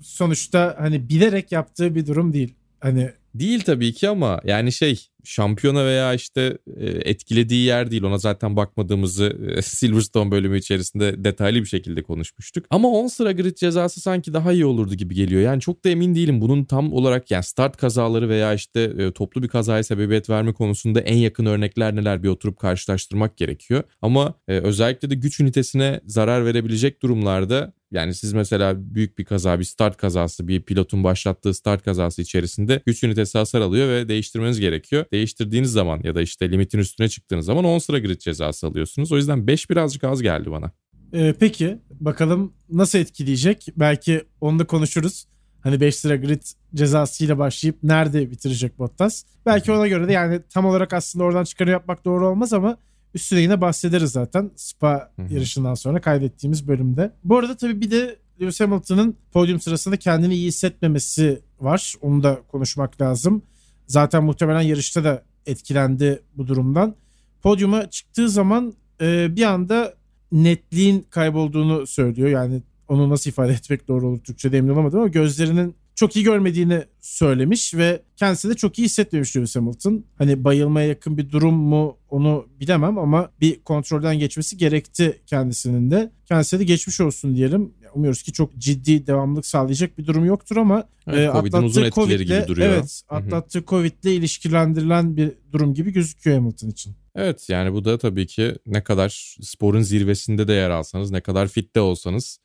sonuçta 0.00 0.76
hani 0.78 1.08
bilerek 1.08 1.52
yaptığı 1.52 1.94
bir 1.94 2.06
durum 2.06 2.32
değil. 2.32 2.54
Hani 2.80 3.10
Değil 3.34 3.60
tabii 3.60 3.92
ki 3.92 4.08
ama 4.08 4.40
yani 4.44 4.72
şey 4.72 5.06
şampiyona 5.24 5.84
veya 5.84 6.14
işte 6.14 6.58
e, 6.76 6.86
etkilediği 6.86 7.64
yer 7.64 7.90
değil. 7.90 8.02
Ona 8.02 8.18
zaten 8.18 8.56
bakmadığımızı 8.56 9.36
e, 9.56 9.62
Silverstone 9.62 10.30
bölümü 10.30 10.58
içerisinde 10.58 11.24
detaylı 11.24 11.60
bir 11.60 11.66
şekilde 11.66 12.02
konuşmuştuk. 12.02 12.66
Ama 12.70 12.88
10 12.88 13.06
sıra 13.06 13.32
grid 13.32 13.56
cezası 13.56 14.00
sanki 14.00 14.32
daha 14.32 14.52
iyi 14.52 14.66
olurdu 14.66 14.94
gibi 14.94 15.14
geliyor. 15.14 15.42
Yani 15.42 15.60
çok 15.60 15.84
da 15.84 15.88
emin 15.88 16.14
değilim. 16.14 16.40
Bunun 16.40 16.64
tam 16.64 16.92
olarak 16.92 17.30
yani 17.30 17.44
start 17.44 17.76
kazaları 17.76 18.28
veya 18.28 18.54
işte 18.54 18.80
e, 18.98 19.12
toplu 19.12 19.42
bir 19.42 19.48
kazaya 19.48 19.82
sebebiyet 19.82 20.30
verme 20.30 20.52
konusunda 20.52 21.00
en 21.00 21.16
yakın 21.16 21.46
örnekler 21.46 21.96
neler 21.96 22.22
bir 22.22 22.28
oturup 22.28 22.58
karşılaştırmak 22.58 23.36
gerekiyor. 23.36 23.82
Ama 24.02 24.34
özellikle 24.48 25.10
de 25.10 25.14
güç 25.14 25.40
ünitesine 25.40 26.00
zarar 26.06 26.44
verebilecek 26.44 27.02
durumlarda 27.02 27.72
yani 27.94 28.14
siz 28.14 28.32
mesela 28.32 28.74
büyük 28.94 29.18
bir 29.18 29.24
kaza, 29.24 29.58
bir 29.58 29.64
start 29.64 29.96
kazası, 29.96 30.48
bir 30.48 30.62
pilotun 30.62 31.04
başlattığı 31.04 31.54
start 31.54 31.84
kazası 31.84 32.22
içerisinde 32.22 32.82
güç 32.86 33.02
ünitesi 33.02 33.38
hasar 33.38 33.60
alıyor 33.60 33.88
ve 33.88 34.08
değiştirmeniz 34.08 34.60
gerekiyor. 34.60 35.04
Değiştirdiğiniz 35.14 35.72
zaman 35.72 36.00
ya 36.04 36.14
da 36.14 36.22
işte 36.22 36.50
limitin 36.50 36.78
üstüne 36.78 37.08
çıktığınız 37.08 37.46
zaman 37.46 37.64
10 37.64 37.78
sıra 37.78 37.98
grid 37.98 38.20
cezası 38.20 38.66
alıyorsunuz. 38.66 39.12
O 39.12 39.16
yüzden 39.16 39.46
5 39.46 39.70
birazcık 39.70 40.04
az 40.04 40.22
geldi 40.22 40.50
bana. 40.50 40.70
Ee, 41.12 41.34
peki 41.40 41.78
bakalım 41.90 42.52
nasıl 42.70 42.98
etkileyecek? 42.98 43.66
Belki 43.76 44.24
onu 44.40 44.58
da 44.58 44.66
konuşuruz. 44.66 45.26
Hani 45.60 45.80
5 45.80 45.96
sıra 45.96 46.16
grid 46.16 46.42
cezasıyla 46.74 47.38
başlayıp 47.38 47.82
nerede 47.82 48.30
bitirecek 48.30 48.78
Bottas? 48.78 49.24
Belki 49.46 49.72
ona 49.72 49.88
göre 49.88 50.08
de 50.08 50.12
yani 50.12 50.40
tam 50.50 50.66
olarak 50.66 50.92
aslında 50.92 51.24
oradan 51.24 51.44
çıkarı 51.44 51.70
yapmak 51.70 52.04
doğru 52.04 52.28
olmaz 52.28 52.52
ama 52.52 52.78
Üstüne 53.14 53.40
yine 53.40 53.60
bahsederiz 53.60 54.12
zaten 54.12 54.50
Spa 54.56 55.12
Hı-hı. 55.16 55.34
yarışından 55.34 55.74
sonra 55.74 56.00
kaydettiğimiz 56.00 56.68
bölümde. 56.68 57.12
Bu 57.24 57.38
arada 57.38 57.56
tabii 57.56 57.80
bir 57.80 57.90
de 57.90 58.16
Lewis 58.40 58.60
Hamilton'ın 58.60 59.16
podyum 59.32 59.60
sırasında 59.60 59.96
kendini 59.96 60.34
iyi 60.34 60.48
hissetmemesi 60.48 61.42
var. 61.60 61.94
Onu 62.00 62.22
da 62.22 62.40
konuşmak 62.48 63.00
lazım. 63.00 63.42
Zaten 63.86 64.24
muhtemelen 64.24 64.60
yarışta 64.60 65.04
da 65.04 65.22
etkilendi 65.46 66.22
bu 66.36 66.46
durumdan. 66.46 66.94
Podyuma 67.42 67.90
çıktığı 67.90 68.28
zaman 68.28 68.74
e, 69.00 69.36
bir 69.36 69.42
anda 69.42 69.94
netliğin 70.32 71.06
kaybolduğunu 71.10 71.86
söylüyor. 71.86 72.28
Yani 72.28 72.62
onu 72.88 73.10
nasıl 73.10 73.30
ifade 73.30 73.52
etmek 73.52 73.88
doğru 73.88 74.08
olur 74.08 74.20
Türkçe'de 74.20 74.58
emin 74.58 74.68
olamadım 74.68 74.98
ama 74.98 75.08
gözlerinin 75.08 75.74
çok 75.94 76.16
iyi 76.16 76.24
görmediğini 76.24 76.82
söylemiş 77.00 77.74
ve 77.74 78.02
kendisi 78.16 78.48
de 78.48 78.54
çok 78.54 78.78
iyi 78.78 78.84
hissetmemiş 78.84 79.36
Lewis 79.36 79.56
Hamilton. 79.56 80.04
Hani 80.18 80.44
bayılmaya 80.44 80.88
yakın 80.88 81.18
bir 81.18 81.30
durum 81.30 81.54
mu 81.54 81.98
onu 82.10 82.46
bilemem 82.60 82.98
ama 82.98 83.30
bir 83.40 83.60
kontrolden 83.60 84.18
geçmesi 84.18 84.56
gerekti 84.56 85.20
kendisinin 85.26 85.90
de. 85.90 86.10
Kendisine 86.26 86.60
de 86.60 86.64
geçmiş 86.64 87.00
olsun 87.00 87.36
diyelim. 87.36 87.74
Umuyoruz 87.94 88.22
ki 88.22 88.32
çok 88.32 88.58
ciddi 88.58 89.06
devamlılık 89.06 89.46
sağlayacak 89.46 89.98
bir 89.98 90.06
durum 90.06 90.24
yoktur 90.24 90.56
ama 90.56 90.84
evet, 91.06 91.18
e, 91.18 91.30
atlattığı 91.30 91.90
Covid'le 91.90 92.18
gibi 92.18 92.44
duruyor. 92.48 92.68
Evet, 92.68 93.02
atlattığı 93.08 93.64
Covid'le 93.64 94.04
ilişkilendirilen 94.04 95.16
bir 95.16 95.32
durum 95.52 95.74
gibi 95.74 95.92
gözüküyor 95.92 96.36
Hamilton 96.36 96.68
için. 96.68 96.94
Evet 97.16 97.48
yani 97.48 97.72
bu 97.72 97.84
da 97.84 97.98
tabii 97.98 98.26
ki 98.26 98.54
ne 98.66 98.84
kadar 98.84 99.36
sporun 99.42 99.82
zirvesinde 99.82 100.48
de 100.48 100.52
yer 100.52 100.70
alsanız, 100.70 101.10
ne 101.10 101.20
kadar 101.20 101.48
fit 101.48 101.76
de 101.76 101.80
olsanız 101.80 102.38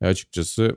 e, 0.00 0.06
açıkçası 0.06 0.76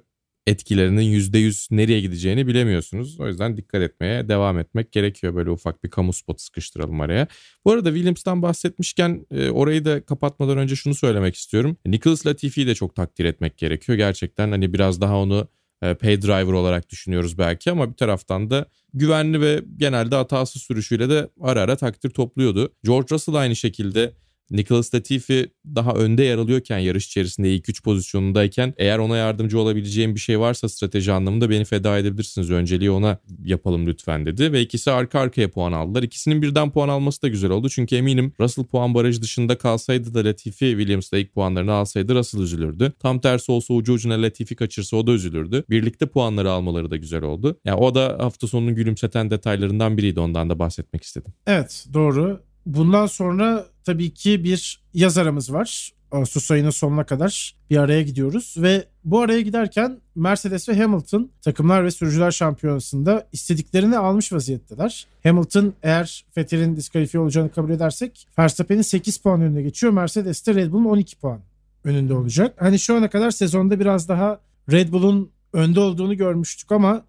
etkilerinin 0.50 1.02
%100 1.02 1.68
nereye 1.72 2.02
gideceğini 2.02 2.48
bilemiyorsunuz. 2.48 3.20
O 3.20 3.28
yüzden 3.28 3.58
dikkat 3.58 3.82
etmeye 3.82 4.30
devam 4.30 4.60
etmek 4.60 4.92
gerekiyor. 4.92 5.36
Böyle 5.36 5.50
ufak 5.50 5.84
bir 5.84 5.90
kamu 5.90 6.14
spotu 6.14 6.44
sıkıştıralım 6.44 7.02
araya. 7.02 7.28
Bu 7.66 7.72
arada 7.72 7.90
Williams'tan 7.90 8.42
bahsetmişken 8.42 9.26
e, 9.32 9.50
orayı 9.50 9.86
da 9.86 10.06
kapatmadan 10.06 10.58
önce 10.58 10.76
şunu 10.76 10.96
söylemek 10.96 11.36
istiyorum. 11.36 11.78
Nicholas 11.86 12.26
Latifi'yi 12.26 12.68
de 12.68 12.76
çok 12.76 12.96
takdir 12.96 13.26
etmek 13.26 13.58
gerekiyor. 13.58 13.98
Gerçekten 13.98 14.52
hani 14.52 14.74
biraz 14.74 15.02
daha 15.02 15.18
onu 15.18 15.48
e, 15.82 15.94
pay 15.94 16.22
driver 16.22 16.54
olarak 16.54 16.90
düşünüyoruz 16.90 17.38
belki 17.38 17.72
ama 17.72 17.90
bir 17.90 17.96
taraftan 17.96 18.50
da 18.50 18.66
güvenli 18.94 19.42
ve 19.42 19.64
genelde 19.78 20.16
hatasız 20.16 20.62
sürüşüyle 20.62 21.10
de 21.10 21.30
ara 21.42 21.62
ara 21.62 21.76
takdir 21.76 22.10
topluyordu. 22.10 22.74
George 22.84 23.08
Russell 23.12 23.36
aynı 23.36 23.56
şekilde 23.56 24.14
Nicholas 24.52 24.96
Latifi 24.96 25.52
daha 25.66 25.92
önde 25.92 26.24
yer 26.24 26.38
alıyorken 26.38 26.78
yarış 26.78 27.06
içerisinde 27.06 27.56
ilk 27.56 27.70
3 27.70 27.84
pozisyonundayken 27.84 28.74
eğer 28.78 28.98
ona 28.98 29.18
yardımcı 29.18 29.60
olabileceğim 29.60 30.16
bir 30.16 30.20
şey 30.20 30.40
varsa 30.40 30.70
strateji 30.70 31.12
anlamında 31.12 31.50
beni 31.50 31.66
feda 31.66 31.98
edebilirsiniz. 31.98 32.52
Önceliği 32.52 32.92
ona 32.92 33.18
yapalım 33.44 33.88
lütfen 33.88 34.26
dedi 34.26 34.52
ve 34.54 34.62
ikisi 34.62 34.92
arka 34.92 35.20
arkaya 35.20 35.52
puan 35.52 35.72
aldılar. 35.72 36.04
İkisinin 36.04 36.42
birden 36.42 36.72
puan 36.72 36.90
alması 36.90 37.22
da 37.22 37.28
güzel 37.28 37.52
oldu 37.52 37.70
çünkü 37.70 37.96
eminim 37.96 38.34
Russell 38.40 38.66
puan 38.66 38.94
barajı 38.94 39.22
dışında 39.22 39.58
kalsaydı 39.58 40.14
da 40.14 40.26
Latifi 40.26 40.66
Williams'la 40.66 41.18
ilk 41.18 41.34
puanlarını 41.34 41.72
alsaydı 41.74 42.16
Russell 42.16 42.42
üzülürdü. 42.42 42.94
Tam 43.00 43.20
tersi 43.20 43.52
olsa 43.52 43.74
ucu 43.74 43.94
ucuna 43.94 44.22
Latifi 44.22 44.56
kaçırsa 44.56 44.98
o 44.98 45.08
da 45.08 45.12
üzülürdü. 45.12 45.64
Birlikte 45.70 46.06
puanları 46.06 46.52
almaları 46.52 46.92
da 46.92 46.96
güzel 46.98 47.24
oldu. 47.24 47.60
Yani 47.66 47.78
o 47.80 47.96
da 47.96 48.18
hafta 48.20 48.48
sonunun 48.48 48.76
gülümseten 48.76 49.32
detaylarından 49.32 49.98
biriydi 49.98 50.20
ondan 50.20 50.50
da 50.50 50.60
bahsetmek 50.60 51.04
istedim. 51.04 51.34
Evet 51.48 51.86
doğru. 51.94 52.49
Bundan 52.76 53.06
sonra 53.06 53.66
tabii 53.84 54.14
ki 54.14 54.44
bir 54.44 54.82
yaz 54.94 55.18
aramız 55.18 55.54
var. 55.54 55.92
Ağustos 56.12 56.52
ayının 56.52 56.70
sonuna 56.70 57.04
kadar 57.04 57.56
bir 57.70 57.78
araya 57.78 58.02
gidiyoruz 58.02 58.56
ve 58.58 58.86
bu 59.04 59.22
araya 59.22 59.42
giderken 59.42 59.98
Mercedes 60.16 60.70
ve 60.70 60.78
Hamilton 60.78 61.32
takımlar 61.42 61.86
ve 61.86 61.92
sürücüler 61.92 62.32
şampiyonasında 62.32 63.28
istediklerini 63.32 63.98
almış 63.98 64.34
vaziyetteler. 64.34 65.08
Hamilton 65.24 65.74
eğer 65.84 66.26
Vettel'in 66.38 66.76
diskalifiye 66.76 67.22
olacağını 67.22 67.52
kabul 67.52 67.70
edersek 67.70 68.28
Verstappen'in 68.40 68.82
8 68.82 69.18
puan 69.18 69.42
önüne 69.42 69.62
geçiyor. 69.62 69.94
Mercedes 69.94 70.48
de 70.48 70.56
Red 70.56 70.72
Bull'un 70.72 70.86
12 70.86 71.16
puan 71.16 71.40
önünde 71.84 72.14
olacak. 72.14 72.56
Hani 72.60 72.80
şu 72.80 72.96
ana 72.96 73.10
kadar 73.10 73.32
sezonda 73.32 73.80
biraz 73.80 74.10
daha 74.10 74.40
Red 74.72 74.92
Bull'un 74.92 75.32
önde 75.54 75.80
olduğunu 75.80 76.18
görmüştük 76.18 76.72
ama 76.72 77.04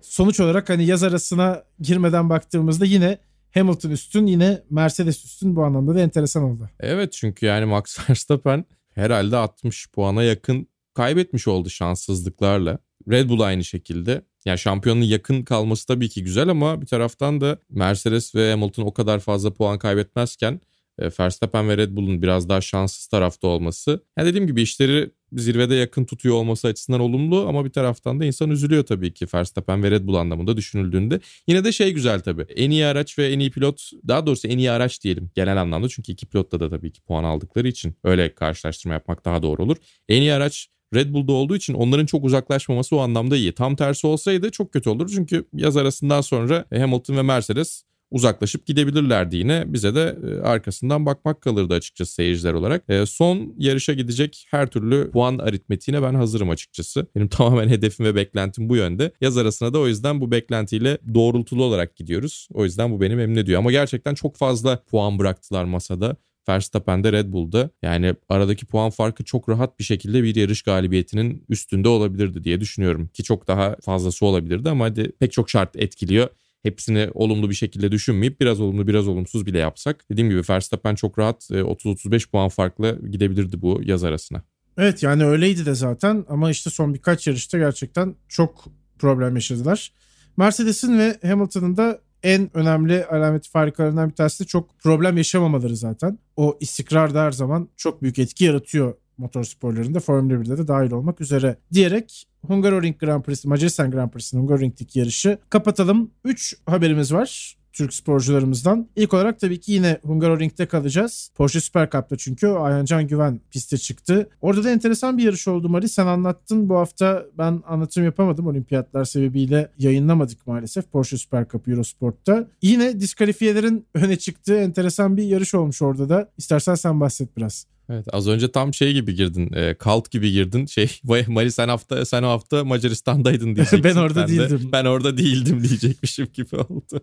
sonuç 0.00 0.40
olarak 0.40 0.68
hani 0.68 0.86
yaz 0.86 1.02
arasına 1.02 1.62
girmeden 1.80 2.30
baktığımızda 2.30 2.84
yine 2.84 3.18
Hamilton 3.54 3.90
üstün 3.90 4.26
yine 4.26 4.62
Mercedes 4.70 5.24
üstün 5.24 5.56
bu 5.56 5.64
anlamda 5.64 5.94
da 5.94 6.00
enteresan 6.00 6.42
oldu. 6.42 6.70
Evet 6.80 7.12
çünkü 7.12 7.46
yani 7.46 7.64
Max 7.64 7.98
Verstappen 8.10 8.64
herhalde 8.94 9.36
60 9.36 9.90
puana 9.90 10.22
yakın 10.22 10.68
kaybetmiş 10.94 11.48
oldu 11.48 11.70
şanssızlıklarla. 11.70 12.78
Red 13.10 13.28
Bull 13.28 13.40
aynı 13.40 13.64
şekilde. 13.64 14.22
Yani 14.44 14.58
şampiyonun 14.58 15.02
yakın 15.02 15.42
kalması 15.42 15.86
tabii 15.86 16.08
ki 16.08 16.24
güzel 16.24 16.48
ama 16.48 16.80
bir 16.80 16.86
taraftan 16.86 17.40
da 17.40 17.58
Mercedes 17.70 18.34
ve 18.34 18.50
Hamilton 18.50 18.82
o 18.82 18.94
kadar 18.94 19.18
fazla 19.18 19.54
puan 19.54 19.78
kaybetmezken 19.78 20.60
e, 20.98 21.08
Verstappen 21.20 21.68
ve 21.68 21.76
Red 21.76 21.96
Bull'un 21.96 22.22
biraz 22.22 22.48
daha 22.48 22.60
şanssız 22.60 23.06
tarafta 23.06 23.48
olması. 23.48 24.04
Yani 24.18 24.28
dediğim 24.28 24.46
gibi 24.46 24.62
işleri 24.62 25.10
zirvede 25.34 25.74
yakın 25.74 26.04
tutuyor 26.04 26.34
olması 26.34 26.68
açısından 26.68 27.00
olumlu 27.00 27.48
ama 27.48 27.64
bir 27.64 27.70
taraftan 27.70 28.20
da 28.20 28.24
insan 28.24 28.50
üzülüyor 28.50 28.86
tabii 28.86 29.14
ki 29.14 29.26
Verstappen 29.34 29.82
ve 29.82 29.90
Red 29.90 30.06
Bull 30.06 30.14
anlamında 30.14 30.56
düşünüldüğünde. 30.56 31.20
Yine 31.48 31.64
de 31.64 31.72
şey 31.72 31.92
güzel 31.92 32.20
tabii. 32.20 32.42
En 32.56 32.70
iyi 32.70 32.86
araç 32.86 33.18
ve 33.18 33.28
en 33.28 33.38
iyi 33.38 33.50
pilot 33.50 33.90
daha 34.08 34.26
doğrusu 34.26 34.48
en 34.48 34.58
iyi 34.58 34.70
araç 34.70 35.02
diyelim 35.02 35.30
genel 35.34 35.60
anlamda 35.60 35.88
çünkü 35.88 36.12
iki 36.12 36.26
pilotta 36.26 36.60
da 36.60 36.70
tabii 36.70 36.92
ki 36.92 37.00
puan 37.00 37.24
aldıkları 37.24 37.68
için 37.68 37.96
öyle 38.04 38.34
karşılaştırma 38.34 38.94
yapmak 38.94 39.24
daha 39.24 39.42
doğru 39.42 39.62
olur. 39.62 39.76
En 40.08 40.22
iyi 40.22 40.32
araç 40.32 40.68
Red 40.94 41.12
Bull'da 41.12 41.32
olduğu 41.32 41.56
için 41.56 41.74
onların 41.74 42.06
çok 42.06 42.24
uzaklaşmaması 42.24 42.96
o 42.96 42.98
anlamda 42.98 43.36
iyi. 43.36 43.52
Tam 43.52 43.76
tersi 43.76 44.06
olsaydı 44.06 44.50
çok 44.50 44.72
kötü 44.72 44.90
olur. 44.90 45.10
Çünkü 45.14 45.44
yaz 45.52 45.76
arasından 45.76 46.20
sonra 46.20 46.64
Hamilton 46.74 47.16
ve 47.16 47.22
Mercedes 47.22 47.82
uzaklaşıp 48.14 48.66
gidebilirlerdi 48.66 49.36
yine. 49.36 49.64
Bize 49.66 49.94
de 49.94 50.16
e, 50.26 50.40
arkasından 50.40 51.06
bakmak 51.06 51.40
kalırdı 51.40 51.74
açıkçası 51.74 52.12
seyirciler 52.14 52.52
olarak. 52.52 52.84
E, 52.88 53.06
son 53.06 53.54
yarışa 53.58 53.92
gidecek 53.92 54.46
her 54.50 54.66
türlü 54.66 55.10
puan 55.10 55.38
aritmetiğine 55.38 56.02
ben 56.02 56.14
hazırım 56.14 56.50
açıkçası. 56.50 57.06
Benim 57.16 57.28
tamamen 57.28 57.68
hedefim 57.68 58.06
ve 58.06 58.14
beklentim 58.14 58.68
bu 58.68 58.76
yönde. 58.76 59.12
Yaz 59.20 59.36
arasına 59.36 59.74
da 59.74 59.78
o 59.78 59.86
yüzden 59.86 60.20
bu 60.20 60.30
beklentiyle 60.30 60.98
doğrultulu 61.14 61.64
olarak 61.64 61.96
gidiyoruz. 61.96 62.48
O 62.52 62.64
yüzden 62.64 62.90
bu 62.90 63.00
beni 63.00 63.16
memnun 63.16 63.36
ediyor. 63.36 63.58
Ama 63.58 63.70
gerçekten 63.70 64.14
çok 64.14 64.36
fazla 64.36 64.82
puan 64.90 65.18
bıraktılar 65.18 65.64
masada. 65.64 66.16
Verstappen'de 66.48 67.12
Red 67.12 67.32
Bull'da. 67.32 67.70
Yani 67.82 68.14
aradaki 68.28 68.66
puan 68.66 68.90
farkı 68.90 69.24
çok 69.24 69.48
rahat 69.48 69.78
bir 69.78 69.84
şekilde 69.84 70.22
bir 70.22 70.36
yarış 70.36 70.62
galibiyetinin 70.62 71.44
üstünde 71.48 71.88
olabilirdi 71.88 72.44
diye 72.44 72.60
düşünüyorum. 72.60 73.08
Ki 73.14 73.22
çok 73.22 73.48
daha 73.48 73.76
fazlası 73.82 74.26
olabilirdi 74.26 74.70
ama 74.70 74.84
hadi 74.84 75.12
pek 75.20 75.32
çok 75.32 75.50
şart 75.50 75.76
etkiliyor 75.76 76.28
hepsini 76.64 77.10
olumlu 77.14 77.50
bir 77.50 77.54
şekilde 77.54 77.92
düşünmeyip 77.92 78.40
biraz 78.40 78.60
olumlu 78.60 78.86
biraz 78.86 79.08
olumsuz 79.08 79.46
bile 79.46 79.58
yapsak. 79.58 80.04
Dediğim 80.10 80.30
gibi 80.30 80.42
Verstappen 80.50 80.94
çok 80.94 81.18
rahat 81.18 81.50
30-35 81.50 82.16
e, 82.16 82.30
puan 82.30 82.48
farklı 82.48 83.00
gidebilirdi 83.10 83.62
bu 83.62 83.80
yaz 83.84 84.04
arasına. 84.04 84.42
Evet 84.78 85.02
yani 85.02 85.24
öyleydi 85.24 85.66
de 85.66 85.74
zaten 85.74 86.24
ama 86.28 86.50
işte 86.50 86.70
son 86.70 86.94
birkaç 86.94 87.26
yarışta 87.26 87.58
gerçekten 87.58 88.14
çok 88.28 88.64
problem 88.98 89.34
yaşadılar. 89.34 89.92
Mercedes'in 90.36 90.98
ve 90.98 91.18
Hamilton'ın 91.22 91.76
da 91.76 92.00
en 92.22 92.56
önemli 92.56 93.04
alameti 93.04 93.50
farikalarından 93.50 94.10
bir 94.10 94.14
tanesi 94.14 94.44
de 94.44 94.48
çok 94.48 94.78
problem 94.78 95.16
yaşamamaları 95.16 95.76
zaten. 95.76 96.18
O 96.36 96.58
istikrar 96.60 97.14
da 97.14 97.22
her 97.22 97.32
zaman 97.32 97.68
çok 97.76 98.02
büyük 98.02 98.18
etki 98.18 98.44
yaratıyor 98.44 98.94
motorsporlarında 99.18 100.00
Formula 100.00 100.34
1'de 100.34 100.58
de 100.58 100.68
dahil 100.68 100.90
olmak 100.90 101.20
üzere 101.20 101.56
diyerek 101.72 102.26
Hungaroring 102.46 102.98
Grand 102.98 103.22
Prix'si, 103.22 103.48
Macaristan 103.48 103.90
Grand 103.90 104.10
Prix'sinin 104.10 104.42
Hungaroring'deki 104.42 104.98
yarışı 104.98 105.38
kapatalım. 105.50 106.10
3 106.24 106.56
haberimiz 106.66 107.12
var. 107.12 107.56
Türk 107.74 107.94
sporcularımızdan. 107.94 108.88
İlk 108.96 109.14
olarak 109.14 109.40
tabii 109.40 109.60
ki 109.60 109.72
yine 109.72 109.98
Hungaroring'de 110.02 110.66
kalacağız. 110.66 111.30
Porsche 111.34 111.60
Super 111.60 111.90
Cup'ta 111.90 112.16
çünkü 112.16 112.46
Ayhancan 112.46 113.06
Güven 113.06 113.40
piste 113.50 113.78
çıktı. 113.78 114.28
Orada 114.40 114.64
da 114.64 114.70
enteresan 114.70 115.18
bir 115.18 115.24
yarış 115.24 115.48
oldu 115.48 115.68
Mari. 115.68 115.88
Sen 115.88 116.06
anlattın. 116.06 116.68
Bu 116.68 116.76
hafta 116.76 117.26
ben 117.38 117.62
anlatım 117.66 118.04
yapamadım. 118.04 118.46
Olimpiyatlar 118.46 119.04
sebebiyle 119.04 119.70
yayınlamadık 119.78 120.46
maalesef 120.46 120.92
Porsche 120.92 121.18
Super 121.18 121.48
Cup 121.48 121.68
Eurosport'ta. 121.68 122.48
Yine 122.62 123.00
diskalifiyelerin 123.00 123.86
öne 123.94 124.16
çıktığı 124.16 124.56
enteresan 124.56 125.16
bir 125.16 125.22
yarış 125.22 125.54
olmuş 125.54 125.82
orada 125.82 126.08
da. 126.08 126.28
İstersen 126.38 126.74
sen 126.74 127.00
bahset 127.00 127.36
biraz. 127.36 127.66
Evet 127.90 128.06
az 128.12 128.28
önce 128.28 128.52
tam 128.52 128.74
şey 128.74 128.92
gibi 128.92 129.14
girdin. 129.14 129.52
E, 129.52 129.74
kalt 129.74 130.10
gibi 130.10 130.32
girdin. 130.32 130.66
Şey 130.66 131.00
Mari 131.28 131.52
sen 131.52 131.68
hafta 131.68 132.04
sen 132.04 132.22
o 132.22 132.28
hafta 132.28 132.64
Macaristan'daydın 132.64 133.46
diyeceksin. 133.56 133.84
ben 133.84 133.96
orada 133.96 134.20
ben 134.20 134.28
değildim. 134.28 134.68
De, 134.68 134.72
ben 134.72 134.84
orada 134.84 135.16
değildim 135.16 135.62
diyecekmişim 135.68 136.28
gibi 136.32 136.56
oldu. 136.56 137.00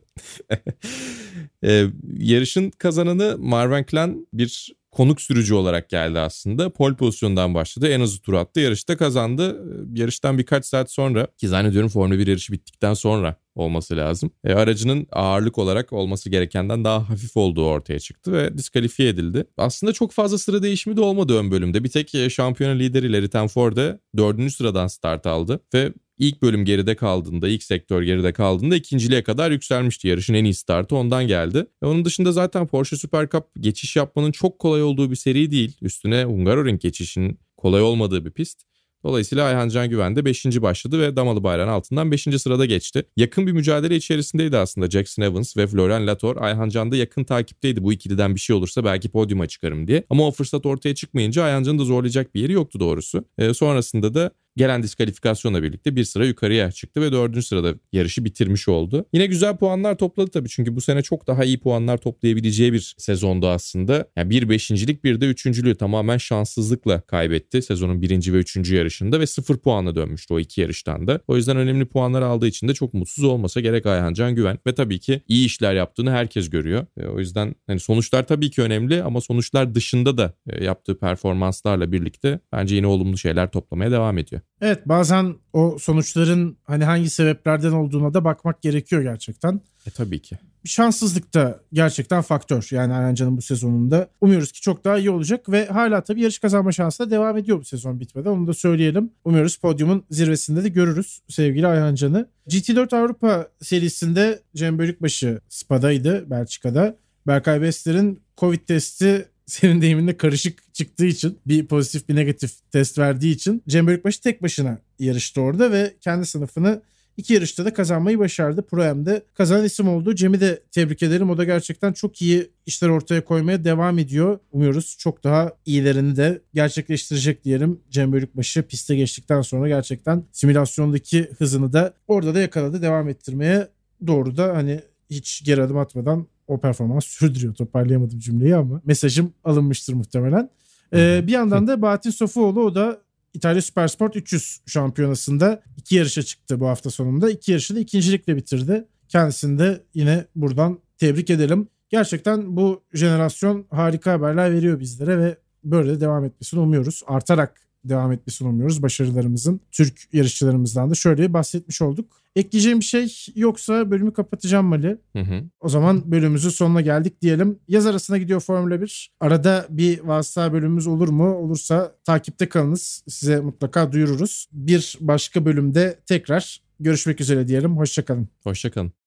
e, 1.66 1.88
yarışın 2.18 2.70
kazananı 2.70 3.36
Marvin 3.40 3.84
Klan 3.84 4.28
bir 4.34 4.74
konuk 4.92 5.22
sürücü 5.22 5.54
olarak 5.54 5.90
geldi 5.90 6.20
aslında. 6.20 6.70
Pol 6.70 6.96
pozisyondan 6.96 7.54
başladı. 7.54 7.88
En 7.88 8.02
hızlı 8.02 8.22
tur 8.22 8.34
attı. 8.34 8.60
Yarışta 8.60 8.98
kazandı. 8.98 9.64
Yarıştan 9.94 10.38
birkaç 10.38 10.66
saat 10.66 10.92
sonra 10.92 11.28
ki 11.38 11.48
zannediyorum 11.48 11.90
Formula 11.90 12.20
1 12.20 12.28
yarışı 12.28 12.54
bittikten 12.54 12.94
sonra 12.94 13.36
olması 13.56 13.98
lazım. 13.98 14.32
E, 14.44 14.54
aracının 14.54 15.08
ağırlık 15.12 15.58
olarak 15.58 15.94
olması 15.94 16.30
gerekenden 16.30 16.84
daha 16.84 17.10
hafif 17.10 17.38
olduğu 17.38 17.66
ortaya 17.66 18.00
çıktı 18.00 18.34
ve 18.34 18.58
diskalifiye 18.58 19.10
edildi. 19.10 19.46
Aslında 19.58 19.94
çok 19.94 20.12
fazla 20.12 20.38
sıra 20.38 20.64
değişimi 20.64 20.98
de 20.98 21.02
olmadı 21.02 21.40
ön 21.40 21.52
bölümde. 21.52 21.84
Bir 21.84 21.90
tek 21.90 22.16
e, 22.16 22.30
şampiyona 22.30 22.74
lideri 22.74 23.14
Larry 23.14 23.30
Tenforde 23.30 24.00
dördüncü 24.18 24.54
sıradan 24.54 24.88
start 24.88 25.26
aldı 25.26 25.60
ve 25.74 25.94
ilk 26.22 26.42
bölüm 26.42 26.66
geride 26.66 26.96
kaldığında, 26.96 27.48
ilk 27.48 27.64
sektör 27.64 28.02
geride 28.02 28.34
kaldığında 28.34 28.76
ikinciliğe 28.76 29.24
kadar 29.24 29.52
yükselmişti. 29.52 30.08
Yarışın 30.08 30.34
en 30.34 30.44
iyi 30.44 30.54
startı 30.54 30.96
ondan 30.96 31.28
geldi. 31.28 31.66
E 31.84 31.86
onun 31.86 32.06
dışında 32.06 32.32
zaten 32.32 32.68
Porsche 32.68 32.98
Super 32.98 33.30
Cup 33.30 33.44
geçiş 33.60 33.96
yapmanın 33.96 34.32
çok 34.32 34.60
kolay 34.60 34.84
olduğu 34.84 35.12
bir 35.12 35.16
seri 35.16 35.52
değil. 35.52 35.78
Üstüne 35.82 36.24
Hungaroring 36.24 36.82
geçişin 36.82 37.40
kolay 37.58 37.82
olmadığı 37.82 38.26
bir 38.26 38.32
pist. 38.32 38.62
Dolayısıyla 39.04 39.46
Ayhan 39.46 39.70
Can 39.70 39.90
Güven 39.90 40.16
de 40.16 40.26
5. 40.26 40.46
başladı 40.46 41.02
ve 41.02 41.16
damalı 41.16 41.44
bayrağın 41.44 41.68
altından 41.68 42.12
5. 42.12 42.24
sırada 42.24 42.66
geçti. 42.66 43.04
Yakın 43.18 43.48
bir 43.48 43.52
mücadele 43.52 43.96
içerisindeydi 43.96 44.58
aslında 44.58 44.90
Jackson 44.90 45.24
Evans 45.24 45.58
ve 45.58 45.68
Florian 45.68 46.08
Latour. 46.08 46.38
Ayhan 46.38 46.70
Can 46.70 46.92
da 46.92 46.96
yakın 46.96 47.24
takipteydi 47.24 47.84
bu 47.84 47.94
ikiliden 47.94 48.36
bir 48.36 48.40
şey 48.40 48.56
olursa 48.56 48.86
belki 48.86 49.10
podyuma 49.10 49.48
çıkarım 49.48 49.88
diye. 49.88 50.04
Ama 50.10 50.28
o 50.28 50.32
fırsat 50.32 50.66
ortaya 50.66 50.96
çıkmayınca 50.96 51.44
Ayhan 51.44 51.64
Can'ı 51.64 51.80
da 51.80 51.84
zorlayacak 51.84 52.36
bir 52.36 52.42
yeri 52.42 52.52
yoktu 52.54 52.80
doğrusu. 52.80 53.26
E, 53.38 53.54
sonrasında 53.54 54.14
da 54.14 54.32
gelen 54.58 54.84
diskalifikasyonla 54.84 55.64
birlikte 55.64 55.96
bir 55.96 56.04
sıra 56.04 56.26
yukarıya 56.26 56.72
çıktı 56.72 57.02
ve 57.02 57.12
dördüncü 57.12 57.44
sırada 57.44 57.74
yarışı 57.94 58.26
bitirmiş 58.26 58.68
oldu. 58.68 59.06
Yine 59.14 59.26
güzel 59.26 59.58
puanlar 59.58 59.98
topladı 59.98 60.32
tabii 60.32 60.50
çünkü 60.50 60.76
bu 60.76 60.82
sene 60.82 61.02
çok 61.02 61.28
daha 61.28 61.44
iyi 61.44 61.60
puanlar 61.60 61.98
toplayabileceği 61.98 62.74
bir 62.74 62.96
sezondu 62.98 63.48
aslında. 63.48 64.06
Yani 64.16 64.30
bir 64.30 64.50
beşincilik 64.50 65.04
bir 65.04 65.22
de 65.22 65.26
üçüncülüğü 65.26 65.76
tamamen 65.76 66.18
şanssızlıkla 66.18 67.02
kaybetti 67.02 67.62
sezonun 67.62 68.02
birinci 68.02 68.34
ve 68.34 68.38
üçüncü 68.38 68.76
yarışında 68.76 69.20
ve 69.20 69.28
sıfır 69.28 69.58
puanla 69.58 69.96
dönmüştü 69.96 70.34
o 70.34 70.40
iki 70.40 70.62
yarıştan 70.62 71.08
da. 71.08 71.20
O 71.28 71.38
yüzden 71.38 71.58
önemli 71.58 71.86
puanlar 71.86 72.22
aldığı 72.22 72.48
için 72.48 72.68
de 72.68 72.74
çok 72.74 72.94
mutsuz 72.94 73.24
olmasa 73.24 73.60
gerek 73.60 73.86
Ayhan 73.86 74.14
Can 74.14 74.36
Güven 74.36 74.60
ve 74.68 74.76
tabii 74.76 75.00
ki 75.00 75.22
iyi 75.28 75.46
işler 75.46 75.74
yaptığını 75.74 76.12
herkes 76.12 76.50
görüyor. 76.50 76.86
E, 76.98 77.06
o 77.06 77.20
yüzden 77.20 77.56
hani 77.68 77.80
sonuçlar 77.80 78.28
tabii 78.28 78.52
ki 78.52 78.62
önemli 78.62 79.04
ama 79.04 79.22
sonuçlar 79.22 79.76
dışında 79.76 80.18
da 80.18 80.34
e, 80.50 80.64
yaptığı 80.64 81.00
performanslarla 81.00 81.92
birlikte 81.92 82.40
bence 82.52 82.76
yine 82.76 82.88
olumlu 82.88 83.18
şeyler 83.18 83.52
toplamaya 83.52 83.92
devam 83.92 84.18
ediyor. 84.18 84.41
Evet 84.62 84.88
bazen 84.88 85.36
o 85.54 85.78
sonuçların 85.80 86.58
hani 86.64 86.84
hangi 86.84 87.10
sebeplerden 87.10 87.72
olduğuna 87.72 88.14
da 88.14 88.26
bakmak 88.26 88.62
gerekiyor 88.62 89.02
gerçekten. 89.02 89.62
E 89.88 89.90
tabii 89.90 90.20
ki. 90.20 90.38
Şanssızlık 90.66 91.34
da 91.34 91.60
gerçekten 91.74 92.22
faktör 92.22 92.68
yani 92.72 92.94
Arancan'ın 92.94 93.38
bu 93.38 93.42
sezonunda. 93.42 94.08
Umuyoruz 94.22 94.52
ki 94.52 94.62
çok 94.62 94.86
daha 94.86 94.98
iyi 94.98 95.10
olacak 95.10 95.50
ve 95.50 95.66
hala 95.66 96.04
tabii 96.04 96.22
yarış 96.22 96.40
kazanma 96.40 96.72
şansı 96.72 97.04
da 97.04 97.12
devam 97.12 97.38
ediyor 97.38 97.60
bu 97.60 97.66
sezon 97.66 98.00
bitmeden. 98.00 98.30
Onu 98.30 98.48
da 98.48 98.54
söyleyelim. 98.54 99.12
Umuyoruz 99.26 99.58
podyumun 99.58 100.04
zirvesinde 100.10 100.64
de 100.64 100.70
görürüz 100.70 101.22
sevgili 101.28 101.68
Ayhan 101.68 101.96
Can'ı. 101.96 102.30
GT4 102.48 102.96
Avrupa 102.96 103.48
serisinde 103.62 104.40
Cem 104.56 104.80
Bölükbaşı 104.80 105.42
Spa'daydı 105.50 106.30
Belçika'da. 106.30 106.98
Berkay 107.28 107.62
Bester'in 107.62 108.22
Covid 108.38 108.60
testi 108.60 109.30
senin 109.52 109.82
deyiminle 109.82 110.18
karışık 110.18 110.74
çıktığı 110.74 111.06
için 111.06 111.40
bir 111.48 111.66
pozitif 111.66 112.10
bir 112.10 112.16
negatif 112.16 112.52
test 112.72 112.98
verdiği 112.98 113.36
için 113.36 113.64
Cem 113.68 113.88
Bölükbaşı 113.88 114.22
tek 114.22 114.42
başına 114.42 114.80
yarıştı 115.00 115.42
orada 115.42 115.72
ve 115.72 115.94
kendi 116.02 116.26
sınıfını 116.26 116.82
iki 117.18 117.34
yarışta 117.34 117.66
da 117.66 117.74
kazanmayı 117.74 118.20
başardı. 118.20 118.62
Pro 118.62 118.96
M'de 118.96 119.24
kazanan 119.34 119.66
isim 119.66 119.88
oldu. 119.88 120.16
Cem'i 120.16 120.40
de 120.40 120.62
tebrik 120.72 121.04
ederim. 121.04 121.30
O 121.30 121.38
da 121.38 121.44
gerçekten 121.44 121.94
çok 121.94 122.22
iyi 122.22 122.50
işler 122.66 122.90
ortaya 122.90 123.26
koymaya 123.26 123.64
devam 123.64 124.00
ediyor. 124.00 124.40
Umuyoruz 124.52 124.98
çok 125.00 125.24
daha 125.24 125.54
iyilerini 125.66 126.16
de 126.16 126.42
gerçekleştirecek 126.54 127.44
diyelim. 127.44 127.80
Cem 127.90 128.12
Bölükbaşı 128.12 128.64
piste 128.64 128.96
geçtikten 128.96 129.42
sonra 129.42 129.68
gerçekten 129.68 130.24
simülasyondaki 130.32 131.30
hızını 131.38 131.74
da 131.74 131.94
orada 132.08 132.36
da 132.36 132.40
yakaladı. 132.40 132.82
Devam 132.82 133.10
ettirmeye 133.10 133.68
doğru 134.08 134.38
da 134.38 134.56
hani 134.56 134.80
hiç 135.10 135.44
geri 135.46 135.64
adım 135.64 135.78
atmadan 135.78 136.28
o 136.52 136.60
performans 136.60 137.06
sürdürüyor. 137.06 137.54
Toparlayamadım 137.54 138.20
cümleyi 138.20 138.56
ama 138.56 138.82
mesajım 138.86 139.34
alınmıştır 139.44 139.94
muhtemelen. 139.94 140.50
Ee, 140.94 141.24
bir 141.28 141.32
yandan 141.32 141.68
da 141.68 141.82
Bahattin 141.82 142.10
Sofuoğlu 142.10 142.64
o 142.64 142.76
da 142.76 143.02
İtalya 143.34 143.62
Süpersport 143.62 144.16
300 144.16 144.62
şampiyonasında 144.66 145.64
iki 145.78 145.96
yarışa 145.96 146.24
çıktı 146.24 146.60
bu 146.60 146.68
hafta 146.68 146.90
sonunda. 146.90 147.32
İki 147.32 147.52
yarışı 147.52 147.76
da 147.76 147.80
ikincilikle 147.80 148.36
bitirdi. 148.36 148.88
Kendisini 149.10 149.60
de 149.60 149.84
yine 149.94 150.26
buradan 150.36 150.80
tebrik 150.98 151.30
edelim. 151.30 151.68
Gerçekten 151.90 152.56
bu 152.56 152.84
jenerasyon 152.94 153.66
harika 153.70 154.12
haberler 154.12 154.52
veriyor 154.52 154.80
bizlere 154.80 155.20
ve 155.20 155.38
böyle 155.64 155.96
de 155.96 156.02
devam 156.02 156.26
etmesini 156.26 156.60
umuyoruz. 156.60 157.04
Artarak 157.08 157.62
devam 157.84 158.12
etmesini 158.12 158.48
umuyoruz 158.48 158.82
başarılarımızın. 158.82 159.62
Türk 159.72 160.14
yarışçılarımızdan 160.14 160.90
da 160.90 160.96
şöyle 160.96 161.34
bahsetmiş 161.34 161.82
olduk. 161.82 162.21
Ekleyeceğim 162.36 162.80
bir 162.80 162.86
şey 162.86 163.16
yoksa 163.36 163.92
bölümü 163.92 164.14
kapatacağım 164.14 164.66
Mali. 164.66 164.98
Hı 165.16 165.20
hı. 165.20 165.44
O 165.60 165.70
zaman 165.70 166.12
bölümümüzün 166.12 166.50
sonuna 166.50 166.82
geldik 166.82 167.22
diyelim. 167.22 167.60
Yaz 167.68 167.86
arasına 167.86 168.18
gidiyor 168.18 168.42
Formula 168.42 168.82
1. 168.82 169.12
Arada 169.20 169.66
bir 169.70 170.00
vasıta 170.00 170.54
bölümümüz 170.54 170.88
olur 170.88 171.10
mu? 171.10 171.36
Olursa 171.36 171.96
takipte 172.04 172.50
kalınız. 172.50 173.04
Size 173.08 173.40
mutlaka 173.40 173.92
duyururuz. 173.92 174.48
Bir 174.52 174.98
başka 175.02 175.46
bölümde 175.46 176.00
tekrar 176.06 176.62
görüşmek 176.80 177.22
üzere 177.22 177.48
diyelim. 177.48 177.78
Hoşçakalın. 177.78 178.28
Hoşçakalın. 178.44 179.01